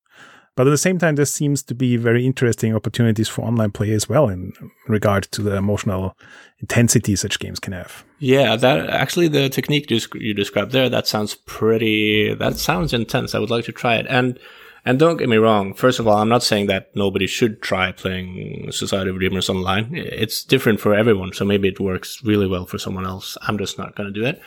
But 0.57 0.67
at 0.67 0.71
the 0.71 0.79
same 0.79 0.99
time, 0.99 1.15
there 1.15 1.25
seems 1.25 1.63
to 1.63 1.75
be 1.75 1.97
very 1.97 2.27
interesting 2.27 2.75
opportunities 2.75 3.29
for 3.29 3.43
online 3.43 3.71
play 3.71 3.93
as 3.93 4.09
well 4.09 4.29
in 4.29 4.53
regard 4.89 5.23
to 5.31 5.43
the 5.43 5.55
emotional 5.55 6.19
intensity 6.59 7.15
such 7.15 7.39
games 7.39 7.61
can 7.61 7.73
have. 7.73 8.05
Yeah, 8.19 8.57
that 8.57 8.91
actually 8.91 9.29
the 9.29 9.49
technique 9.49 9.91
you 9.91 10.35
described 10.35 10.73
there 10.73 10.91
that 10.91 11.07
sounds 11.07 11.37
pretty. 11.37 12.35
That 12.35 12.57
sounds 12.57 12.93
intense. 12.93 13.35
I 13.35 13.39
would 13.39 13.49
like 13.49 13.65
to 13.67 13.73
try 13.73 13.95
it 13.97 14.07
and 14.09 14.39
and 14.85 14.99
don't 14.99 15.19
get 15.19 15.29
me 15.29 15.37
wrong. 15.37 15.75
First 15.75 15.99
of 15.99 16.09
all, 16.09 16.19
I'm 16.19 16.29
not 16.29 16.43
saying 16.43 16.67
that 16.67 16.91
nobody 16.95 17.27
should 17.27 17.63
try 17.63 17.93
playing 17.93 18.73
Society 18.73 19.11
of 19.11 19.19
Dreamers 19.19 19.51
online. 19.51 19.91
It's 19.93 20.43
different 20.45 20.81
for 20.81 20.95
everyone. 20.95 21.33
So 21.33 21.45
maybe 21.45 21.69
it 21.69 21.81
works 21.81 22.23
really 22.25 22.47
well 22.47 22.67
for 22.67 22.79
someone 22.79 23.07
else. 23.07 23.37
I'm 23.43 23.59
just 23.59 23.79
not 23.79 23.95
going 23.95 24.13
to 24.13 24.21
do 24.21 24.27
it. 24.27 24.41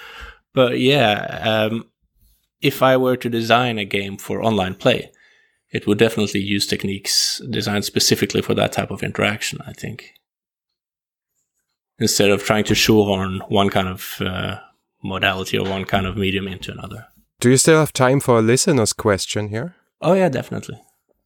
But 0.54 0.80
yeah, 0.80 1.68
um, 1.70 1.86
if 2.62 2.82
I 2.82 2.98
were 2.98 3.18
to 3.18 3.30
design 3.30 3.78
a 3.78 3.86
game 3.86 4.18
for 4.18 4.44
online 4.44 4.76
play, 4.76 5.12
it 5.72 5.88
would 5.88 5.98
definitely 5.98 6.42
use 6.42 6.68
techniques 6.68 7.42
designed 7.50 7.86
specifically 7.86 8.42
for 8.42 8.54
that 8.54 8.72
type 8.72 8.92
of 8.92 9.04
interaction, 9.04 9.60
I 9.68 9.74
think. 9.74 10.14
Instead 12.00 12.30
of 12.30 12.44
trying 12.44 12.64
to 12.66 12.76
shoehorn 12.76 13.42
one 13.50 13.70
kind 13.70 13.88
of 13.88 14.16
uh, 14.20 14.60
modality 15.04 15.58
or 15.58 15.68
one 15.68 15.86
kind 15.86 16.06
of 16.06 16.18
medium 16.18 16.48
into 16.48 16.72
another. 16.72 17.08
Do 17.40 17.50
you 17.50 17.58
still 17.58 17.80
have 17.80 17.94
time 17.94 18.20
for 18.20 18.40
a 18.40 18.42
listener's 18.42 18.94
question 18.94 19.50
here? 19.50 19.76
Oh, 20.04 20.14
yeah, 20.14 20.28
definitely. 20.28 20.80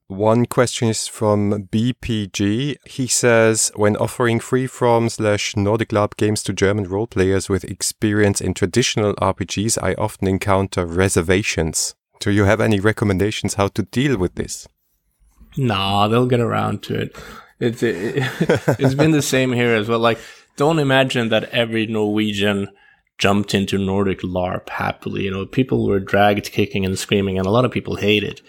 One 0.08 0.46
question 0.46 0.88
is 0.88 1.06
from 1.06 1.68
BPG. 1.70 2.78
He 2.86 3.08
says, 3.08 3.72
when 3.76 3.98
offering 3.98 4.40
freeform 4.40 5.12
slash 5.12 5.58
Nordic 5.58 5.90
LARP 5.90 6.16
games 6.16 6.42
to 6.44 6.54
German 6.54 6.86
role 6.86 7.08
players 7.08 7.50
with 7.50 7.66
experience 7.66 8.40
in 8.40 8.54
traditional 8.54 9.16
RPGs, 9.16 9.78
I 9.84 9.96
often 9.96 10.30
encounter 10.30 10.86
reservations. 10.86 11.96
Do 12.22 12.32
you 12.32 12.46
have 12.46 12.62
any 12.62 12.80
recommendations 12.80 13.56
how 13.56 13.68
to 13.70 13.82
deal 13.82 14.18
with 14.18 14.36
this? 14.36 14.66
Nah, 15.58 16.08
they'll 16.08 16.26
get 16.28 16.40
around 16.40 16.84
to 16.84 17.02
it. 17.02 17.16
It's 17.60 17.84
it, 17.84 18.16
it's 18.80 18.94
been 18.94 19.12
the 19.12 19.22
same 19.22 19.52
here 19.52 19.76
as 19.76 19.90
well. 19.90 20.00
Like, 20.00 20.20
don't 20.56 20.80
imagine 20.80 21.30
that 21.30 21.46
every 21.46 21.86
Norwegian 21.86 22.70
jumped 23.18 23.54
into 23.54 23.78
Nordic 23.78 24.22
LARP 24.22 24.70
happily. 24.70 25.24
You 25.24 25.32
know, 25.32 25.46
people 25.46 25.86
were 25.86 26.00
dragged 26.00 26.52
kicking 26.54 26.86
and 26.86 26.98
screaming, 26.98 27.38
and 27.38 27.46
a 27.46 27.52
lot 27.52 27.66
of 27.66 27.72
people 27.72 27.96
hate 27.96 28.24
it 28.24 28.42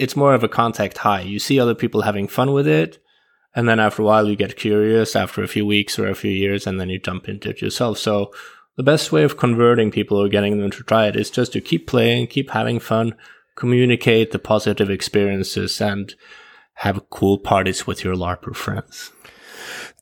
it's 0.00 0.16
more 0.16 0.34
of 0.34 0.42
a 0.42 0.48
contact 0.48 0.98
high. 0.98 1.20
You 1.20 1.38
see 1.38 1.60
other 1.60 1.74
people 1.74 2.02
having 2.02 2.26
fun 2.26 2.52
with 2.52 2.66
it, 2.66 2.98
and 3.54 3.68
then 3.68 3.78
after 3.78 4.02
a 4.02 4.04
while 4.04 4.26
you 4.26 4.34
get 4.34 4.56
curious 4.56 5.14
after 5.14 5.42
a 5.42 5.48
few 5.48 5.66
weeks 5.66 5.98
or 5.98 6.08
a 6.08 6.14
few 6.14 6.30
years, 6.30 6.66
and 6.66 6.80
then 6.80 6.88
you 6.88 6.98
jump 6.98 7.28
into 7.28 7.50
it 7.50 7.60
yourself. 7.60 7.98
So 7.98 8.32
the 8.76 8.82
best 8.82 9.12
way 9.12 9.24
of 9.24 9.36
converting 9.36 9.90
people 9.90 10.16
or 10.16 10.28
getting 10.28 10.58
them 10.58 10.70
to 10.70 10.82
try 10.82 11.06
it 11.06 11.16
is 11.16 11.30
just 11.30 11.52
to 11.52 11.60
keep 11.60 11.86
playing, 11.86 12.28
keep 12.28 12.50
having 12.50 12.80
fun, 12.80 13.14
communicate 13.56 14.30
the 14.30 14.38
positive 14.38 14.88
experiences, 14.88 15.80
and 15.80 16.14
have 16.74 17.10
cool 17.10 17.38
parties 17.38 17.86
with 17.86 18.02
your 18.02 18.14
LARPer 18.14 18.56
friends. 18.56 19.12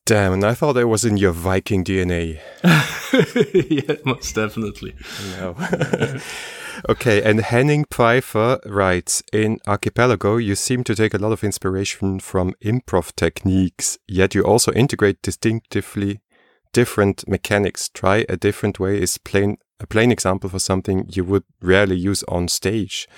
Damn, 0.05 0.33
and 0.33 0.45
I 0.45 0.55
thought 0.55 0.77
it 0.77 0.85
was 0.85 1.05
in 1.05 1.17
your 1.17 1.33
Viking 1.33 1.83
DNA. 1.83 2.39
yeah, 3.69 3.97
most 4.05 4.35
definitely. 4.35 4.95
No. 5.39 5.57
Okay, 6.89 7.23
and 7.23 7.41
Henning 7.41 7.85
Pfeiffer 7.91 8.61
writes 8.65 9.23
In 9.33 9.59
Archipelago, 9.67 10.37
you 10.37 10.55
seem 10.55 10.85
to 10.85 10.95
take 10.95 11.15
a 11.15 11.19
lot 11.19 11.33
of 11.33 11.43
inspiration 11.43 12.21
from 12.21 12.55
improv 12.65 13.15
techniques, 13.17 13.99
yet 14.07 14.35
you 14.35 14.43
also 14.43 14.73
integrate 14.73 15.21
distinctively 15.23 16.21
different 16.73 17.27
mechanics. 17.27 17.89
Try 17.89 18.25
a 18.29 18.37
different 18.37 18.79
way 18.79 19.01
is 19.01 19.19
plain 19.19 19.57
a 19.81 19.87
plain 19.87 20.11
example 20.11 20.51
for 20.51 20.59
something 20.59 21.07
you 21.09 21.25
would 21.25 21.45
rarely 21.63 21.97
use 21.97 22.25
on 22.25 22.49
stage. 22.49 23.09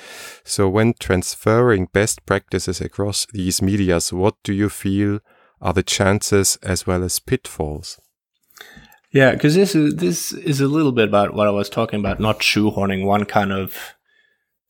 So 0.45 0.69
when 0.69 0.93
transferring 1.01 1.87
best 1.87 2.27
practices 2.27 2.83
across 2.83 3.27
these 3.33 3.63
medias, 3.63 4.13
what 4.13 4.35
do 4.45 4.53
you 4.53 4.69
feel 4.69 5.21
are 5.63 5.73
the 5.73 5.83
chances 5.83 6.57
as 6.63 6.87
well 6.87 7.03
as 7.03 7.19
pitfalls? 7.19 7.99
Yeah, 9.13 9.33
because 9.33 9.55
this 9.57 9.75
is 9.75 9.97
this 9.97 10.33
is 10.33 10.61
a 10.61 10.69
little 10.69 10.93
bit 10.93 11.09
about 11.09 11.35
what 11.35 11.49
I 11.49 11.51
was 11.51 11.69
talking 11.69 11.99
about, 11.99 12.21
not 12.21 12.41
shoehorning 12.41 13.05
one 13.05 13.25
kind 13.25 13.53
of 13.53 13.95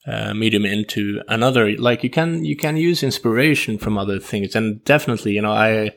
uh, 0.07 0.33
medium 0.33 0.65
into 0.65 1.21
another. 1.29 1.77
Like 1.77 2.03
you 2.03 2.11
can 2.11 2.45
you 2.45 2.57
can 2.57 2.77
use 2.77 3.03
inspiration 3.03 3.79
from 3.79 3.99
other 3.99 4.19
things, 4.19 4.55
and 4.55 4.83
definitely, 4.85 5.33
you 5.33 5.43
know, 5.43 5.53
I 5.53 5.93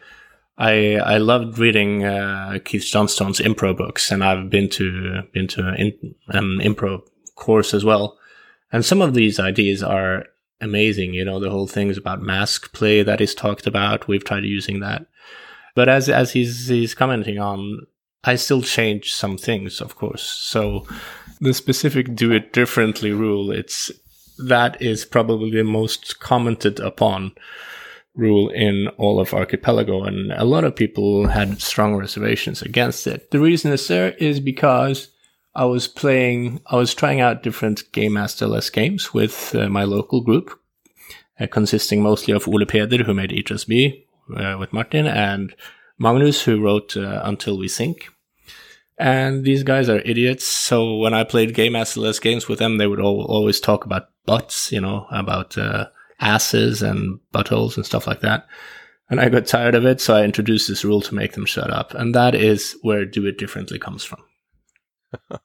I 0.58 0.96
I 0.98 1.18
loved 1.20 1.58
reading 1.58 2.04
uh, 2.04 2.60
Keith 2.66 2.84
Johnstone's 2.84 3.40
improv 3.40 3.78
books, 3.78 4.12
and 4.12 4.24
I've 4.24 4.50
been 4.50 4.70
to 4.72 5.22
been 5.34 5.48
to 5.50 5.70
an 5.70 6.16
um, 6.34 6.60
improv 6.62 7.04
course 7.36 7.74
as 7.74 7.86
well. 7.86 8.18
And 8.74 8.84
some 8.84 9.02
of 9.02 9.14
these 9.14 9.40
ideas 9.40 9.82
are 9.82 10.26
amazing. 10.60 11.14
You 11.14 11.24
know, 11.24 11.40
the 11.40 11.50
whole 11.50 11.68
things 11.68 11.98
about 11.98 12.22
mask 12.22 12.74
play 12.74 13.04
that 13.04 13.22
is 13.22 13.34
talked 13.34 13.68
about. 13.68 14.10
We've 14.10 14.24
tried 14.24 14.44
using 14.44 14.82
that, 14.82 15.06
but 15.76 15.88
as 15.88 16.10
as 16.10 16.34
he's 16.34 16.68
he's 16.68 16.94
commenting 16.94 17.40
on 17.40 17.88
I 18.24 18.36
still 18.36 18.62
change 18.62 19.14
some 19.14 19.38
things, 19.38 19.82
of 19.82 19.96
course. 19.96 20.24
So 20.24 20.88
the 21.42 21.54
specific 21.54 22.16
do 22.16 22.32
it 22.32 22.54
differently 22.54 23.12
rule, 23.12 23.52
it's 23.52 23.92
that 24.38 24.82
is 24.82 25.06
probably 25.06 25.52
the 25.52 25.64
most 25.64 26.20
commented 26.20 26.80
upon 26.80 27.34
rule 28.16 28.50
in 28.50 28.88
all 28.98 29.20
of 29.20 29.34
Archipelago, 29.34 30.04
and 30.04 30.32
a 30.34 30.46
lot 30.46 30.64
of 30.64 30.76
people 30.76 31.28
had 31.28 31.62
strong 31.62 31.96
reservations 31.96 32.62
against 32.62 33.08
it. 33.08 33.32
The 33.32 33.40
reason 33.40 33.72
is 33.72 33.88
there 33.88 34.12
is 34.12 34.40
because 34.40 35.10
I 35.56 35.66
was 35.66 35.88
playing, 35.88 36.62
I 36.68 36.78
was 36.78 36.94
trying 36.94 37.22
out 37.22 37.44
different 37.44 37.92
Game 37.92 38.14
Master 38.14 38.48
Less 38.48 38.70
games 38.70 39.14
with 39.14 39.56
uh, 39.56 39.68
my 39.70 39.84
local 39.84 40.22
group, 40.22 40.60
uh, 41.40 41.48
consisting 41.48 42.02
mostly 42.02 42.34
of 42.34 42.48
Ole 42.48 42.66
Peder, 42.66 43.04
who 43.04 43.14
made 43.14 43.32
HSB 43.32 44.04
uh, 44.36 44.58
with 44.60 44.74
Martin, 44.74 45.08
and 45.08 45.56
Magnus, 45.98 46.44
who 46.44 46.62
wrote 46.62 46.96
uh, 46.96 47.22
Until 47.24 47.58
We 47.58 47.68
Sink. 47.68 48.13
And 48.98 49.44
these 49.44 49.64
guys 49.64 49.90
are 49.90 50.00
idiots. 50.00 50.46
So 50.46 50.98
when 50.98 51.14
I 51.14 51.24
played 51.24 51.56
Game 51.56 51.74
Less 51.74 52.20
games 52.20 52.48
with 52.48 52.60
them, 52.60 52.78
they 52.78 52.88
would 52.88 53.00
all, 53.00 53.26
always 53.26 53.60
talk 53.60 53.86
about 53.86 54.10
butts, 54.26 54.72
you 54.72 54.80
know, 54.80 55.08
about 55.12 55.58
uh, 55.58 55.88
asses 56.20 56.82
and 56.82 57.20
buttholes 57.34 57.76
and 57.76 57.86
stuff 57.86 58.08
like 58.08 58.22
that. 58.22 58.46
And 59.10 59.20
I 59.20 59.30
got 59.30 59.46
tired 59.46 59.76
of 59.76 59.86
it, 59.86 60.00
so 60.00 60.16
I 60.16 60.24
introduced 60.24 60.68
this 60.68 60.86
rule 60.86 61.02
to 61.02 61.16
make 61.16 61.34
them 61.34 61.46
shut 61.46 61.70
up. 61.70 61.94
And 61.94 62.16
that 62.16 62.34
is 62.34 62.78
where 62.82 63.06
Do 63.06 63.26
It 63.26 63.38
Differently 63.38 63.78
comes 63.78 64.04
from. 64.04 64.24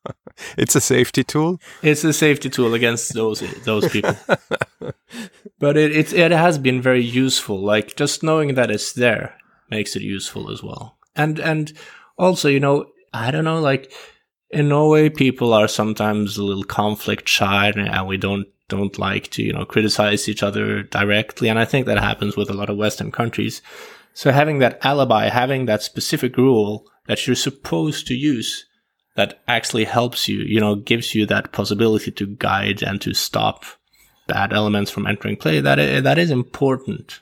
it's 0.56 0.76
a 0.76 0.80
safety 0.80 1.24
tool. 1.24 1.60
It's 1.82 2.04
a 2.04 2.12
safety 2.12 2.48
tool 2.48 2.74
against 2.74 3.14
those 3.14 3.40
those 3.64 3.88
people. 3.90 4.16
but 5.58 5.76
it 5.76 5.94
it's, 5.94 6.12
it 6.12 6.30
has 6.30 6.58
been 6.58 6.80
very 6.80 7.02
useful. 7.02 7.58
Like 7.58 7.96
just 7.96 8.22
knowing 8.22 8.54
that 8.54 8.70
it's 8.70 8.92
there 8.92 9.36
makes 9.70 9.96
it 9.96 10.02
useful 10.02 10.50
as 10.50 10.62
well. 10.62 10.96
And 11.14 11.38
and 11.38 11.72
also, 12.16 12.48
you 12.48 12.60
know, 12.60 12.86
I 13.12 13.30
don't 13.30 13.44
know, 13.44 13.60
like 13.60 13.92
in 14.50 14.68
Norway, 14.68 15.08
people 15.08 15.52
are 15.52 15.68
sometimes 15.68 16.36
a 16.36 16.44
little 16.44 16.64
conflict 16.64 17.28
shy 17.28 17.68
and 17.70 18.06
we 18.06 18.16
don't 18.16 18.46
don't 18.68 18.98
like 18.98 19.28
to, 19.30 19.42
you 19.42 19.52
know, 19.52 19.64
criticize 19.64 20.28
each 20.28 20.42
other 20.42 20.82
directly. 20.82 21.48
And 21.48 21.58
I 21.58 21.64
think 21.64 21.86
that 21.86 21.98
happens 21.98 22.36
with 22.36 22.50
a 22.50 22.54
lot 22.54 22.68
of 22.68 22.76
Western 22.76 23.10
countries. 23.10 23.62
So 24.12 24.30
having 24.30 24.58
that 24.58 24.84
alibi, 24.84 25.28
having 25.28 25.66
that 25.66 25.82
specific 25.82 26.36
rule 26.36 26.86
that 27.06 27.26
you're 27.26 27.36
supposed 27.36 28.06
to 28.08 28.14
use 28.14 28.66
that 29.16 29.40
actually 29.48 29.84
helps 29.84 30.28
you, 30.28 30.40
you 30.40 30.60
know, 30.60 30.74
gives 30.74 31.14
you 31.14 31.24
that 31.26 31.52
possibility 31.52 32.10
to 32.10 32.26
guide 32.26 32.82
and 32.82 33.00
to 33.00 33.14
stop 33.14 33.64
bad 34.26 34.52
elements 34.52 34.90
from 34.90 35.06
entering 35.06 35.36
play. 35.36 35.60
That 35.60 35.78
is, 35.78 36.02
that 36.02 36.18
is 36.18 36.30
important. 36.30 37.20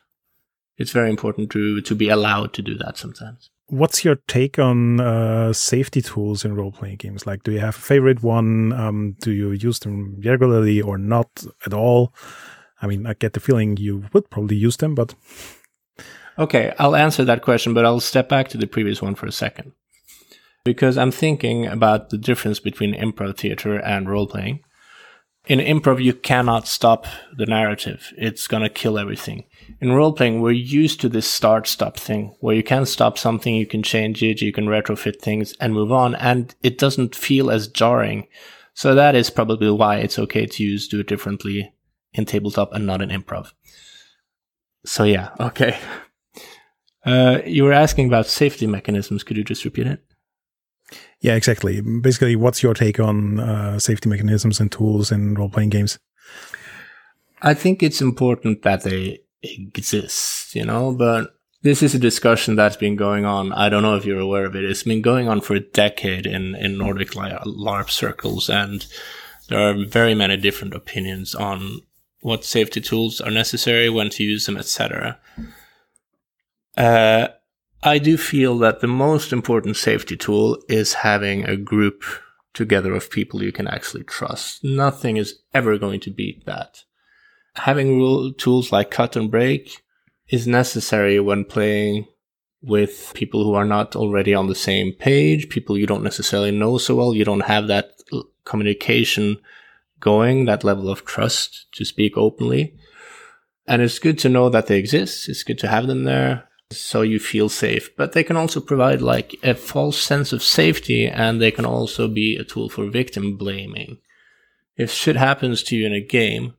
It's 0.76 0.90
very 0.90 1.08
important 1.08 1.50
to, 1.52 1.80
to 1.80 1.94
be 1.94 2.08
allowed 2.08 2.52
to 2.54 2.62
do 2.62 2.76
that 2.78 2.98
sometimes. 2.98 3.50
What's 3.68 4.04
your 4.04 4.16
take 4.28 4.60
on 4.60 5.00
uh, 5.00 5.52
safety 5.52 6.00
tools 6.00 6.44
in 6.44 6.54
role 6.54 6.70
playing 6.70 6.96
games? 6.96 7.26
Like, 7.26 7.42
do 7.42 7.50
you 7.50 7.58
have 7.58 7.76
a 7.76 7.80
favorite 7.80 8.22
one? 8.22 8.72
Um, 8.72 9.16
do 9.20 9.32
you 9.32 9.50
use 9.50 9.80
them 9.80 10.20
regularly 10.24 10.80
or 10.80 10.98
not 10.98 11.44
at 11.64 11.74
all? 11.74 12.14
I 12.80 12.86
mean, 12.86 13.06
I 13.06 13.14
get 13.14 13.32
the 13.32 13.40
feeling 13.40 13.76
you 13.76 14.04
would 14.12 14.30
probably 14.30 14.56
use 14.56 14.76
them, 14.76 14.94
but. 14.94 15.14
Okay, 16.38 16.72
I'll 16.78 16.94
answer 16.94 17.24
that 17.24 17.42
question, 17.42 17.74
but 17.74 17.84
I'll 17.84 17.98
step 17.98 18.28
back 18.28 18.48
to 18.48 18.58
the 18.58 18.66
previous 18.68 19.02
one 19.02 19.16
for 19.16 19.26
a 19.26 19.32
second. 19.32 19.72
Because 20.64 20.96
I'm 20.96 21.10
thinking 21.10 21.66
about 21.66 22.10
the 22.10 22.18
difference 22.18 22.60
between 22.60 22.94
improv 22.94 23.38
theater 23.38 23.78
and 23.78 24.08
role 24.08 24.26
playing. 24.26 24.60
In 25.46 25.60
improv, 25.60 26.02
you 26.02 26.12
cannot 26.12 26.66
stop 26.66 27.06
the 27.36 27.46
narrative. 27.46 28.12
It's 28.16 28.48
gonna 28.48 28.68
kill 28.68 28.98
everything 28.98 29.44
in 29.80 29.92
role 29.92 30.12
playing, 30.12 30.40
we're 30.40 30.52
used 30.52 31.00
to 31.00 31.08
this 31.08 31.28
start 31.28 31.66
stop 31.66 31.96
thing 31.96 32.34
where 32.40 32.54
you 32.54 32.62
can 32.62 32.86
stop 32.86 33.18
something, 33.18 33.54
you 33.54 33.66
can 33.66 33.82
change 33.82 34.22
it, 34.22 34.40
you 34.40 34.52
can 34.52 34.66
retrofit 34.66 35.20
things 35.20 35.54
and 35.60 35.74
move 35.74 35.92
on, 35.92 36.14
and 36.14 36.54
it 36.62 36.78
doesn't 36.78 37.14
feel 37.14 37.50
as 37.50 37.68
jarring. 37.68 38.26
So 38.74 38.94
that 38.94 39.14
is 39.14 39.30
probably 39.30 39.70
why 39.70 39.96
it's 39.96 40.18
okay 40.18 40.46
to 40.46 40.62
use 40.62 40.88
do 40.88 41.00
it 41.00 41.08
differently 41.08 41.72
in 42.12 42.24
tabletop 42.24 42.72
and 42.72 42.86
not 42.86 43.02
in 43.02 43.10
improv. 43.10 43.52
So 44.84 45.04
yeah, 45.04 45.30
okay. 45.40 45.78
Uh, 47.04 47.40
you 47.46 47.64
were 47.64 47.72
asking 47.72 48.06
about 48.06 48.26
safety 48.26 48.66
mechanisms. 48.66 49.22
Could 49.22 49.36
you 49.36 49.44
just 49.44 49.64
repeat 49.64 49.86
it? 49.86 50.02
Yeah, 51.20 51.34
exactly. 51.34 51.80
Basically, 51.80 52.36
what's 52.36 52.62
your 52.62 52.74
take 52.74 53.00
on 53.00 53.40
uh, 53.40 53.78
safety 53.78 54.08
mechanisms 54.08 54.60
and 54.60 54.70
tools 54.70 55.10
in 55.10 55.34
role 55.34 55.48
playing 55.48 55.70
games? 55.70 55.98
I 57.42 57.54
think 57.54 57.82
it's 57.82 58.00
important 58.00 58.62
that 58.62 58.82
they 58.82 59.20
exist, 59.42 60.54
you 60.54 60.64
know, 60.64 60.92
but 60.92 61.36
this 61.62 61.82
is 61.82 61.94
a 61.94 61.98
discussion 61.98 62.54
that's 62.54 62.76
been 62.76 62.96
going 62.96 63.24
on. 63.24 63.52
I 63.52 63.68
don't 63.68 63.82
know 63.82 63.96
if 63.96 64.04
you're 64.04 64.20
aware 64.20 64.44
of 64.44 64.54
it. 64.54 64.64
It's 64.64 64.84
been 64.84 65.02
going 65.02 65.28
on 65.28 65.40
for 65.40 65.54
a 65.54 65.60
decade 65.60 66.26
in, 66.26 66.54
in 66.54 66.78
Nordic 66.78 67.10
LARP 67.10 67.90
circles, 67.90 68.48
and 68.48 68.86
there 69.48 69.58
are 69.58 69.84
very 69.84 70.14
many 70.14 70.36
different 70.36 70.74
opinions 70.74 71.34
on 71.34 71.80
what 72.20 72.44
safety 72.44 72.80
tools 72.80 73.20
are 73.20 73.30
necessary, 73.30 73.88
when 73.90 74.10
to 74.10 74.22
use 74.22 74.46
them, 74.46 74.56
etc. 74.56 75.18
Uh, 76.76 77.28
I 77.82 77.98
do 77.98 78.16
feel 78.16 78.58
that 78.58 78.80
the 78.80 78.86
most 78.86 79.32
important 79.32 79.76
safety 79.76 80.16
tool 80.16 80.58
is 80.68 80.94
having 80.94 81.44
a 81.44 81.56
group 81.56 82.02
together 82.54 82.94
of 82.94 83.10
people 83.10 83.42
you 83.42 83.52
can 83.52 83.68
actually 83.68 84.04
trust. 84.04 84.64
Nothing 84.64 85.16
is 85.18 85.40
ever 85.52 85.78
going 85.78 86.00
to 86.00 86.10
beat 86.10 86.46
that. 86.46 86.84
Having 87.54 87.98
rule 87.98 88.32
tools 88.32 88.72
like 88.72 88.90
cut 88.90 89.14
and 89.14 89.30
break 89.30 89.82
is 90.28 90.46
necessary 90.46 91.20
when 91.20 91.44
playing 91.44 92.06
with 92.62 93.12
people 93.14 93.44
who 93.44 93.54
are 93.54 93.64
not 93.64 93.94
already 93.94 94.34
on 94.34 94.48
the 94.48 94.54
same 94.54 94.92
page, 94.92 95.48
people 95.48 95.78
you 95.78 95.86
don't 95.86 96.02
necessarily 96.02 96.50
know 96.50 96.78
so 96.78 96.96
well. 96.96 97.14
You 97.14 97.24
don't 97.24 97.40
have 97.40 97.68
that 97.68 97.92
communication 98.44 99.36
going, 100.00 100.46
that 100.46 100.64
level 100.64 100.88
of 100.88 101.04
trust 101.04 101.66
to 101.72 101.84
speak 101.84 102.16
openly. 102.16 102.74
And 103.66 103.82
it's 103.82 103.98
good 103.98 104.18
to 104.20 104.28
know 104.28 104.48
that 104.48 104.66
they 104.66 104.78
exist. 104.78 105.28
It's 105.28 105.42
good 105.42 105.58
to 105.58 105.68
have 105.68 105.86
them 105.86 106.04
there 106.04 106.48
so 106.70 107.02
you 107.02 107.18
feel 107.18 107.48
safe. 107.48 107.94
But 107.96 108.12
they 108.12 108.24
can 108.24 108.36
also 108.36 108.60
provide 108.60 109.02
like 109.02 109.36
a 109.42 109.54
false 109.54 109.98
sense 109.98 110.32
of 110.32 110.42
safety 110.42 111.06
and 111.06 111.40
they 111.40 111.50
can 111.50 111.64
also 111.64 112.08
be 112.08 112.36
a 112.36 112.44
tool 112.44 112.68
for 112.68 112.86
victim 112.86 113.36
blaming. 113.36 113.98
If 114.76 114.90
shit 114.90 115.16
happens 115.16 115.62
to 115.64 115.76
you 115.76 115.86
in 115.86 115.92
a 115.92 116.00
game 116.00 116.54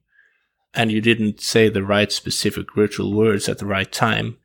and 0.74 0.92
you 0.92 1.02
didn't 1.02 1.42
say 1.42 1.70
the 1.70 1.84
right 1.84 2.12
specific 2.12 2.76
ritual 2.76 3.14
words 3.14 3.48
at 3.48 3.60
the 3.60 3.66
right 3.66 3.92
time, 3.92 4.38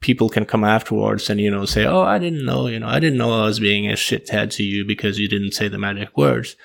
people 0.00 0.28
can 0.28 0.44
come 0.44 0.64
afterwards 0.64 1.28
and, 1.28 1.40
you 1.40 1.50
know, 1.50 1.64
say, 1.64 1.84
Oh, 1.84 2.02
I 2.02 2.18
didn't 2.18 2.44
know, 2.44 2.66
you 2.66 2.80
know, 2.80 2.88
I 2.88 3.00
didn't 3.00 3.18
know 3.18 3.42
I 3.42 3.46
was 3.46 3.60
being 3.60 3.88
a 3.88 3.94
shithead 3.94 4.50
to 4.52 4.62
you 4.62 4.84
because 4.84 5.18
you 5.18 5.28
didn't 5.28 5.52
say 5.52 5.68
the 5.68 5.78
magic 5.78 6.16
words. 6.16 6.56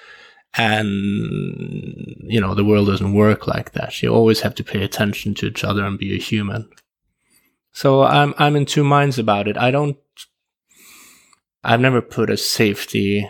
And, 0.54 0.88
you 2.24 2.42
know, 2.42 2.56
the 2.56 2.66
world 2.66 2.88
doesn't 2.88 3.14
work 3.14 3.46
like 3.46 3.74
that. 3.74 4.02
You 4.02 4.14
always 4.14 4.40
have 4.42 4.56
to 4.56 4.64
pay 4.64 4.82
attention 4.84 5.36
to 5.36 5.48
each 5.48 5.64
other 5.64 5.84
and 5.84 6.00
be 6.00 6.16
a 6.16 6.20
human. 6.20 6.70
So 7.78 8.02
I'm, 8.02 8.34
I'm 8.40 8.56
in 8.56 8.66
two 8.66 8.84
minds 8.84 9.20
about 9.20 9.48
it. 9.48 9.56
I 9.56 9.70
don't, 9.70 9.98
I've 11.64 11.80
never 11.80 12.02
put 12.02 12.32
a 12.32 12.36
safety, 12.36 13.30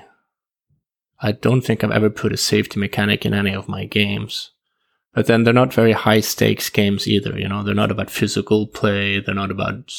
I 1.20 1.34
don't 1.34 1.60
think 1.60 1.84
I've 1.84 1.92
ever 1.92 2.10
put 2.10 2.32
a 2.32 2.38
safety 2.38 2.80
mechanic 2.80 3.26
in 3.26 3.34
any 3.34 3.54
of 3.54 3.68
my 3.68 3.84
games. 3.84 4.52
But 5.14 5.26
then 5.26 5.44
they're 5.44 5.54
not 5.54 5.74
very 5.74 5.92
high 5.92 6.22
stakes 6.22 6.70
games 6.70 7.10
either, 7.10 7.38
you 7.38 7.50
know, 7.50 7.62
they're 7.62 7.76
not 7.76 7.92
about 7.92 8.10
physical 8.10 8.68
play, 8.68 9.20
they're 9.20 9.36
not 9.36 9.52
about 9.52 9.92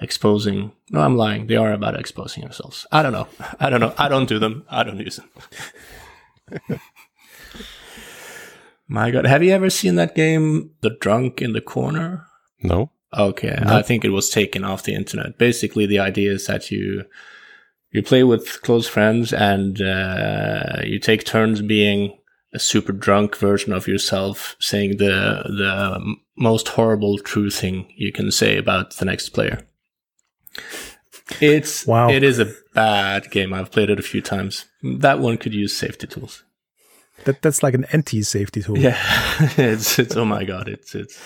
exposing. 0.00 0.72
No, 0.90 1.00
I'm 1.00 1.18
lying. 1.18 1.48
They 1.48 1.56
are 1.56 1.74
about 1.74 2.00
exposing 2.00 2.44
yourselves. 2.44 2.86
I 2.90 3.02
don't 3.02 3.12
know. 3.12 3.28
I 3.60 3.68
don't 3.68 3.80
know. 3.80 3.92
I 3.98 4.08
don't 4.08 4.26
do 4.26 4.38
them. 4.38 4.64
I 4.70 4.84
don't 4.84 5.00
use 5.00 5.20
them. 6.48 6.80
My 8.88 9.10
God. 9.10 9.26
Have 9.26 9.42
you 9.42 9.52
ever 9.52 9.68
seen 9.68 9.96
that 9.96 10.14
game, 10.14 10.70
The 10.80 10.96
Drunk 10.98 11.42
in 11.42 11.52
the 11.52 11.60
Corner? 11.60 12.24
No. 12.62 12.90
Okay. 13.16 13.58
No. 13.64 13.76
I 13.76 13.82
think 13.82 14.04
it 14.04 14.10
was 14.10 14.30
taken 14.30 14.64
off 14.64 14.82
the 14.82 14.94
internet. 14.94 15.38
Basically, 15.38 15.86
the 15.86 15.98
idea 15.98 16.32
is 16.32 16.46
that 16.46 16.70
you, 16.70 17.04
you 17.90 18.02
play 18.02 18.24
with 18.24 18.60
close 18.62 18.86
friends 18.86 19.32
and, 19.32 19.80
uh, 19.80 20.80
you 20.84 20.98
take 20.98 21.24
turns 21.24 21.62
being 21.62 22.18
a 22.52 22.58
super 22.58 22.92
drunk 22.92 23.36
version 23.36 23.72
of 23.72 23.86
yourself 23.86 24.56
saying 24.58 24.96
the 24.96 25.42
the 25.44 26.16
most 26.36 26.68
horrible 26.68 27.18
true 27.18 27.50
thing 27.50 27.92
you 27.96 28.12
can 28.12 28.30
say 28.30 28.56
about 28.56 28.96
the 28.96 29.04
next 29.04 29.30
player. 29.30 29.66
It's 31.40 31.86
wow. 31.86 32.08
It 32.08 32.22
is 32.22 32.38
a 32.38 32.52
bad 32.74 33.30
game. 33.30 33.52
I've 33.52 33.70
played 33.70 33.90
it 33.90 33.98
a 33.98 34.02
few 34.02 34.22
times. 34.22 34.64
That 34.82 35.18
one 35.18 35.36
could 35.36 35.52
use 35.52 35.76
safety 35.76 36.06
tools. 36.06 36.44
That 37.24 37.42
that's 37.42 37.62
like 37.62 37.74
an 37.74 37.84
anti-safety 37.92 38.62
tool. 38.62 38.78
Yeah, 38.78 38.98
it's 39.58 39.98
it's 39.98 40.16
oh 40.16 40.24
my 40.24 40.44
god, 40.44 40.68
it's 40.68 40.94
it's 40.94 41.20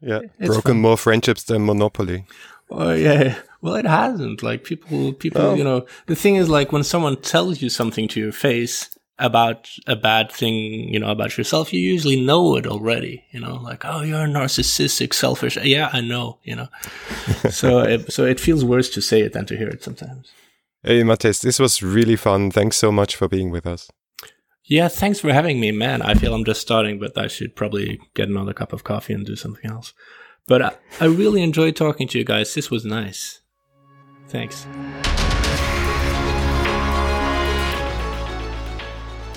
yeah 0.00 0.20
it's 0.38 0.48
broken 0.48 0.74
fun. 0.74 0.80
more 0.80 0.96
friendships 0.96 1.44
than 1.44 1.66
Monopoly. 1.66 2.24
Oh 2.70 2.92
yeah, 2.92 3.38
well 3.62 3.76
it 3.76 3.86
hasn't. 3.86 4.42
Like 4.42 4.64
people 4.64 5.12
people 5.12 5.40
oh. 5.40 5.54
you 5.54 5.64
know 5.64 5.86
the 6.06 6.16
thing 6.16 6.36
is 6.36 6.48
like 6.48 6.72
when 6.72 6.84
someone 6.84 7.16
tells 7.16 7.62
you 7.62 7.68
something 7.68 8.08
to 8.08 8.20
your 8.20 8.32
face 8.32 8.98
about 9.18 9.68
a 9.86 9.96
bad 9.96 10.30
thing, 10.30 10.54
you 10.54 10.98
know, 10.98 11.10
about 11.10 11.36
yourself, 11.36 11.72
you 11.72 11.80
usually 11.80 12.20
know 12.20 12.56
it 12.56 12.66
already, 12.66 13.24
you 13.30 13.40
know, 13.40 13.56
like, 13.56 13.84
oh, 13.84 14.02
you're 14.02 14.26
narcissistic, 14.26 15.12
selfish. 15.12 15.56
Yeah, 15.56 15.90
I 15.92 16.00
know, 16.00 16.38
you 16.44 16.54
know. 16.54 16.68
so, 17.50 17.80
it, 17.80 18.12
so 18.12 18.24
it 18.24 18.38
feels 18.38 18.64
worse 18.64 18.88
to 18.90 19.02
say 19.02 19.22
it 19.22 19.32
than 19.32 19.46
to 19.46 19.56
hear 19.56 19.68
it 19.68 19.82
sometimes. 19.82 20.30
Hey, 20.84 21.02
Matthijs, 21.02 21.42
this 21.42 21.58
was 21.58 21.82
really 21.82 22.14
fun. 22.14 22.52
Thanks 22.52 22.76
so 22.76 22.92
much 22.92 23.16
for 23.16 23.28
being 23.28 23.50
with 23.50 23.66
us. 23.66 23.90
Yeah, 24.68 24.88
thanks 24.88 25.18
for 25.18 25.32
having 25.32 25.60
me, 25.60 25.72
man. 25.72 26.02
I 26.02 26.12
feel 26.12 26.34
I'm 26.34 26.44
just 26.44 26.60
starting, 26.60 26.98
but 26.98 27.16
I 27.16 27.26
should 27.26 27.56
probably 27.56 27.98
get 28.12 28.28
another 28.28 28.52
cup 28.52 28.74
of 28.74 28.84
coffee 28.84 29.14
and 29.14 29.24
do 29.24 29.34
something 29.34 29.70
else. 29.70 29.94
But 30.46 30.60
I, 30.60 30.72
I 31.00 31.06
really 31.06 31.42
enjoyed 31.42 31.74
talking 31.74 32.06
to 32.08 32.18
you 32.18 32.24
guys. 32.24 32.52
This 32.52 32.70
was 32.70 32.84
nice. 32.84 33.40
Thanks. 34.28 34.66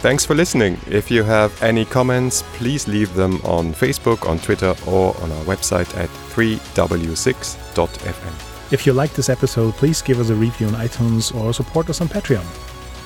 Thanks 0.02 0.26
for 0.26 0.36
listening. 0.36 0.78
If 0.88 1.10
you 1.10 1.24
have 1.24 1.64
any 1.64 1.86
comments, 1.86 2.44
please 2.54 2.90
leave 2.90 3.14
them 3.14 3.40
on 3.44 3.74
Facebook, 3.74 4.28
on 4.28 4.38
Twitter, 4.40 4.76
or 4.86 5.16
on 5.22 5.32
our 5.32 5.44
website 5.46 5.96
at 5.96 6.10
3w6.fm. 6.34 8.74
If 8.74 8.86
you 8.86 8.92
like 8.92 9.14
this 9.14 9.30
episode, 9.30 9.76
please 9.76 10.02
give 10.02 10.20
us 10.20 10.30
a 10.30 10.36
review 10.36 10.68
on 10.68 10.74
iTunes 10.74 11.34
or 11.34 11.54
support 11.54 11.90
us 11.90 12.02
on 12.02 12.10
Patreon. 12.10 12.44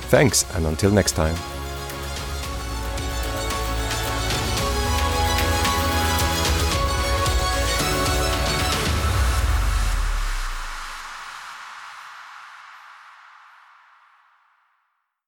Thanks, 0.09 0.43
and 0.55 0.65
until 0.65 0.89
next 0.89 1.11
time. 1.11 1.35